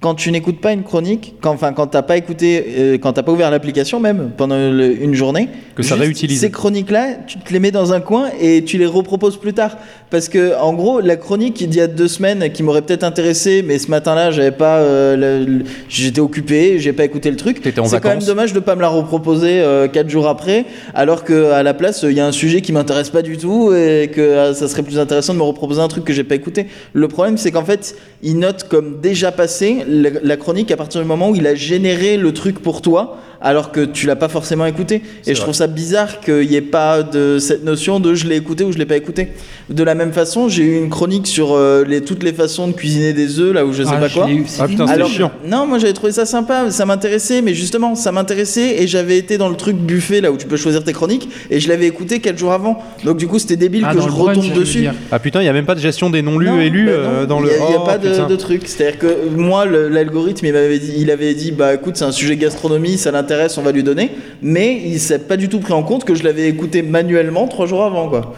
[0.00, 3.24] Quand tu n'écoutes pas une chronique, quand, enfin quand t'as pas écouté, euh, quand t'as
[3.24, 6.38] pas ouvert l'application même pendant le- une journée, Que ça réutilise.
[6.40, 9.76] Ces chroniques-là, tu te les mets dans un coin et tu les reproposes plus tard.
[10.10, 13.64] Parce que en gros, la chronique d'il y a deux semaines qui m'aurait peut-être intéressé,
[13.66, 17.58] mais ce matin-là, j'avais pas, euh, le- le- j'étais occupé, j'ai pas écouté le truc.
[17.88, 20.64] C'est quand même dommage de pas me la reproposer euh, quatre jours après,
[20.94, 23.72] alors que à la place, il y a un sujet qui m'intéresse pas du tout
[23.74, 26.36] et que euh, ça serait plus intéressant de me reproposer un truc que j'ai pas
[26.36, 26.66] écouté.
[26.92, 31.06] Le problème, c'est qu'en fait, il note comme déjà passé la, chronique à partir du
[31.06, 34.66] moment où il a généré le truc pour toi, alors que tu l'as pas forcément
[34.66, 35.02] écouté.
[35.26, 38.36] Et je trouve ça bizarre qu'il n'y ait pas de cette notion de je l'ai
[38.36, 39.28] écouté ou je l'ai pas écouté.
[39.70, 42.72] De la même façon, j'ai eu une chronique sur euh, les, toutes les façons de
[42.72, 44.30] cuisiner des œufs, là où je sais Ah, pas je quoi.
[44.30, 45.30] eu, Ah putain, Alors, chiant.
[45.46, 49.36] non, moi j'avais trouvé ça sympa, ça m'intéressait, mais justement, ça m'intéressait et j'avais été
[49.36, 52.20] dans le truc buffet là où tu peux choisir tes chroniques et je l'avais écouté
[52.20, 52.82] 4 jours avant.
[53.04, 54.86] Donc du coup, c'était débile Ah, que je brunch, retombe dessus.
[55.12, 56.92] Ah putain, il y a même pas de gestion des non lus Non, élus bah
[56.92, 57.48] euh, non, dans le.
[57.50, 58.62] Il n'y a, il y a Oh, pas de, truc.
[58.66, 62.36] C'est-à-dire que moi, l'algorithme, il m'avait dit, il avait dit, bah écoute, c'est un sujet
[62.36, 64.10] gastronomie, ça l'intéresse, on va lui donner.
[64.42, 67.66] Mais il s'est pas du tout pris en compte que je l'avais écouté manuellement trois
[67.66, 68.34] jours avant, quoi.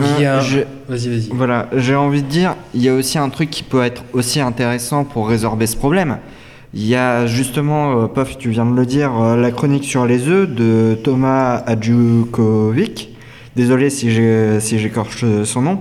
[0.00, 0.58] Il y a- Euh, je-
[0.88, 1.28] Vas-y, vas-y.
[1.32, 4.40] Voilà, j'ai envie de dire, il y a aussi un truc qui peut être aussi
[4.40, 6.18] intéressant pour résorber ce problème.
[6.72, 10.06] Il y a justement, euh, Pof, tu viens de le dire, euh, la chronique sur
[10.06, 13.10] les œufs de Thomas Adjukovic,
[13.56, 15.80] désolé si j'ai- si j'écorche euh, son nom,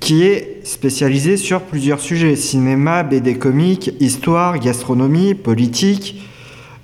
[0.00, 6.22] qui est spécialisé sur plusieurs sujets, cinéma, BD comique, histoire, gastronomie, politique.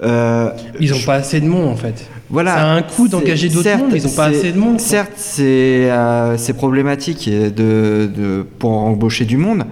[0.03, 0.51] Euh,
[0.81, 2.07] Ils ont pas assez de monde en fait.
[2.31, 2.55] voilà.
[2.55, 4.81] Ça a un coût d'engager d'autres mondes, ils ont pas assez de monde.
[4.81, 9.65] Certes, c'est euh, problématique de, de- pour embaucher du monde,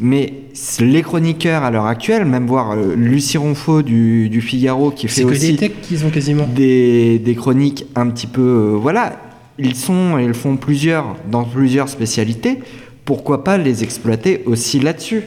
[0.00, 0.34] mais
[0.80, 5.24] les chroniqueurs à l'heure actuelle, même voir euh, Lucie Ronfaux du, du Figaro qui fait
[5.24, 6.46] aussi des techs qu'ils ont quasiment.
[6.54, 8.76] des, des chroniques un petit peu.
[8.80, 9.16] voilà,
[9.58, 12.58] ils sont, ils font plusieurs dans plusieurs spécialités.
[13.04, 15.22] Pourquoi pas les exploiter aussi là-dessus?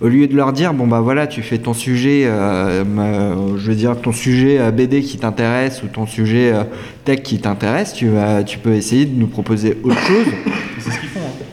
[0.00, 3.68] Au lieu de leur dire bon bah voilà tu fais ton sujet euh, euh, je
[3.68, 6.64] veux dire ton sujet euh, BD qui t'intéresse ou ton sujet euh,
[7.04, 10.26] tech qui t'intéresse tu vas tu peux essayer de nous proposer autre chose
[10.78, 11.20] C'est ce qu'ils font.
[11.20, 11.44] hein.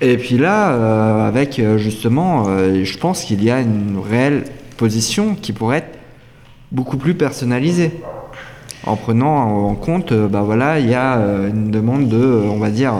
[0.00, 2.44] et puis là euh, avec justement
[2.82, 4.44] je pense qu'il y a une réelle
[4.76, 5.98] position qui pourrait être
[6.72, 7.92] beaucoup plus personnalisée
[8.84, 11.18] en prenant en compte bah voilà il y a
[11.48, 12.94] une demande de on va dire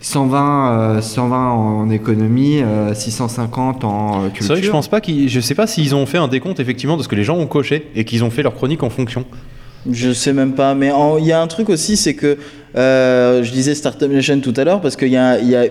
[0.00, 4.88] 120 euh, 120 en économie euh, 650 en euh, culture C'est vrai que je pense
[4.88, 5.28] pas qu'ils.
[5.28, 7.46] Je sais pas s'ils ont fait un décompte effectivement de ce que les gens ont
[7.46, 9.24] coché et qu'ils ont fait leur chronique en fonction.
[9.90, 12.36] Je sais même pas, mais en- il y a un truc aussi, c'est que
[12.76, 15.64] euh, je disais Startup Nation tout à l'heure parce qu'il y a, il y a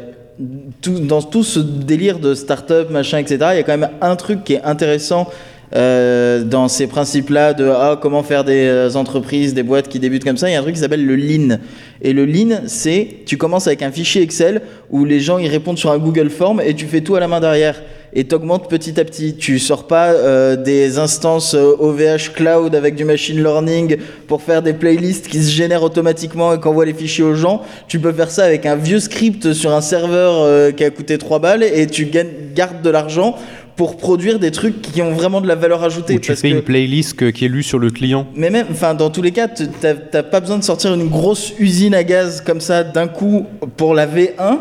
[0.81, 3.37] tout, dans tout ce délire de startup, machin, etc.
[3.53, 5.27] Il y a quand même un truc qui est intéressant
[5.75, 10.23] euh, dans ces principes-là de ah, comment faire des euh, entreprises, des boîtes qui débutent
[10.23, 10.49] comme ça.
[10.49, 11.59] Il y a un truc qui s'appelle le Lean.
[12.01, 15.77] Et le Lean, c'est tu commences avec un fichier Excel où les gens ils répondent
[15.77, 17.81] sur un Google Form et tu fais tout à la main derrière
[18.13, 19.35] et t'augmentes petit à petit.
[19.35, 23.97] Tu sors pas euh, des instances euh, OVH cloud avec du machine learning
[24.27, 27.61] pour faire des playlists qui se génèrent automatiquement et qu'envoient les fichiers aux gens.
[27.87, 31.17] Tu peux faire ça avec un vieux script sur un serveur euh, qui a coûté
[31.17, 33.35] 3 balles et tu gardes de l'argent
[33.79, 36.15] pour produire des trucs qui ont vraiment de la valeur ajoutée.
[36.15, 38.27] Ou tu parce fais que- une playlist que- qui est lue sur le client.
[38.35, 41.93] mais même, enfin, dans tous les cas, t'as pas besoin de sortir une grosse usine
[41.95, 43.45] à gaz comme ça d'un coup
[43.77, 44.57] pour la V1.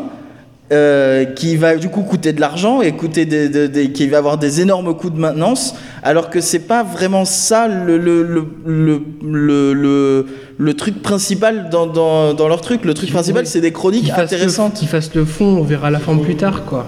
[0.71, 4.19] euh, qui va du coup coûter de l'argent et coûter des, des- des- qui va
[4.19, 5.73] avoir des énormes coûts de maintenance
[6.03, 10.25] alors que c'est pas vraiment ça le, le, le, le, le, le-
[10.59, 14.21] le truc principal dans, dans, dans leur truc le truc principal c'est des chroniques le-
[14.21, 16.85] intéressantes Qu'ils fassent le fond, on verra la forme plus tard, quoi.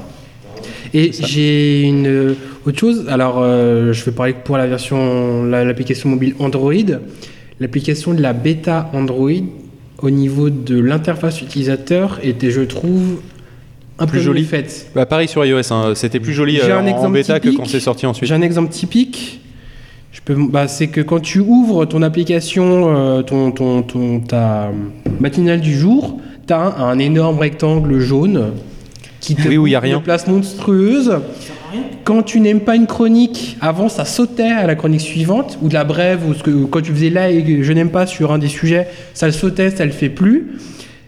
[0.93, 2.33] Et j'ai une euh,
[2.65, 3.05] autre chose.
[3.09, 6.73] Alors, euh, je vais parler pour la version, la- l'application mobile Android.
[7.59, 9.29] L'application de la bêta Android,
[10.01, 13.21] au niveau de l'interface utilisateur, était, je trouve,
[13.99, 14.43] un Plus peu jolie.
[14.43, 14.87] faite.
[14.95, 17.79] Bah pareil sur iOS, hein, c'était plus joli euh, un en bêta que quand c'est
[17.79, 18.27] sorti ensuite.
[18.27, 19.39] J'ai un exemple typique.
[20.11, 24.71] Je peux, bah, c'est que quand tu ouvres ton application, euh, ton, ton, ton- ta
[25.19, 28.51] matinale du jour, tu as un, un énorme rectangle jaune
[29.21, 29.97] qui te Oui, où il y a rien.
[29.97, 31.19] une place monstrueuse.
[32.03, 35.73] Quand tu n'aimes pas une chronique, avant ça sautait à la chronique suivante, ou de
[35.73, 38.39] la brève, ou ce que, quand tu faisais là et je n'aime pas sur un
[38.39, 40.57] des sujets, ça le sautait, ça le fait plus.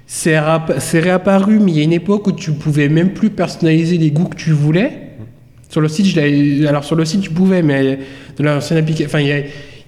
[0.05, 4.11] C'est réapparu, mais il y a une époque où tu pouvais même plus personnaliser les
[4.11, 4.91] goûts que tu voulais.
[5.69, 7.97] Sur le site, je alors sur le site, tu pouvais, mais
[8.37, 9.41] de l'ancienne application, enfin, il y a,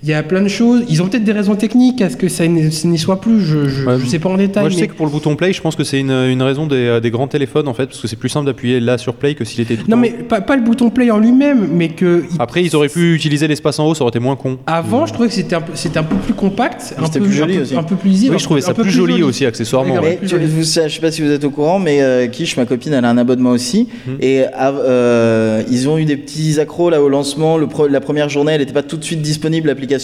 [0.05, 0.83] il y a plein de choses.
[0.87, 3.41] Ils ont peut-être des raisons techniques à ce que ça n'y soit plus.
[3.41, 4.63] Je, Ouais, je sais pas en détail.
[4.63, 6.41] Moi je mais- sais que pour le bouton play, je pense que c'est une, une
[6.43, 9.15] raison des, des grands téléphones en fait, parce que c'est plus simple d'appuyer là sur
[9.15, 11.89] play que s'il était tout Non, mais pas, pas le bouton play en lui-même, mais
[11.89, 12.23] que.
[12.39, 14.59] Après ils auraient pu utiliser l'espace en haut, ça aurait été moins con.
[14.67, 17.25] Avant, je trouvais que c'était un, peu- c'était un peu plus compact, un c'était peu,
[17.25, 17.75] plus joli un peu, aussi.
[17.77, 18.33] un peu plus lisible.
[18.33, 19.95] Oui, je trouvais un ça plus joli aussi accessoirement.
[19.95, 20.19] Ouais.
[20.21, 23.05] tu- je sais pas si vous êtes au courant, mais euh, Kish, ma copine, elle
[23.05, 23.87] a un abonnement aussi.
[24.21, 27.57] Et ah, euh, ils ont eu des petits accros là au lancement.
[27.57, 29.94] Le pro- la première journée, elle n'était pas tout de suite disponible l'application.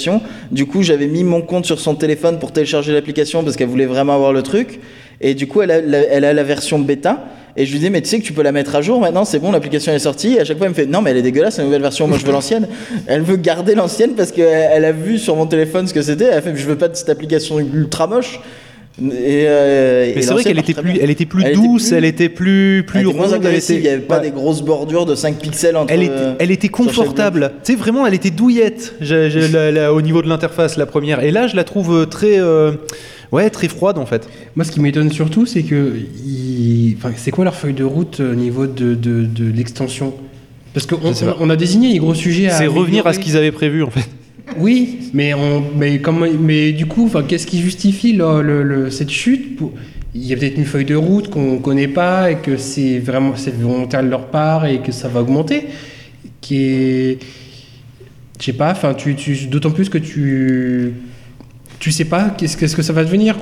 [0.51, 3.85] Du coup, j'avais mis mon compte sur son téléphone pour télécharger l'application parce qu'elle voulait
[3.85, 4.79] vraiment avoir le truc.
[5.19, 7.25] Et du coup, elle a, la, elle a la version bêta.
[7.57, 9.25] Et je lui dis, mais tu sais que tu peux la mettre à jour maintenant,
[9.25, 10.35] c'est bon, l'application est sortie.
[10.35, 12.07] Et à chaque fois, elle me fait, non, mais elle est dégueulasse, la nouvelle version,
[12.07, 12.67] moi je veux l'ancienne.
[13.07, 16.25] Elle veut garder l'ancienne parce qu'elle elle a vu sur mon téléphone ce que c'était.
[16.25, 18.39] Elle fait, je veux pas de cette application ultra moche.
[18.99, 21.01] Et, euh, et Mais c'est vrai qu'elle était plus, bien.
[21.01, 23.45] elle était plus Elle était douce, plus- elle était plus, plus Elle était moins ronde,
[23.45, 24.23] elle il n'y avait pas ouais.
[24.23, 25.93] des grosses bordures de 5 pixels entre.
[25.93, 27.53] Elle était, euh, elle était confortable.
[27.63, 31.23] Tu sais, vraiment, elle était douillette la- la- au niveau de l'interface, la première.
[31.23, 32.73] Et là, je la trouve euh, très, euh,
[33.31, 34.27] ouais, très froide en fait.
[34.55, 35.93] Moi, ce qui m'étonne surtout, c'est que.
[36.25, 40.13] ils- Enfin, c'est quoi leur feuille de route au niveau de, de, de l'extension?
[40.73, 40.99] Parce qu'on
[41.39, 42.49] on a désigné les gros sujets.
[42.51, 44.07] C'est revenir à ce qu'ils avaient prévu en fait.
[44.57, 48.19] Oui, mais, on, mais, comment, mais du coup, qu'est-ce qui justifie
[48.89, 49.59] cette chute
[50.13, 52.99] Il y a peut-être une feuille de route qu'on ne connaît pas et que c'est
[52.99, 55.67] vraiment volontaire de leur part et que ça va augmenter.
[56.41, 57.19] Qui est.
[58.39, 60.93] Je sais pas, tu, tu, d'autant plus que tu.
[61.79, 63.37] tu sais pas qu'est-ce que ça va devenir.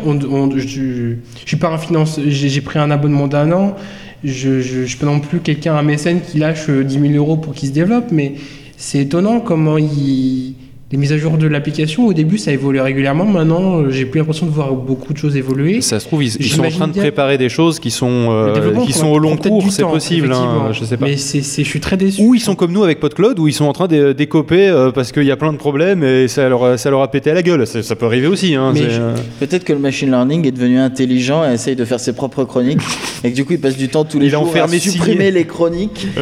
[0.55, 1.15] Je,
[1.45, 3.75] suis pas un finance, j'ai j'ai pris un abonnement d'un an.
[4.23, 7.37] Je, je suis pas non plus quelqu'un, un mécène qui lâche euh, 10 000 euros
[7.37, 8.33] pour qu'il se développe, mais
[8.75, 10.55] c'est étonnant comment il,
[10.91, 13.25] les mises à jour de l'application, au début, ça évolue régulièrement.
[13.25, 15.81] Maintenant, euh, j'ai plus l'impression de voir beaucoup de choses évoluer.
[15.81, 18.29] Ça se trouve, ils, ils sont en train de bien- préparer des choses qui sont,
[18.31, 20.31] euh, qui sont au long cours, c'est possible.
[20.33, 21.05] hein, je sais pas.
[21.05, 22.23] Mais c'est, je suis très déçu.
[22.23, 24.89] Ou ils sont comme nous avec PodCloud, où ils sont en train d'é- d'écoper euh,
[24.91, 27.29] parce qu'il y a plein de problèmes et ça leur, a- ça leur a pété
[27.29, 27.67] à la gueule.
[27.67, 28.55] Ça, ça peut arriver aussi.
[28.55, 32.13] Hein, euh, Peut-être que le machine learning est devenu intelligent et essaye de faire ses
[32.13, 32.81] propres chroniques
[33.23, 35.29] et que du coup il passe du temps tous les Il a jours à supprimer
[35.29, 36.07] les chroniques.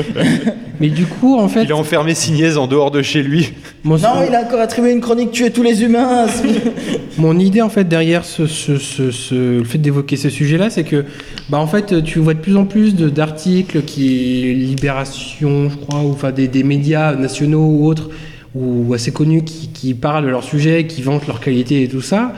[0.80, 3.54] Mais du coup, en fait, Il a enfermé Signez en dehors de chez lui.
[3.84, 6.26] mon, Non, il a encore attribué une chronique tuer tous les humains.
[7.18, 10.84] mon idée en fait derrière ce, ce- ce- ce- le fait d'évoquer ce sujet-là, c'est
[10.84, 11.06] que,
[11.50, 16.02] bah en fait, tu vois de plus en plus de- d'articles qui Libération, je crois,
[16.02, 18.10] ou enfin des, des médias nationaux ou autres,
[18.56, 22.02] ou assez connus, qui, qui parlent de leur sujet, qui vantent leur qualité et tout
[22.02, 22.34] ça.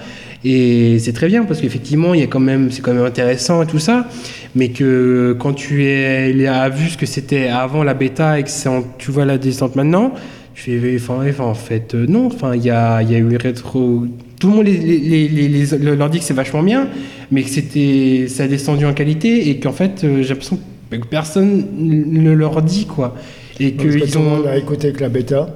[0.46, 3.62] Et c'est très bien parce qu'effectivement, il y a quand même, c'est quand même intéressant
[3.62, 4.08] et tout ça,
[4.56, 8.44] mais que quand tu es, il a vu ce que c'était avant la bêta et
[8.44, 10.14] que en- tu vois la descente maintenant,
[10.56, 13.38] je fais, enfin, enfin, en fait, euh, non, enfin, il y a, y a eu
[13.38, 14.06] rétro.
[14.40, 15.48] Tout le monde les, les- les- les-
[15.78, 16.88] les- leur dit que c'est vachement bien,
[17.32, 20.60] mais que c'était, ça a descendu en qualité et qu'en fait, euh, j'ai l'impression
[20.92, 23.16] que personne ne leur dit quoi.
[23.60, 24.22] Et qu'ils ont.
[24.22, 25.48] monde a écouté avec la bêta.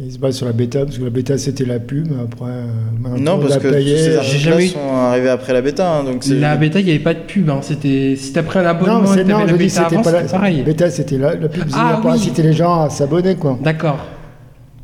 [0.00, 2.50] Il se base sur la bêta, parce que la bêta c'était la pub, mais après,
[2.50, 5.92] euh, non, parce que ces j'ai articles-là jamais sont arrivés après la bêta.
[5.92, 7.50] hein, donc c'est- La bêta, il n'y avait pas de pub.
[7.50, 7.58] Hein.
[7.62, 10.02] C'était, si t'as pris un abonnement Non, et non, la je dis bêta c'était avant,
[10.04, 10.62] pas la c'était pareil.
[10.62, 12.16] bêta, c'était la, la pub, Ah, c'était pour oui.
[12.16, 13.58] inciter les gens à s'abonner, quoi.
[13.60, 13.98] D'accord.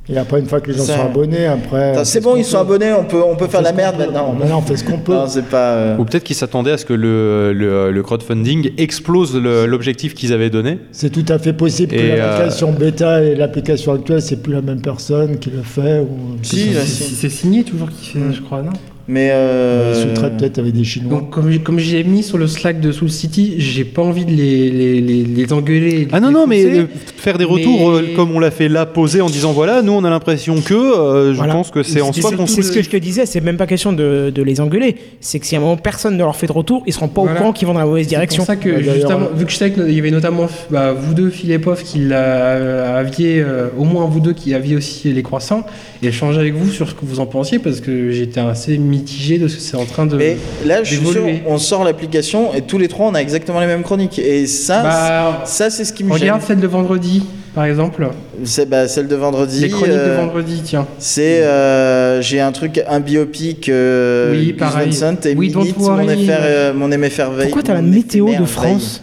[0.06, 2.04] Et après, une fois que les gens sont abonnés, après.
[2.04, 4.34] C'est bon, ils sont abonnés, on peut, on peut On faire la merde maintenant.
[4.34, 5.14] Maintenant, on fait ce qu'on peut.
[5.14, 5.72] Non, c'est pas.
[5.72, 10.12] euh, Ou peut-être qu'ils s'attendaient à ce que le, le, le crowdfunding explose le- l'objectif
[10.14, 10.78] qu'ils avaient donné.
[10.92, 14.60] C'est tout à fait possible que Et, l'application bêta et l'application actuelle, c'est plus la
[14.60, 16.00] même personne qui le fait.
[16.00, 16.36] Ou...
[16.42, 17.14] Si, là, C'est, si.
[17.14, 18.72] c'est signé toujours qui fait, je crois, non?
[19.08, 19.30] Mais.
[19.32, 21.10] euh, Ils sous-traitent peut-être avec des Chinois.
[21.10, 24.30] Donc, comme, comme j'ai mis sur le Slack de Soul City, j'ai pas envie de
[24.30, 26.08] les, les, les, les engueuler.
[26.12, 26.78] Ah non, les non, mais pousser.
[26.80, 26.86] euh,
[27.16, 29.92] faire des retours Mais- euh, comme on l'a fait là, posé en disant voilà, nous
[29.92, 31.52] on a l'impression que, euh, je Voilà.
[31.52, 33.40] pense que c'est en C'est- soi c'est- qu'on C'est ce que je te disais, c'est
[33.40, 34.96] même pas question de, de les engueuler.
[35.20, 37.22] C'est que si à un moment personne ne leur fait de retour, ils seront pas
[37.22, 37.36] Voilà.
[37.36, 38.38] au courant qu'ils vont dans la mauvaise C'est direction.
[38.42, 40.92] pour ça que, Bah, justement, euh, vu que je sais qu'il y avait notamment bah,
[40.92, 45.12] vous deux, Phil et Pof, qui aviez, euh, au moins vous deux, qui aviez aussi
[45.12, 45.64] les croissants,
[46.02, 49.38] et échanger avec vous sur ce que vous en pensiez, parce que j'étais assez mitigé
[49.38, 50.16] de ce que c'est en train de.
[50.16, 53.60] Mais là, je suis sûr, on sort l'application et tous les trois, on a exactement
[53.60, 54.18] les mêmes chroniques.
[54.18, 56.20] Et ça, Bah, c'est- ça c'est ce qui me gêne.
[56.20, 57.22] regarde celle de vendredi,
[57.54, 58.08] par exemple.
[58.44, 59.60] C'est bah, celle de vendredi.
[59.60, 60.86] Les chroniques de euh, vendredi, tiens.
[60.98, 64.90] C'est euh, j'ai un truc un biopic euh, Oui, Gus pareil.
[64.90, 67.46] Vincent et Oui, don't Milite, mon euh, mon émerveille.
[67.46, 68.44] Pourquoi t'as la météo de.
[68.44, 69.02] France?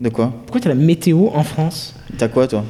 [0.00, 0.32] De quoi?
[0.46, 1.94] Pourquoi t'as la météo en France?
[2.18, 2.64] T'as quoi toi?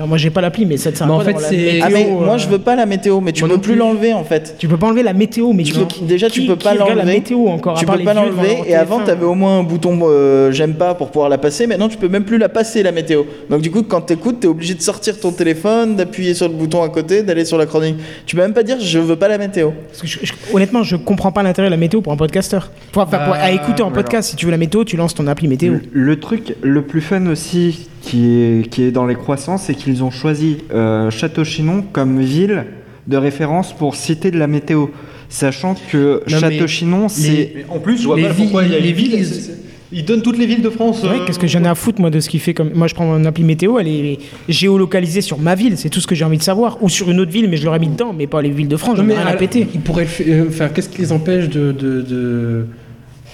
[0.00, 1.88] Non, moi j'ai pas l'appli, mais ça te sert Mais à en fait, c'est- Ah
[1.92, 4.24] mais euh, moi je veux pas la météo, mais tu moi peux plus l'enlever en
[4.24, 4.56] fait.
[4.58, 5.86] Tu peux pas enlever la météo, mais tu Tu peux.
[6.06, 7.12] déjà, tu qui- peux pas regarde la l'enlever.
[7.14, 7.76] météo encore.
[7.76, 9.04] à Tu part peux les pas l'enlever et avant TF1.
[9.04, 11.66] t'avais au moins un bouton euh, j'aime pas pour pouvoir la passer.
[11.66, 13.24] Maintenant tu peux même plus la passer la météo.
[13.50, 16.82] Donc du coup quand t'écoutes t'es obligé de sortir ton téléphone, d'appuyer sur le bouton
[16.82, 17.96] à côté, d'aller sur la chronique.
[18.24, 19.70] Tu peux même pas dire je veux pas la météo.
[19.88, 22.70] Parce que je- je- honnêtement, je comprends pas l'intérêt de la météo pour un podcasteur.
[22.92, 24.02] Pour, enfin, pour- à Ah, écouter en voilà.
[24.02, 25.74] podcast, si tu veux la météo, tu lances ton appli météo.
[25.74, 29.74] Le, le truc le plus fun aussi qui est, qui est dans les croissants, c'est
[29.74, 32.64] qu'ils ont choisi euh, Château-Chinon comme ville
[33.06, 34.86] de référence pour citer de la météo.
[35.28, 37.64] Sachant que Non, mais Château-Chinon, c'est.
[37.68, 39.24] En plus, je vois Les pas villes- pourquoi il y a les villes, ville-
[39.92, 40.98] Ils il donnent toutes les villes de France.
[41.00, 42.70] C'est vrai, euh, qu'est-ce que j'en ai à foutre, moi, de ce qu'il fait comme.
[42.74, 44.18] Moi, je prends mon appli météo, elle est
[44.48, 46.82] géolocalisée sur ma ville, c'est tout ce que j'ai envie de savoir.
[46.82, 48.76] Ou sur une autre ville, mais je l'aurais mis dedans, mais pas les villes de
[48.76, 49.66] France, j'en ai rien à péter.
[49.74, 52.66] Ils pourraient le fa- euh, Enfin, qu'est-ce qui les empêche de, de, de-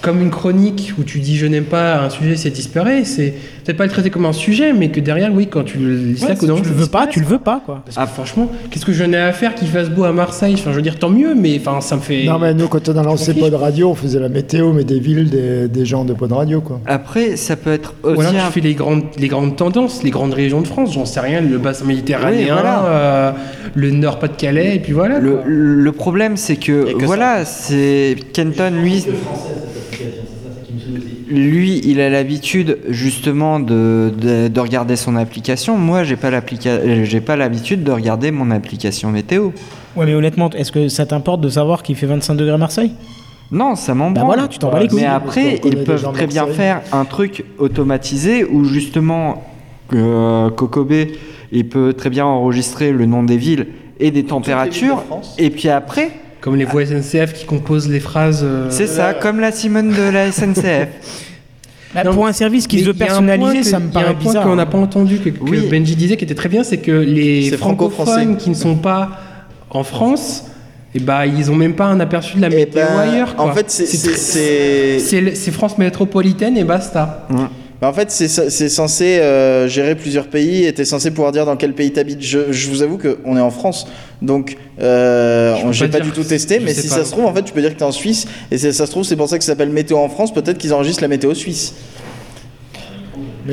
[0.01, 3.03] Comme une chronique où tu dis je n'aime pas un sujet, c'est disparaît.
[3.03, 3.33] C'est
[3.65, 6.21] peut-être pas le traiter comme un sujet, mais que derrière, oui, quand tu le lis
[6.21, 7.81] Ouais, là, si non, tu le veux pas, tu le veux pas, quoi.
[7.83, 10.53] Parce que franchement, qu'est-ce que je n'ai à faire qu'il fasse beau à Marseille?
[10.53, 12.25] Enfin, je veux dire, tant mieux, mais enfin, ça me fait.
[12.25, 13.33] Non, mais nous, quand on a lancé.
[13.33, 16.61] Pod Radio, on faisait la météo, mais des villes, des, des gens de Pod Radio,
[16.61, 16.79] quoi.
[16.85, 18.23] Après, ça peut être aussi.
[18.23, 21.19] un- tu fais les grandes, les grandes tendances, les grandes régions de France, j'en sais
[21.19, 22.85] rien, le bassin méditerranéen, Oui, voilà.
[22.85, 23.31] euh,
[23.73, 25.19] le nord Pas-de-Calais, et puis voilà.
[25.19, 29.03] Le, le problème, c'est que, voilà, c'est Kenton, lui,
[31.29, 35.77] lui, il a l'habitude justement de, de, de regarder son application.
[35.77, 36.31] Moi, j'ai pas
[37.03, 39.51] j'ai pas l'habitude de regarder mon application météo.
[39.95, 42.91] Ouais, mais honnêtement, est-ce que ça t'importe de savoir qu'il fait 25 degrés à Marseille?
[43.51, 45.01] Non, ça m'en Bah voilà, tu t'en bats les couilles.
[45.01, 49.43] Mais après, ils peuvent très bien faire un truc automatisé où justement
[49.93, 51.13] euh, Kokobé,
[51.51, 53.67] il peut très bien enregistrer le nom des villes
[53.99, 55.03] et des températures.
[55.37, 56.11] Et puis après,
[56.47, 58.39] Comme les voix SNCF qui composent les phrases.
[58.41, 60.87] euh, c'est ça, comme la Simone de la SNCF.
[61.93, 63.93] Bah, Non, Pour un service qui mais se veut personnaliser, ça me Il y a
[63.93, 64.43] paraît un point bizarre.
[64.43, 65.67] qu'on n'a pas entendu, que, que Oui.
[65.69, 69.09] Benji disait qui était très bien, c'est que les francophones qui ne sont pas
[69.69, 70.45] en France
[70.95, 73.35] Et bah, ils ont même pas un aperçu de la Eh météo ben, ailleurs.
[73.35, 73.45] Quoi.
[73.45, 77.27] En fait, c'est France métropolitaine et basta.
[77.79, 81.55] Bah, en fait, c'est censé euh, gérer plusieurs pays et t'es censé pouvoir dire dans
[81.57, 82.21] quel pays t'habites.
[82.21, 83.87] Je, je vous avoue qu'on est en France,
[84.21, 87.11] donc euh, Je peux j'ai pas pas, du tout testé, mais si pas ça se
[87.11, 89.03] trouve, en fait, tu peux dire que t'es en Suisse et c'est- ça se trouve,
[89.03, 90.33] c'est pour ça que ça s'appelle Météo en France.
[90.33, 91.75] Peut-être qu'ils enregistrent la météo suisse.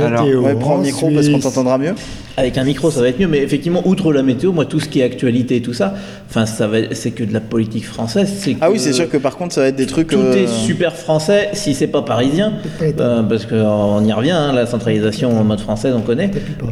[0.00, 1.94] Alors, Météo Ouais, prends en le micro parce qu'on t'entendra mieux.
[2.36, 4.88] Avec un micro, ça va être mieux, mais effectivement, outre la météo, moi, tout ce
[4.88, 5.94] qui est actualité et tout ça,
[6.28, 8.32] enfin, ça va, c'est que de la politique française.
[8.36, 10.08] c'est Ah oui, c'est sûr que par contre, ça va être des trucs.
[10.08, 14.52] tout euh, est super français si c'est pas parisien, euh, parce qu'on y revient, hein,
[14.52, 16.30] la centralisation en mode française, on connaît.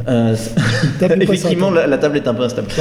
[0.08, 0.34] Euh,
[1.20, 2.68] effectivement, la table est un peu instable.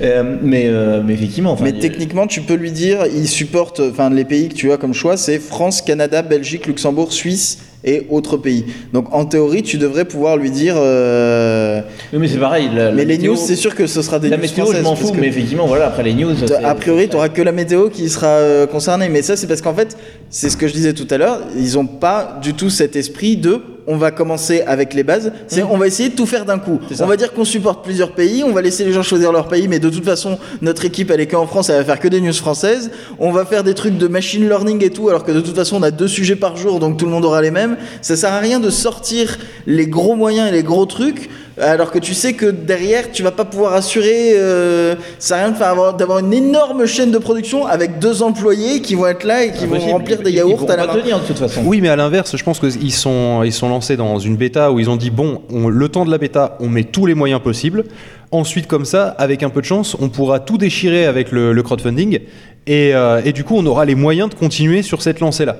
[0.00, 3.80] Euh, mais, euh, mais effectivement, enfin, Mais il techniquement, tu peux lui dire, il supporte,
[3.80, 8.06] enfin, les pays que tu as comme choix, c'est France, Canada, Belgique, Luxembourg, Suisse et
[8.10, 8.64] autres pays.
[8.92, 10.74] Donc, en théorie, tu devrais pouvoir lui dire.
[10.76, 11.80] euh,
[12.12, 12.68] Oui, mais c'est pareil.
[12.74, 14.66] la- la Mais les météo- news, c'est sûr que ce sera des La news météo,
[14.72, 16.32] je m'en fous, mais effectivement, voilà, après les news.
[16.64, 19.08] A priori, tu n'auras que la météo qui sera euh, concernée.
[19.08, 19.96] Mais ça, c'est parce qu'en fait,
[20.30, 23.36] c'est ce que je disais tout à l'heure, ils n'ont pas du tout cet esprit
[23.36, 25.32] de on va commencer avec les bases.
[25.48, 26.78] C'est on va essayer de tout faire d'un coup.
[27.00, 29.66] On va dire qu'on supporte plusieurs pays, on va laisser les gens choisir leur pays,
[29.66, 32.20] mais de toute façon, notre équipe, elle est qu'en France, elle va faire que des
[32.20, 32.90] news françaises.
[33.18, 35.76] On va faire des trucs de machine learning et tout, alors que de toute façon,
[35.76, 37.78] on a deux sujets par jour, donc tout le monde aura les mêmes.
[38.02, 41.30] Ça sert à rien de sortir les gros moyens et les gros trucs.
[41.60, 44.32] Alors que tu sais que derrière, tu vas pas pouvoir assurer.
[44.36, 48.22] Euh, ça à rien de faire avoir- d'avoir une énorme chaîne de production avec deux
[48.22, 49.92] employés qui vont être là et qui vont Impossible.
[49.92, 51.00] remplir des Ils- ils yaourts à la pas main.
[51.00, 51.62] tenir de toute façon.
[51.64, 54.78] Oui, mais à l'inverse, je pense qu'ils sont, ils sont lancés dans une bêta où
[54.78, 57.40] ils ont dit bon, on- le temps de la bêta, on met tous les moyens
[57.42, 57.84] possibles.
[58.30, 61.62] Ensuite, comme ça, avec un peu de chance, on pourra tout déchirer avec le, le
[61.62, 62.20] crowdfunding.
[62.66, 65.56] Et, euh, et du coup, on aura les moyens de continuer sur cette lancée-là.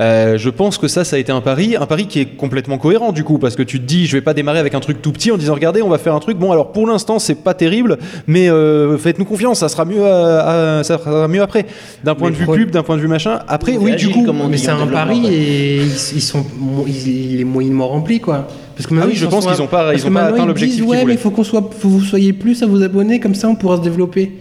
[0.00, 2.78] Euh, je pense que ça, ça a été un pari, un pari qui est complètement
[2.78, 5.00] cohérent du coup, parce que tu te dis, je vais pas démarrer avec un truc
[5.00, 6.36] tout petit en disant, regardez, on va faire un truc.
[6.36, 10.78] Bon, alors pour l'instant, c'est pas terrible, mais euh, faites-nous confiance, ça sera mieux, à-
[10.78, 11.66] à- ça sera mieux après.
[12.02, 13.38] D'un point Mais de vue pro- pub, d'un point de vue machin.
[13.46, 15.32] Après, oui, du coup, Mais c'est un pari ouais.
[15.32, 16.44] et ils, ils sont,
[16.88, 18.48] ils, il est moyennement rempli quoi.
[18.76, 20.84] Parce que Ah oui, je pense qu'ils ont pas- ils ont pas atteint l'objectif qu'ils
[20.88, 21.14] Ouais, mais voulaient.
[21.14, 23.54] il faut qu'on soit, faut que vous soyez plus à vous abonner, comme ça on
[23.54, 24.32] pourra se développer.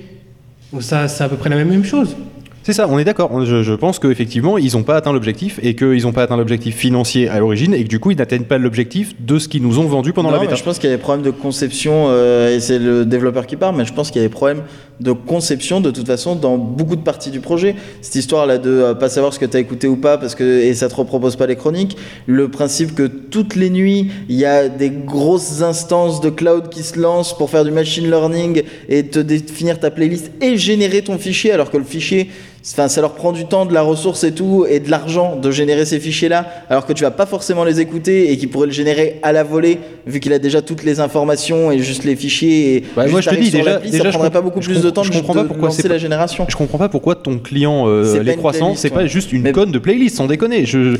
[0.72, 2.16] Donc ça, c'est à peu près la même, même chose.
[2.66, 3.44] C'est ça, on est d'accord.
[3.46, 6.78] Je, je pense qu'effectivement, ils n'ont pas atteint l'objectif et qu'ils n'ont pas atteint l'objectif
[6.78, 9.80] financier à l'origine et que du coup, ils n'atteignent pas l'objectif de ce qu'ils nous
[9.80, 10.56] ont vendu pendant Non, la bêta.
[10.56, 13.58] je pense qu'il y a des problèmes de conception, euh, et c'est le développeur qui
[13.58, 14.64] parle, mais je pense qu'il y a des problèmes
[15.02, 17.76] de conception de toute façon dans beaucoup de parties du projet.
[18.02, 20.34] Cette histoire là de euh, pas savoir ce que tu as écouté ou pas parce
[20.34, 24.36] que et ça te repropose pas les chroniques, le principe que toutes les nuits il
[24.38, 28.62] y a des grosses instances de cloud qui se lancent pour faire du machine learning
[28.88, 32.30] et te définir ta playlist et générer ton fichier alors que le fichier
[32.66, 35.52] Enfin, ça leur prend du temps, de la ressource et tout, et de l'argent de
[35.52, 38.72] générer ces fichiers-là, alors que tu vas pas forcément les écouter et qui pourrait le
[38.74, 42.76] générer à la volée, vu qu'il a déjà toutes les informations et juste les fichiers.
[42.78, 45.04] Et Bah, moi, je te dis, déjà- déjà, ça prendrait pas beaucoup plus de temps
[45.04, 46.46] je comprends pas pourquoi c'est la génération.
[46.48, 49.72] Je comprends pas pourquoi ton client, euh, les croissants, c'est pas juste une Mais- conne
[49.72, 50.66] de playlist, sans déconner.
[50.66, 50.96] Je,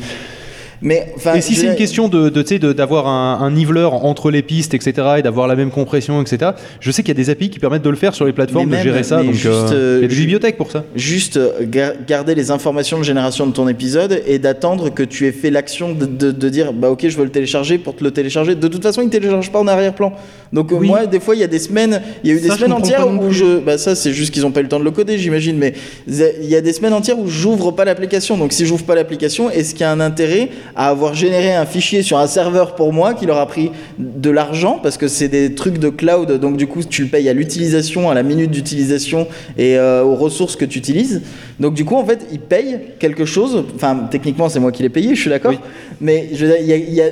[0.82, 2.28] Mais et si c'est une question de,
[2.72, 6.90] d'avoir un, un niveleur entre les pistes, etc., et d'avoir la même compression, etc., je
[6.90, 8.72] sais qu'il y a des API qui permettent de le faire sur les plateformes, Mais
[8.72, 9.22] de même, gérer ça.
[9.22, 10.84] Donc, juste, euh, euh, il y a des bibliothèques pour ça.
[10.94, 15.26] juste euh, ga- garder les informations de génération de ton épisode et d'attendre que tu
[15.26, 18.04] aies fait l'action de, de- de dire bah ok je veux le télécharger pour te
[18.04, 20.12] le télécharger de toute façon il ne télécharge pas en arrière-plan
[20.52, 20.86] donc Oui.
[20.86, 22.72] moi des fois il y a des semaines il y a eu des Ça, semaines
[22.72, 24.90] entières où je bah ça c'est juste qu'ils n'ont pas eu le temps de le
[24.90, 25.74] coder j'imagine mais
[26.06, 29.50] il y a des semaines entières où j'ouvre pas l'application donc si j'ouvre pas l'application
[29.50, 32.92] est-ce qu'il y a un intérêt à avoir généré un fichier sur un serveur pour
[32.92, 36.56] moi qui leur a pris de l'argent parce que c'est des trucs de cloud donc
[36.56, 39.26] du coup tu le payes à l'utilisation à la minute d'utilisation
[39.56, 41.22] et euh, aux ressources que tu utilises
[41.60, 44.88] donc du coup en fait ils payent quelque chose enfin techniquement c'est moi qui l'ai
[44.88, 45.58] payé je suis d'accord Oui.
[46.00, 47.10] mais je veux dire, il y a- il y a-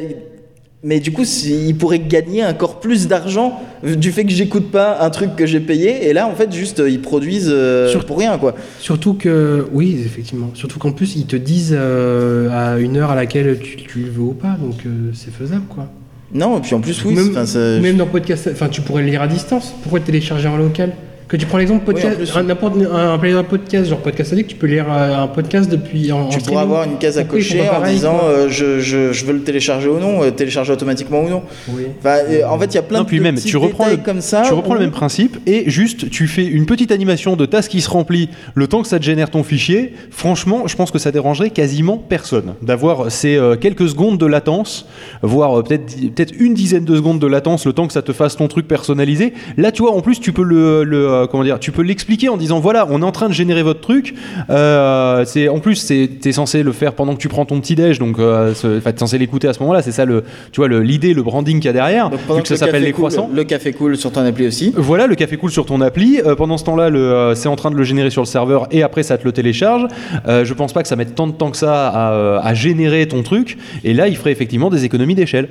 [0.84, 5.10] mais du coup, ils pourraient gagner encore plus d'argent du fait que j'écoute pas un
[5.10, 6.08] truc que j'ai payé.
[6.08, 8.54] Et là, en fait, juste, ils produisent euh, Sur- pour rien, quoi.
[8.80, 10.50] Surtout que, oui, effectivement.
[10.54, 14.10] Surtout qu'en plus, ils te disent euh, à une heure à laquelle tu, tu le
[14.10, 15.88] veux ou pas, donc euh, c'est faisable, quoi.
[16.34, 17.14] Non, et puis en plus, oui.
[17.14, 19.74] même, même dans podcast, enfin, tu pourrais le lire à distance.
[19.82, 20.92] Pourquoi le télécharger en local?
[21.32, 22.36] Que tu prends l'exemple Oui, podcast, plus.
[22.36, 25.70] un, n'importe un, un player podcast, genre podcast addict, tu peux lire euh, un podcast
[25.70, 26.28] depuis en.
[26.28, 29.24] tu en pourras avoir une case à cocher en pareil, disant euh, je, je, je
[29.24, 31.42] veux le télécharger ou non, euh, télécharger automatiquement ou non.
[31.70, 31.84] Oui.
[32.04, 33.96] Euh, en fait, il y a plein Non, de puis même, petits tu reprends détails
[33.96, 34.42] le- comme ça.
[34.46, 37.80] tu reprends le même principe et juste tu fais une petite animation de tasse qui
[37.80, 39.94] se remplit le temps que ça te génère ton fichier.
[40.10, 44.86] Franchement, je pense que ça dérangerait quasiment personne d'avoir ces euh, quelques secondes de latence,
[45.22, 48.12] voire euh, peut-être peut-être une dizaine de secondes de latence le temps que ça te
[48.12, 49.32] fasse ton truc personnalisé.
[49.56, 52.28] Là, tu vois, en plus, tu peux le, le, euh, comment dire, tu peux l'expliquer
[52.28, 54.14] en disant voilà, on est en train de générer votre truc.
[54.50, 57.74] Euh, c'est en plus, c'est t'es censé le faire pendant que tu prends ton petit
[57.74, 59.82] déj, donc euh, t'es censé l'écouter à ce moment-là.
[59.82, 62.48] C'est ça le, tu vois, l'idée, le branding qu'il y a derrière, Donc, vu que
[62.48, 63.30] ça le s'appelle les coule- croissants.
[63.32, 64.72] Le café cool sur ton appli aussi.
[64.76, 66.20] Voilà, le café coule sur ton appli.
[66.24, 68.82] Euh, pendant ce temps-là, le, c'est en train de le générer sur le serveur et
[68.82, 69.86] après ça te le télécharge.
[70.26, 73.22] Je pense pas que ça mette tant de temps que ça à, à générer ton
[73.22, 73.58] truc.
[73.84, 75.48] Et là, il ferait effectivement des économies d'échelle.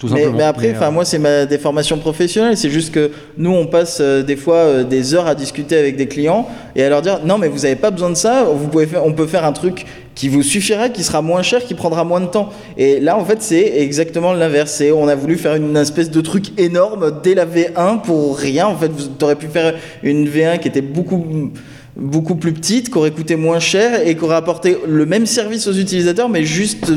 [0.00, 0.36] Tout Mais, simplement.
[0.38, 3.66] mais après, Mais, euh, enfin moi c'est ma déformation professionnelle, c'est juste que nous on
[3.66, 7.02] passe euh, des fois euh, des heures à discuter avec des clients et à leur
[7.02, 9.44] dire non mais vous n'avez pas besoin de ça, vous pouvez faire, on peut faire
[9.44, 12.48] un truc qui vous suffira, qui sera moins cher, qui prendra moins de temps.
[12.78, 16.20] Et là en fait c'est exactement l'inverse, c'est on a voulu faire une espèce de
[16.22, 18.68] truc énorme dès la V1 pour rien.
[18.68, 21.52] En fait vous auriez pu faire une V1 qui était beaucoup
[22.00, 25.66] beaucoup plus petite, qui aurait coûté moins cher et qui aurait apporté le même service
[25.68, 26.90] aux utilisateurs, mais juste,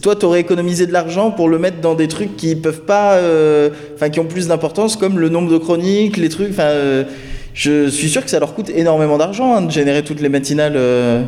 [0.00, 3.14] toi, tu aurais économisé de l'argent pour le mettre dans des trucs qui peuvent pas,
[3.14, 7.04] euh, enfin, qui ont plus d'importance, comme le nombre de chroniques, les trucs, enfin, euh,
[7.52, 10.74] je suis sûr que ça leur coûte énormément d'argent hein, de générer toutes les matinales.
[10.76, 11.24] euh.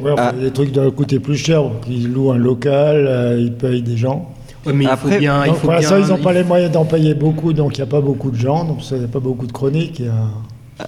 [0.00, 0.32] Ouais, enfin.
[0.40, 1.62] Les trucs doivent coûter plus cher.
[1.62, 4.28] donc Ils louent un local, euh, ils payent des gens.
[4.66, 5.44] Ouais, mais il Après, faut bien.
[5.44, 7.76] il Donc, faut pour l'instant, bien- ils n'ont pas les moyens d'en payer beaucoup, donc
[7.78, 10.00] il n'y a pas beaucoup de gens, donc il n'y a pas beaucoup de chroniques.
[10.00, 10.12] il y a-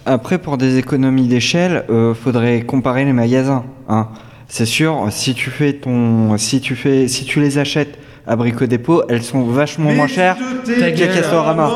[0.05, 3.65] Après, pour des économies d'échelle, euh, faudrait comparer les magasins.
[3.89, 4.09] hein.
[4.49, 7.99] C'est sûr, si tu fais ton, si tu fais, si tu les achètes
[8.29, 11.15] à Brico Dépôt, elles sont vachement moins chères Ta qu'à gueule.
[11.15, 11.71] Castorama.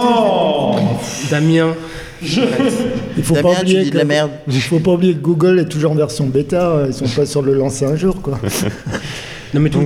[1.31, 1.74] Damien.
[2.23, 4.31] Il faut Damien, pas oublier de que- la merde.
[4.47, 6.69] Il faut pas oublier que Google est toujours en version bêta.
[6.70, 8.39] euh, Ils sont pas sur le lancer un jour, quoi.
[9.55, 9.82] Non, mais tout,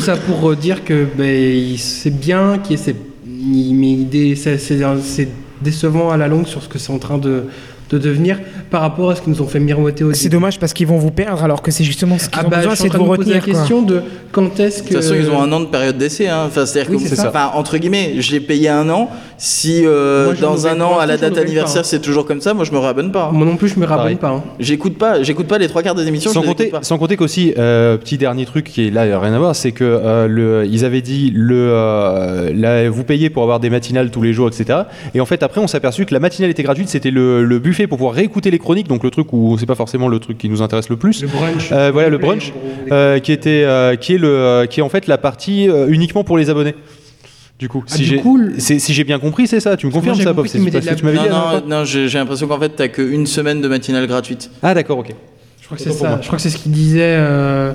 [0.00, 2.96] ça pour euh, dire que ben, c'est bien qu'il y ait ces-
[3.26, 5.28] mais des- c'est
[5.62, 7.44] décevant à la longue sur ce que c'est en train de,
[7.90, 8.38] de devenir
[8.70, 10.98] par rapport à ce qu'ils nous ont fait miroiter au C'est dommage parce qu'ils vont
[10.98, 13.04] vous perdre alors que c'est justement ce qu'ils Ah ont bah, besoin, c'est de vous
[13.04, 13.42] la retenir.
[13.44, 13.52] quoi.
[13.54, 14.90] question de quand est-ce que.
[14.90, 16.28] De toute façon, ils ont un an de période d'essai.
[16.28, 16.44] Hein.
[16.46, 17.28] Enfin, c'est-à-dire Oui, que, c'est ça.
[17.28, 19.10] enfin, entre guillemets, je l'ai payé un an.
[19.40, 21.84] Si euh, Moi, dans un an, à la date anniversaire, hein.
[21.84, 23.26] c'est toujours comme ça, moi je me réabonne pas.
[23.26, 23.30] hein.
[23.32, 24.16] Moi non plus, je me Pareil.
[24.16, 24.28] rabonne pas.
[24.30, 24.42] hein.
[24.58, 26.32] J'écoute pas, j'écoute pas les trois quarts des émissions.
[26.32, 26.82] Sans compter, pas.
[26.82, 29.84] sans compter qu'aussi, euh, petit dernier truc qui est là, rien à voir, c'est que
[29.84, 34.22] euh, le, ils avaient dit le, euh, là, vous payez pour avoir des matinales tous
[34.22, 34.80] les jours, etc.
[35.14, 37.58] Et en fait, après, on s'est aperçu que la matinale était gratuite, c'était le, le
[37.60, 40.36] buffet pour pouvoir réécouter les chroniques, donc le truc où c'est pas forcément le truc
[40.38, 41.22] qui nous intéresse le plus.
[41.22, 41.70] Le brunch.
[41.70, 42.52] Euh, voilà, le brunch,
[42.90, 45.86] euh, qui était, euh, qui est le, euh, qui est en fait la partie euh,
[45.88, 46.74] uniquement pour les abonnés.
[47.58, 48.16] Du coup, Ah, si j'ai,
[48.78, 49.76] si bien compris, c'est ça.
[49.76, 51.28] Tu me confirmes ça, Bob C'est qu'ils ce que tu m'avais Non, dit.
[51.30, 54.50] non, non, j'ai l'impression qu'en fait, t'as qu'une semaine de matinale gratuite.
[54.62, 55.12] Ah, d'accord, ok.
[55.60, 56.18] Je crois que c'est ça.
[56.22, 57.72] Je crois que c'est ce qu'il disait euh,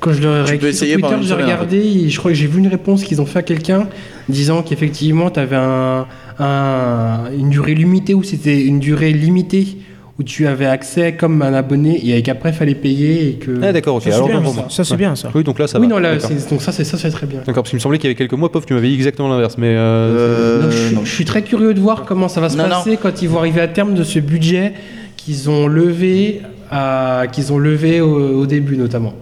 [0.00, 1.16] quand je le peux sur essayer Twitter.
[1.22, 1.76] J'ai regardé.
[1.76, 3.88] et Je crois que j'ai vu une réponse qu'ils ont fait à quelqu'un
[4.28, 6.06] disant qu'effectivement, tu avais un,
[6.38, 9.76] un- une durée limitée ou c'était une durée limitée
[10.18, 13.50] où tu avais accès comme un abonné et qu'après, il fallait payer et que.
[13.62, 14.02] Ah, d'accord, ok.
[14.04, 14.66] Ça, c'est Alors, bien, ça.
[14.70, 14.96] Ça, c'est Ouais.
[14.96, 15.30] bien, ça.
[15.34, 15.94] Oui, donc là, ça oui, va.
[15.94, 17.40] non, là, donc ça, c'est ça, c'est très bien.
[17.40, 19.28] D'accord, parce qu'il me semblait qu'il y avait quelques mois, pauvre, tu m'avais dit exactement
[19.28, 19.74] l'inverse, mais.
[19.76, 21.04] euh, Euh, je, suis- non.
[21.04, 22.70] je suis très curieux de voir comment ça va se Non, non.
[22.70, 24.72] passer quand ils vont arriver à terme de ce budget
[25.18, 26.40] qu'ils ont levé,
[26.70, 29.12] à- qu'ils ont levé au, au début notamment.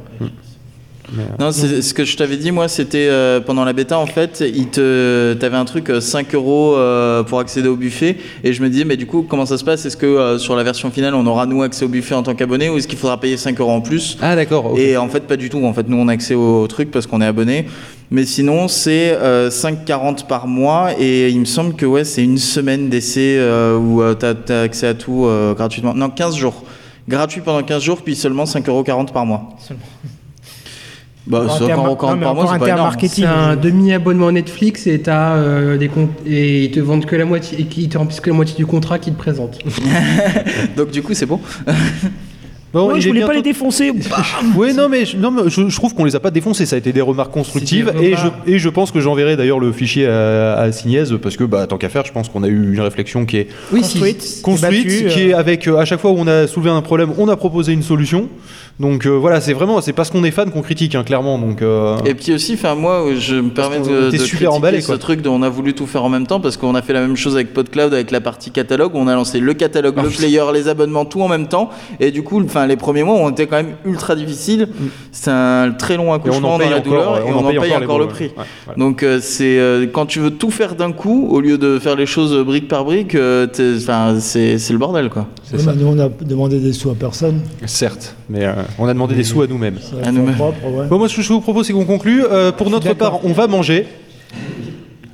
[1.38, 4.42] Non, c'est ce que je t'avais dit, moi, c'était euh, pendant la bêta, en fait,
[4.46, 8.62] il te, t'avais un truc euh, 5 euros euh, pour accéder au buffet, et je
[8.62, 9.84] me disais, mais du coup, comment ça se passe?
[9.86, 12.34] Est-ce que euh, sur la version finale, on aura nous accès au buffet en tant
[12.34, 14.18] qu'abonné, ou est-ce qu'il faudra payer 5 euros en plus?
[14.20, 14.74] Ah, d'accord.
[14.76, 15.64] Et en fait, pas du tout.
[15.64, 17.66] En fait, nous, on a accès au truc parce qu'on est abonné.
[18.10, 20.90] Mais sinon, c'est euh, 5,40 par mois.
[20.98, 24.86] Et il me semble que ouais, c'est une semaine d'essai euh, où tu as, accès
[24.86, 25.94] à tout euh, gratuitement.
[25.94, 26.62] Non, 15 jours.
[27.08, 29.56] Gratuit pendant 15 jours, puis seulement 5,40€ par mois.
[29.58, 29.82] Seulement.
[31.26, 33.24] Bah, En 5,40€ termes- terme marketing.
[33.24, 37.24] C'est un demi-abonnement Netflix et t'as euh, des comptes et ils te vendent que la
[37.24, 39.58] moitié et qu'ils te remplissent que la moitié du contrat qu'ils te présentent.
[40.76, 41.40] Donc, du coup, c'est bon.
[42.74, 43.92] Bon, Moi, il je voulais pas les défoncer.
[44.56, 46.66] Oui, non, mais, je, non, mais je, je trouve qu'on les a pas défoncés.
[46.66, 47.92] Ça a été des remarques constructives.
[47.98, 51.36] Des Et je, et je pense que j'enverrai d'ailleurs le fichier à, à Signez parce
[51.36, 53.80] que, bah, tant qu'à faire, je pense qu'on a eu une réflexion qui est Oui,
[53.80, 56.70] Construite, construite, débattue, qui euh, est avec, euh, à chaque fois où on a soulevé
[56.70, 58.28] un problème, on a proposé une solution.
[58.80, 61.38] Donc euh, voilà, c'est vraiment, c'est parce qu'on est fan qu'on critique, hein, clairement.
[61.38, 64.46] Donc, euh, Et puis aussi, enfin moi, je me permets de, était de super critiquer
[64.48, 64.98] emballé, ce quoi.
[64.98, 67.00] truc dont on a voulu tout faire en même temps parce qu'on a fait la
[67.00, 68.90] même chose avec PodCloud avec la partie catalogue.
[68.94, 70.22] On a lancé le catalogue, Ah, le putain.
[70.22, 71.70] player, les abonnements, tout en même temps.
[72.00, 74.68] Et du coup, enfin les premiers mois ont été quand même ultra difficiles.
[75.12, 77.74] C'est un très long accouchement en dans la encore, douleur euh, et on, en paye
[77.76, 78.26] encore, le prix.
[78.26, 78.32] ouais.
[78.38, 78.78] Ouais, voilà.
[78.78, 81.96] Donc euh, c'est euh, quand tu veux tout faire d'un coup au lieu de faire
[81.96, 83.46] les choses brique par brique, euh,
[84.20, 85.26] c'est c'est le bordel quoi.
[85.44, 85.74] C'est Oui, ça.
[85.74, 87.40] nous, on a demandé des sous à personne.
[87.66, 89.78] Certes, mais euh, on a demandé des sous à nous-mêmes.
[90.02, 90.34] À nous-mêmes.
[90.34, 90.86] propre, ouais.
[90.86, 92.24] Bon, moi, ce que je vous propose, c'est qu'on conclue.
[92.24, 93.20] Euh, pour notre d'accord.
[93.20, 93.86] part, on va manger.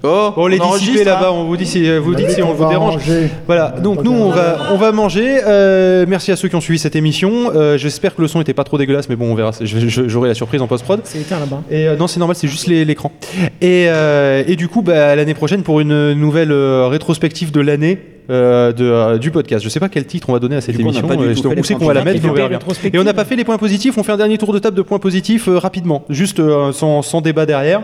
[0.03, 2.43] Oh, Bon, les on enregistre, dissiper là-bas, hein on vous dit si vous dites si
[2.43, 2.95] on vous va dérange.
[2.95, 3.29] ranger.
[3.47, 5.41] Voilà, donc nous on va on va manger.
[5.47, 7.51] Euh, merci à ceux qui ont suivi cette émission.
[7.55, 9.51] Euh, J'espère que le son était pas trop dégueulasse, mais bon on verra.
[9.61, 11.01] J'aurai la surprise en post prod.
[11.05, 11.63] C'est éteint là-bas.
[11.71, 13.13] Et euh, non, c'est normal, c'est juste l'écran.
[13.61, 17.99] Et, euh, et du coup, bah, l'année prochaine pour une nouvelle euh, rétrospective de l'année.
[18.31, 19.63] euh, de, euh, du podcast.
[19.65, 21.09] Je sais pas quel titre on va donner à cette Du coup, on n'a émission.
[21.09, 22.59] pas du euh, qu'on va la mettre, on verra bien.
[22.59, 22.95] Rétrospective.
[22.95, 23.99] Et on n'a pas fait les points positifs.
[23.99, 27.03] On fait un dernier tour de table de points positifs euh, rapidement, juste euh, sans,
[27.03, 27.83] sans débat derrière.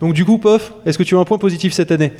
[0.00, 2.12] Donc du coup, Pof, est-ce que tu as un point positif cette année?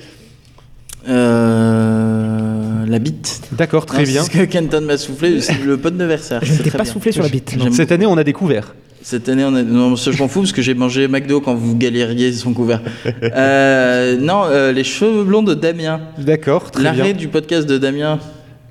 [1.09, 3.43] Euh, la bite.
[3.53, 4.23] D'accord, très Non, bien.
[4.23, 6.41] C'est ce que Kenton m'a soufflé, c'est le pot d'anniversaire.
[6.45, 6.93] Je ne c'est t'ai pas bien.
[6.93, 7.57] soufflé sur la bite.
[7.57, 7.71] non.
[7.73, 8.75] Cette année, on a découvert.
[9.03, 9.63] Cette année, on a...
[9.63, 12.81] non, ça, je m'en fous parce que j'ai mangé McDo quand vous galériez son couvert.
[13.23, 16.01] Euh, non, euh, les cheveux blonds de Damien.
[16.19, 17.13] D'accord, très L'arrêt bien.
[17.13, 18.19] du podcast de Damien.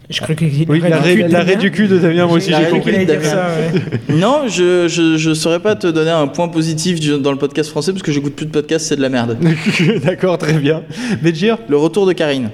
[0.09, 3.05] Je crois que Oui, l'arrêt l'arrêt du cul de Damien, moi aussi j'ai compris.
[3.05, 3.81] dire ça, ouais.
[4.15, 7.69] Non, je, je, je saurais pas te donner un point positif du- dans le podcast
[7.71, 9.37] français parce que j'écoute plus de podcasts, c'est de la merde.
[10.03, 10.83] D'accord, très bien.
[11.23, 12.49] Medjir, Le retour de Karine.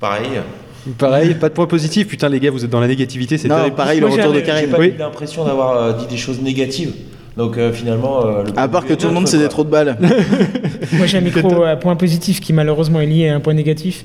[0.00, 0.26] Pareil.
[0.98, 2.08] pareil, pas de point positif.
[2.08, 3.76] Putain, les gars, vous êtes dans la négativité, c'est terrible.
[3.76, 4.70] pareil, le Moi, retour de j'ai- J'ai Karine.
[4.70, 4.92] pas Oui.
[4.96, 6.92] eu l'impression d'avoir euh, dit des choses négatives.
[7.36, 8.26] Donc euh, finalement.
[8.26, 9.96] euh, le À part que tout le monde c'est des trop de balles.
[10.92, 14.04] Moi j'ai un micro à point positif qui malheureusement est lié à un point négatif.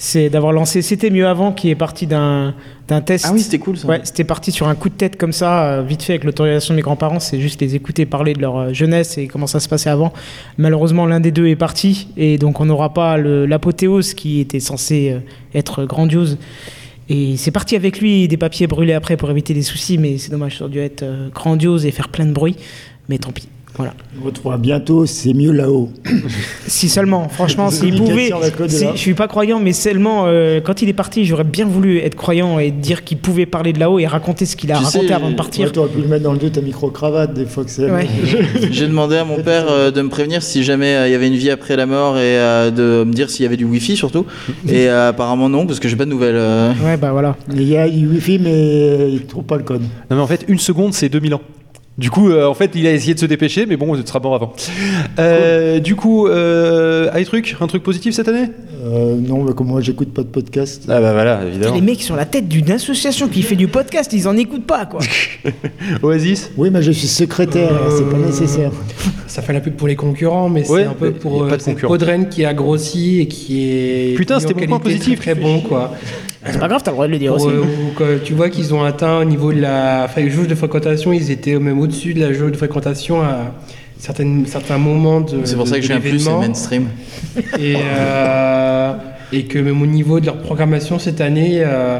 [0.00, 2.54] C'est d'avoir lancé C'était mieux avant qui est parti d'un
[2.86, 3.26] d'un test.
[3.28, 3.86] Ah oui, c'était cool ça.
[3.88, 6.72] Ouais, c'était parti sur un coup de tête comme ça, euh, vite fait avec l'autorisation
[6.72, 7.18] de mes grands-parents.
[7.20, 10.12] C'est juste les écouter parler de leur euh, jeunesse et comment ça se passait avant.
[10.56, 14.60] Malheureusement, l'un des deux est parti et donc on n'aura pas le- l'apothéose qui était
[14.60, 15.18] censé euh,
[15.58, 16.38] être grandiose.
[17.10, 20.30] Et c'est parti avec lui, des papiers brûlés après pour éviter des soucis, mais c'est
[20.30, 21.04] dommage, ça aurait dû être
[21.34, 22.54] grandiose et faire plein de bruit.
[23.08, 23.48] Mais tant pis.
[23.78, 23.94] Voilà.
[24.20, 25.90] On retrouvera bientôt, c'est mieux là-haut.
[26.66, 28.30] Si seulement, franchement, s'il pouvait.
[28.68, 31.98] si- je suis pas croyant, mais seulement euh, quand il est parti, j'aurais bien voulu
[31.98, 34.84] être croyant et dire qu'il pouvait parler de là-haut et raconter ce qu'il a Tu
[34.84, 35.66] raconté sais, avant de partir.
[35.66, 37.90] Ouais, T'aurais pu le mettre dans le dos ta micro-cravate des fois que c'est.
[37.90, 38.06] Ouais.
[38.70, 41.28] J'ai demandé à mon père euh, de me prévenir si jamais euh, il y avait
[41.28, 43.96] une vie après la mort et euh, de me dire s'il y avait du wifi
[43.96, 44.26] surtout.
[44.68, 46.36] Et euh, apparemment non, parce que j'ai pas de nouvelles.
[46.36, 46.72] euh.
[46.84, 47.36] Ouais, bah voilà.
[47.54, 49.82] Il y a du wifi, mais il ne trouve pas le code.
[50.10, 51.40] Non, mais en fait, une seconde, c'est 2000 ans.
[51.98, 54.20] Du coup, euh, en fait, il a essayé de se dépêcher, mais bon, ce sera
[54.20, 54.52] mort avant.
[55.18, 58.50] Euh, Du coup, euh, truc, un truc positif cette année?
[58.80, 60.84] Euh, non, mais comme moi, j'écoute pas de podcast.
[60.88, 61.74] Ah bah voilà, évidemment.
[61.74, 64.86] les mecs sur la tête d'une association qui fait du podcast, ils en écoutent pas,
[64.86, 65.00] quoi.
[66.02, 66.50] Oasis?
[66.56, 68.70] Oui, mais je suis secrétaire, c'est pas nécessaire.
[69.26, 71.60] Ça fait la pub pour les concurrents, mais Ouais, c'est un peu pour euh, de
[71.60, 71.92] c'est concurrent.
[71.92, 74.14] Podren qui a grossi et qui est.
[74.16, 75.92] Putain, c'était mon point positif, Très, bon, quoi.
[76.46, 77.56] C'est pas grave, t'as le droit de le dire Pour, aussi.
[78.00, 81.30] euh, tu vois qu'ils ont atteint au niveau de la enfin, jauge de fréquentation, ils
[81.30, 83.54] étaient même au-dessus de la jauge de fréquentation à
[83.98, 85.44] certaines, certains moments de.
[85.44, 86.40] C'est pour de- ça que je de viens plus, c'est l'événement.
[86.40, 86.88] mainstream.
[87.58, 88.92] Et, euh,
[89.32, 91.98] et que même au niveau de leur programmation cette année, euh,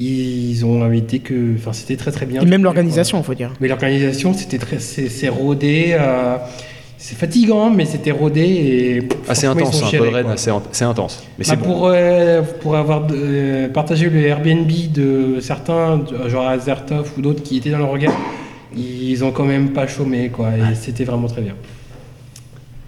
[0.00, 1.54] ils ont invité que.
[1.56, 2.42] Enfin, c'était très très bien.
[2.42, 3.52] Et même l'organisation, faut dire.
[3.60, 4.78] Mais l'organisation, c'était très.
[4.78, 5.88] C'est rodé.
[5.98, 6.36] euh,
[7.00, 9.08] c'est fatigant, mais c'était rodé et.
[9.28, 11.22] Assez ils intense, hein, c'est intense.
[11.38, 11.64] Mais Bah, c'est bon.
[11.64, 17.58] pour, euh, pour avoir euh, partagé le Airbnb de certains, genre Azertov ou d'autres qui
[17.58, 18.12] étaient dans le regard,
[18.76, 20.50] ils ont quand même pas chômé, quoi.
[20.56, 21.54] Et c'était vraiment très bien.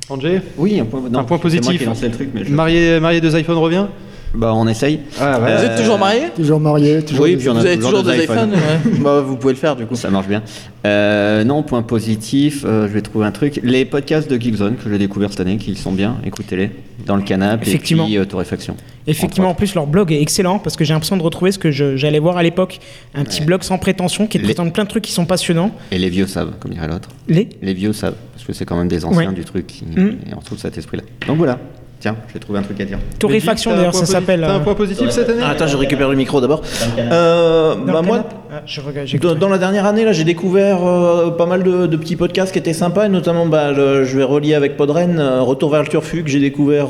[0.09, 1.77] Angé Oui, un point, non, Un point c'est moi positif.
[1.79, 3.87] qui ai lancé le truc, mais je- Marié, marié deux iPhones revient?
[4.33, 5.01] Bah, on essaye.
[5.21, 5.39] Ah.
[5.41, 7.25] Vous êtes toujours mariés Toujours marié, toujours.
[7.25, 8.99] Oui, des- puis on a Vous avez toujours deux des iPhones ouais.
[9.01, 9.97] Bah, vous pouvez le faire du coup.
[9.97, 10.43] Ça marche bien.
[10.87, 13.61] Euh, non, point positif, euh, je vais trouver un truc.
[13.65, 16.71] Les podcasts de Geekzone que j'ai découvert cette année, qui sont bien, écoutez-les.
[17.07, 18.05] Dans le canapé Effectivement.
[18.05, 18.77] et puis euh, Torréfaction.
[19.07, 21.71] Effectivement, en plus, leur blog est excellent parce que j'ai l'impression de retrouver ce que
[21.73, 22.79] j'allais voir à l'époque.
[23.15, 23.47] Un petit Ouais.
[23.47, 25.73] blog sans prétention qui Les- présente plein de trucs qui sont passionnants.
[25.91, 27.09] Et les vieux savent, comme dirait l'autre.
[27.27, 29.35] Les Les vieux savent, parce que c'est quand même des anciens Ouais.
[29.35, 30.19] du truc qui, Mhm.
[30.31, 31.03] et on retrouve cet esprit-là.
[31.27, 31.59] Donc voilà.
[32.01, 32.99] Tiens, j'ai trouvé un truc à dire.
[33.19, 34.41] torréfaction, d'ailleurs, ça s'appelle.
[34.41, 36.63] T'as un euh, point positif cette année Ah, attends, je récupère le micro d'abord.
[36.99, 41.31] Euh, dans bah moi, Ah, je regarde, dans, la dernière année, là, j'ai découvert euh,
[41.31, 44.25] pas mal de, de petits podcasts qui étaient sympas, et notamment, bah, le- je vais
[44.25, 46.89] relier avec Podren, euh, Retour vers le Turfu, que j'ai découvert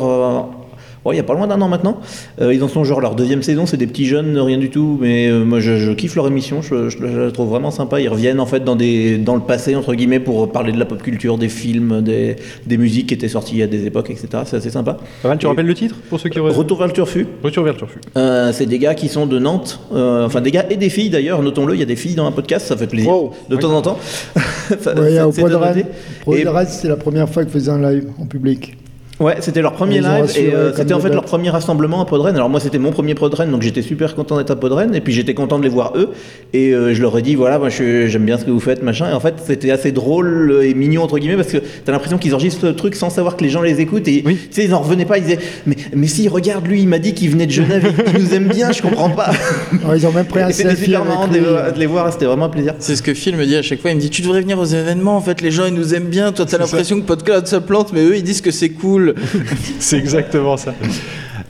[1.04, 2.00] ouais, il y a pas loin d'un an maintenant.
[2.40, 4.98] Euh, ils en sont genre leur deuxième saison, c'est des petits jeunes, rien du tout,
[5.00, 8.00] mais euh, moi je, je kiffe leur émission, je, je- je la trouve vraiment sympa.
[8.00, 10.84] Ils reviennent en fait dans, des, dans le passé, entre guillemets, pour parler de la
[10.84, 12.36] pop culture, des films, des,
[12.66, 14.28] des musiques qui étaient sorties à des époques, etc.
[14.44, 14.98] C'est assez sympa.
[15.24, 16.52] Mal, tu rappelles le titre pour ceux qui auraient.
[16.52, 17.26] Retour vers le Turfu.
[17.42, 17.98] Retour vers le turfu.
[18.16, 21.10] Euh, c'est des gars qui sont de Nantes, euh, enfin des gars et des filles
[21.10, 23.32] d'ailleurs, notons-le, il y a des filles dans un podcast, ça fait plaisir Wow.
[23.48, 23.98] de temps en temps.
[24.80, 25.86] Ça- Ouais, ça- au c'est à Podren, noter.
[26.24, 28.76] Podren, c'était la première fois qu'ils faisaient un live en public.
[29.20, 32.34] Ouais, c'était leur premier live et euh, c'était en fait leur premier rassemblement à Podren.
[32.34, 35.12] Alors moi c'était mon premier Podren donc j'étais super content d'être à Podren et puis
[35.12, 36.08] j'étais content de les voir eux
[36.54, 39.10] et euh, je leur ai dit voilà moi j'aime bien ce que vous faites machin
[39.10, 42.34] et en fait c'était assez drôle et mignon entre guillemets parce que t'as l'impression qu'ils
[42.34, 44.36] enregistrent le truc sans savoir que les gens les écoutent et Oui.
[44.36, 46.98] tu sais ils en revenaient pas ils disaient mais mais si regarde lui il m'a
[46.98, 49.30] dit qu'il venait de Genève il nous aime bien je comprends pas
[49.82, 52.24] Alors, ils ont même pris un et c'était super marrant de de les voir c'était
[52.26, 53.90] vraiment un plaisir C'est ce que Phil me dit à chaque fois.
[53.90, 55.16] Il me dit Tu devrais venir aux événements.
[55.16, 56.32] En fait, les gens, ils nous aiment bien.
[56.32, 59.09] Toi, t'as l'impression que Podcast ça plante, mais eux, ils disent que c'est cool.
[59.78, 60.74] c'est exactement ça.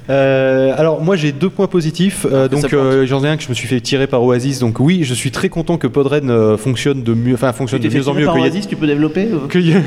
[0.09, 2.27] Euh, alors moi j'ai deux points positifs.
[2.31, 4.59] Euh, que donc euh, j'en ai un que je me suis fait tirer par Oasis.
[4.59, 7.89] Donc oui, je suis très content que Podren euh, fonctionne de mieux, enfin fonctionne de
[7.89, 8.25] mieux en mieux.
[8.27, 9.81] par y a- Oasis, tu peux développer qu'il y a-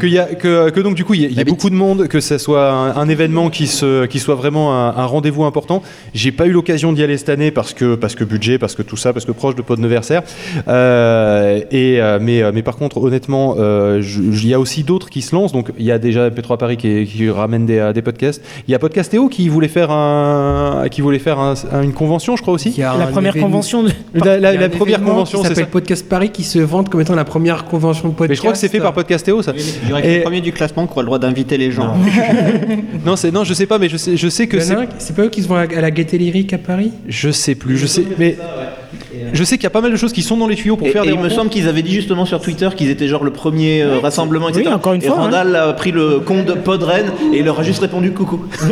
[0.00, 2.08] qu'il y a- que, que donc du coup il y a, y beaucoup de monde,
[2.08, 5.82] que ça soit un, un événement qui, se, qui soit vraiment un, un rendez-vous important.
[6.14, 8.82] J'ai pas eu l'occasion d'y aller cette année parce que, parce que budget, parce que
[8.82, 10.22] tout ça, parce que proche de Podneversaire.
[10.68, 15.10] Euh, et, euh, mais, euh, mais par contre honnêtement, euh, il y a aussi d'autres
[15.10, 15.52] qui se lancent.
[15.52, 18.42] Donc il y a déjà P3 Paris qui, qui ramène des, des podcasts.
[18.66, 22.36] Il y a Podcastéo qui voulait faire, un, qui voulait faire un- un- une convention,
[22.36, 22.70] je crois aussi.
[22.70, 23.90] Il y a La première événement- convention de.
[24.14, 25.54] La, la- il y a la un première convention, qui c'est ça.
[25.56, 28.28] s'appelle Podcast Paris qui se vante comme étant la première convention de podcast.
[28.30, 29.52] Mais je crois que c'est fait par Podcastéo, ça.
[29.90, 31.94] Je dirais que Et- le premier du classement qui aura le droit d'inviter les gens.
[33.04, 34.74] Non, c'est non, je sais pas, mais je sais, je sais que y c'est.
[34.98, 36.92] C'est pas eux qui se vont à à la Gaieté Lyrique à Paris?
[37.08, 38.36] Je sais plus, je sais, mais
[39.32, 40.86] je sais qu'il y a pas mal de choses qui sont dans les tuyaux pour
[40.86, 43.08] Et, faire et des il me semble qu'ils avaient dit justement sur Twitter qu'ils étaient
[43.08, 44.64] genre le premier euh, rassemblement, etc.
[44.66, 47.58] Oui, encore une et fois, Randall a pris le compte de Podren et il leur
[47.60, 48.44] a juste répondu coucou.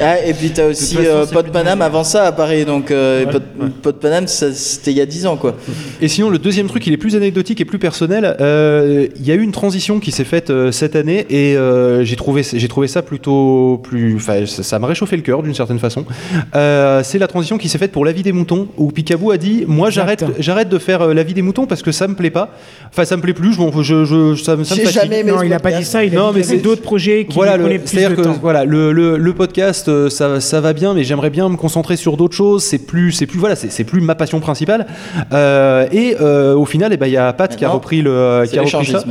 [0.00, 3.26] Ah, et puis t'as aussi euh, Pod plus Paname avant ça à Paris, donc euh,
[3.26, 3.42] Pod,
[3.82, 5.54] Pod Paname ça, c'était il y a 10 ans quoi.
[6.00, 8.36] Et sinon, le deuxième truc, il est plus anecdotique et plus personnel.
[8.40, 12.04] Euh, Il y a eu une transition qui s'est faite euh, cette année et euh,
[12.04, 14.16] j'ai trouvé, j'ai trouvé ça plutôt plus.
[14.16, 16.04] Enfin, ça m'a réchauffé le cœur d'une certaine façon.
[16.54, 19.36] Euh, c'est la transition qui s'est faite pour la vie des moutons où Picaboo a
[19.38, 22.14] dit Moi, j'arrête, j'arrête de faire euh, la vie des moutons parce que ça me
[22.14, 22.50] plaît pas.
[22.90, 23.52] Enfin, ça me plaît plus.
[23.54, 25.92] Je, je, je, ça, me- ça me jamais aimé Non, il a pas dit podcast.
[25.92, 26.04] ça.
[26.04, 28.38] Il a Non, dit mais c'est- d'autres projets qui voilà, plus c'est-à-dire de que temps.
[28.40, 31.96] voilà, le, le, le podcast, euh, ça, ça va bien, mais j'aimerais bien me concentrer
[31.96, 32.62] sur d'autres choses.
[32.62, 34.86] C'est plus, c'est plus, voilà, c'est, c'est plus ma passion principale.
[35.32, 38.42] Euh, et euh, au final, eh ben, il y a Pat qui a repris le,
[38.44, 39.04] C'est qui a repris ça.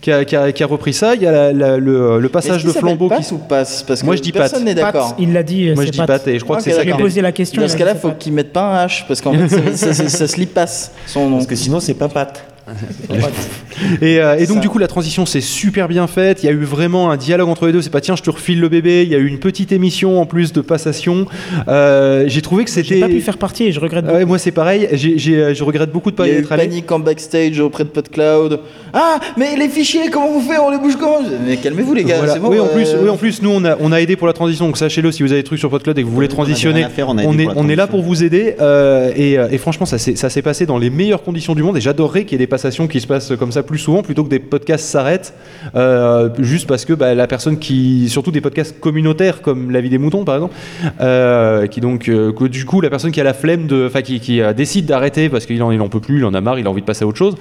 [0.00, 1.14] Qui a, qui a- qui a repris ça.
[1.14, 3.32] Il y a la- la- le, le passage de qu'il flambeau qui.
[3.34, 4.64] ou passe Parce que Moi, je dis personne Pat.
[4.64, 5.14] n'est d'accord.
[5.18, 5.66] il l'a dit.
[5.74, 6.06] Moi, c'est je dis Pat.
[6.06, 6.80] Pat et je crois Ok, que c'est ça.
[6.80, 7.60] Je lui ai qui est- posé la question.
[7.62, 8.18] Dans ce cas-là, faut Pat.
[8.18, 10.92] qu'ils mettent pas un H parce qu'en fait, ça, ça, ça, ça se lit passe
[11.06, 11.36] son nom.
[11.36, 12.44] Parce que sinon, c'est pas Pat.
[14.02, 14.60] Et, euh, et donc Ça.
[14.60, 16.42] du coup la transition c'est super bien faite.
[16.42, 17.80] Il y a eu vraiment un dialogue entre les deux.
[17.82, 19.02] C'est pas tiens je te refile le bébé.
[19.04, 21.26] Il y a eu une petite émission en plus de passation.
[21.68, 23.00] Euh, j'ai trouvé que J'ai c'était.
[23.00, 24.04] pas pu faire partie et je regrette.
[24.06, 24.88] Ouais, moi c'est pareil.
[24.92, 26.64] J'ai- j'ai- je regrette beaucoup de pas Il y y a eu être allé.
[26.68, 28.60] panique en backstage auprès de PodCloud.
[28.92, 31.20] Ah, mais les fichiers, comment vous faites On les bouge comment?
[31.46, 32.34] Mais calmez-vous les gars, Voilà.
[32.34, 32.50] c'est bon.
[32.50, 34.32] oui, en euh, plus, oui, en plus, nous, on a, on a aidé pour la
[34.32, 34.66] transition.
[34.66, 37.08] Donc, sachez-le, si vous avez des trucs sur PodCloud et que vous voulez transitionner, faire,
[37.08, 37.86] on est, on là transition.
[37.86, 38.56] pour vous aider.
[38.60, 41.62] euh, et, euh, et franchement, ça s'est ça s'est passé dans les meilleures conditions du
[41.62, 41.76] monde.
[41.78, 44.24] Et j'adorerais qu'il y ait des passations qui se passent comme ça plus souvent, plutôt
[44.24, 45.34] que des podcasts s'arrêtent,
[45.74, 48.08] euh, juste parce que bah, la personne qui.
[48.08, 50.54] Surtout des podcasts communautaires, comme La vie des moutons, par exemple,
[51.00, 52.08] euh, qui donc.
[52.08, 53.86] euh, que du coup, la personne qui a la flemme de.
[53.86, 56.40] Enfin, qui, qui, décide d'arrêter parce qu'il en, il en peut plus, il en a
[56.40, 57.34] marre, il a envie de passer à autre chose,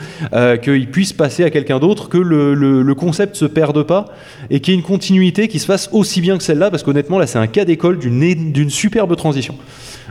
[0.62, 4.06] qu'il puisse passer à quelqu'un d'autre, que le, le, le concept se perde pas
[4.50, 7.20] et qu'il y ait une continuité qui se fasse aussi bien que celle-là, parce qu'honnêtement,
[7.20, 8.20] là, c'est un cas d'école d'une
[8.52, 9.56] d'une superbe transition.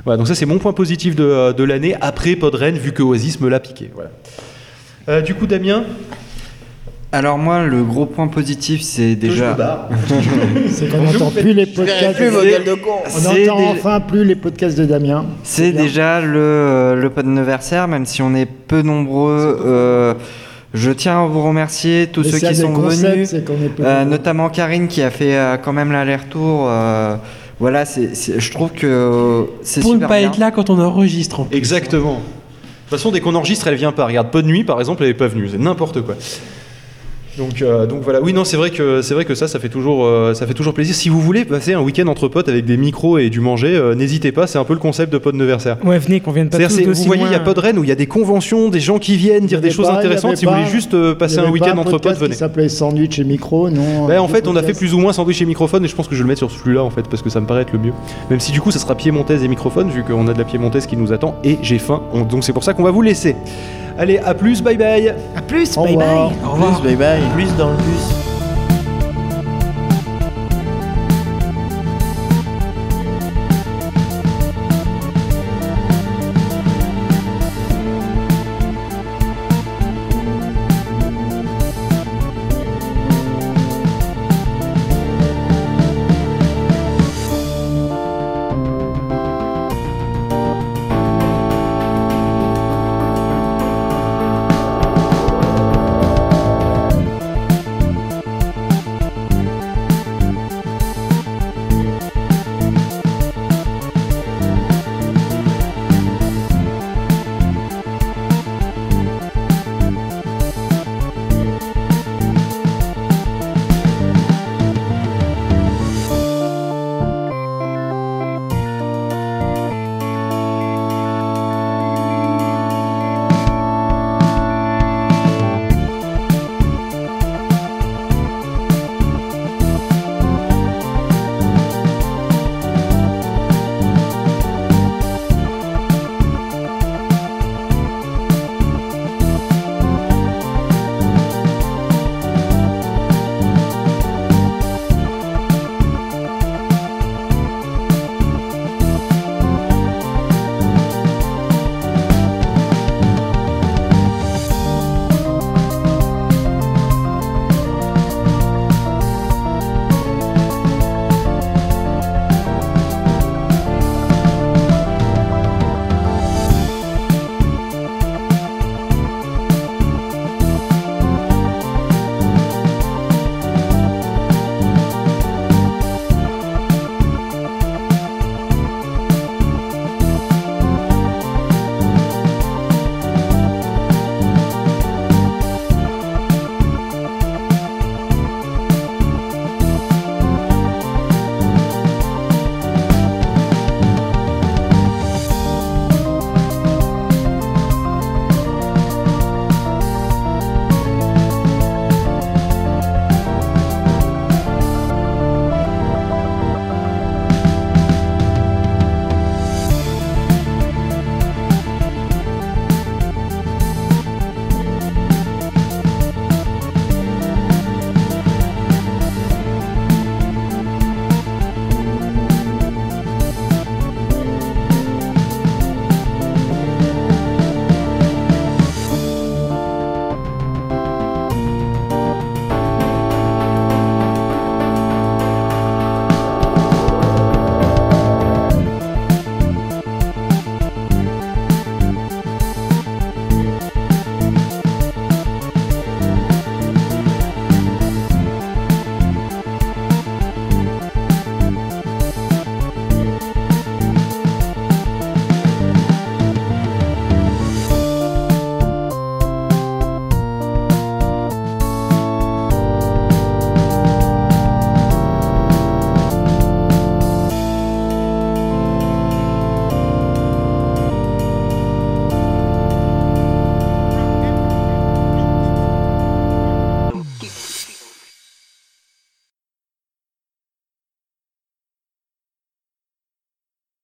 [0.05, 3.40] Voilà, donc ça, c'est mon point positif de, de l'année après Podren, vu que Oasis
[3.40, 3.90] me l'a piqué.
[3.94, 4.10] Voilà.
[5.09, 5.85] Euh, du coup, Damien
[7.12, 9.56] Alors moi, le gros point positif, c'est déjà...
[10.70, 12.16] C'est qu'on n'entend plus les podcasts.
[12.16, 12.76] plus de.
[12.76, 15.24] On n'entend des- enfin plus les podcasts de Damien.
[15.43, 19.59] C'est déjà le, euh, le anniversaire, même si on est peu nombreux.
[19.64, 20.14] euh,
[20.74, 23.35] je tiens à vous remercier, tous Mais ceux qui sont concepts, venus,
[23.80, 26.66] euh, notamment Karine qui a fait euh, quand même l'aller-retour.
[26.68, 27.16] euh,
[27.59, 30.28] voilà, c'est, je trouve que euh, c'est Pour ne pas bien.
[30.28, 31.40] être là quand on enregistre.
[31.40, 31.56] en plus.
[31.56, 32.20] Exactement.
[32.89, 34.06] De toute façon, dès qu'on enregistre, elle vient pas.
[34.06, 35.47] Regarde, Pod Nuit, par exemple, elle est pas venue.
[35.51, 36.15] C'est n'importe quoi.
[37.39, 38.20] Donc, euh, donc voilà.
[38.20, 40.55] Oui, non, c'est vrai que c'est vrai que ça, ça fait toujours, euh, ça fait
[40.55, 40.94] toujours plaisir.
[40.94, 43.94] Si vous voulez passer un week-end entre potes avec des micros et du manger, euh,
[43.94, 44.47] n'hésitez pas.
[44.47, 45.77] C'est un peu le concept de Pod Neversaire.
[45.85, 47.39] Ouais, venez qu'on vienne pas tous vous voyez, il y a.
[47.40, 50.36] Podren où il y a des conventions, des gens qui viennent dire des choses intéressantes.
[50.36, 52.32] Si vous voulez juste euh, passer un week-end pas entre potes, venez.
[52.32, 55.12] qui s'appelait Sandwich et Micro, non Bah, en fait, on a fait plus ou moins
[55.12, 57.02] sandwich et microphone, et je pense que je vais le mettre sur celui-là en fait,
[57.09, 57.93] parce que ça me paraît être le mieux.
[58.31, 60.86] Même si du coup, ça sera piémontaise et microphone, vu qu'on a de la piémontaise
[60.86, 63.36] qui nous attend, et j'ai faim, on- donc c'est pour ça qu'on va vous laisser.
[63.98, 66.30] Allez, à plus, bye bye À plus, Au bye revoir.
[66.30, 66.80] bye.
[66.82, 67.22] Plus, bye bye.
[67.34, 68.18] Plus dans le bus.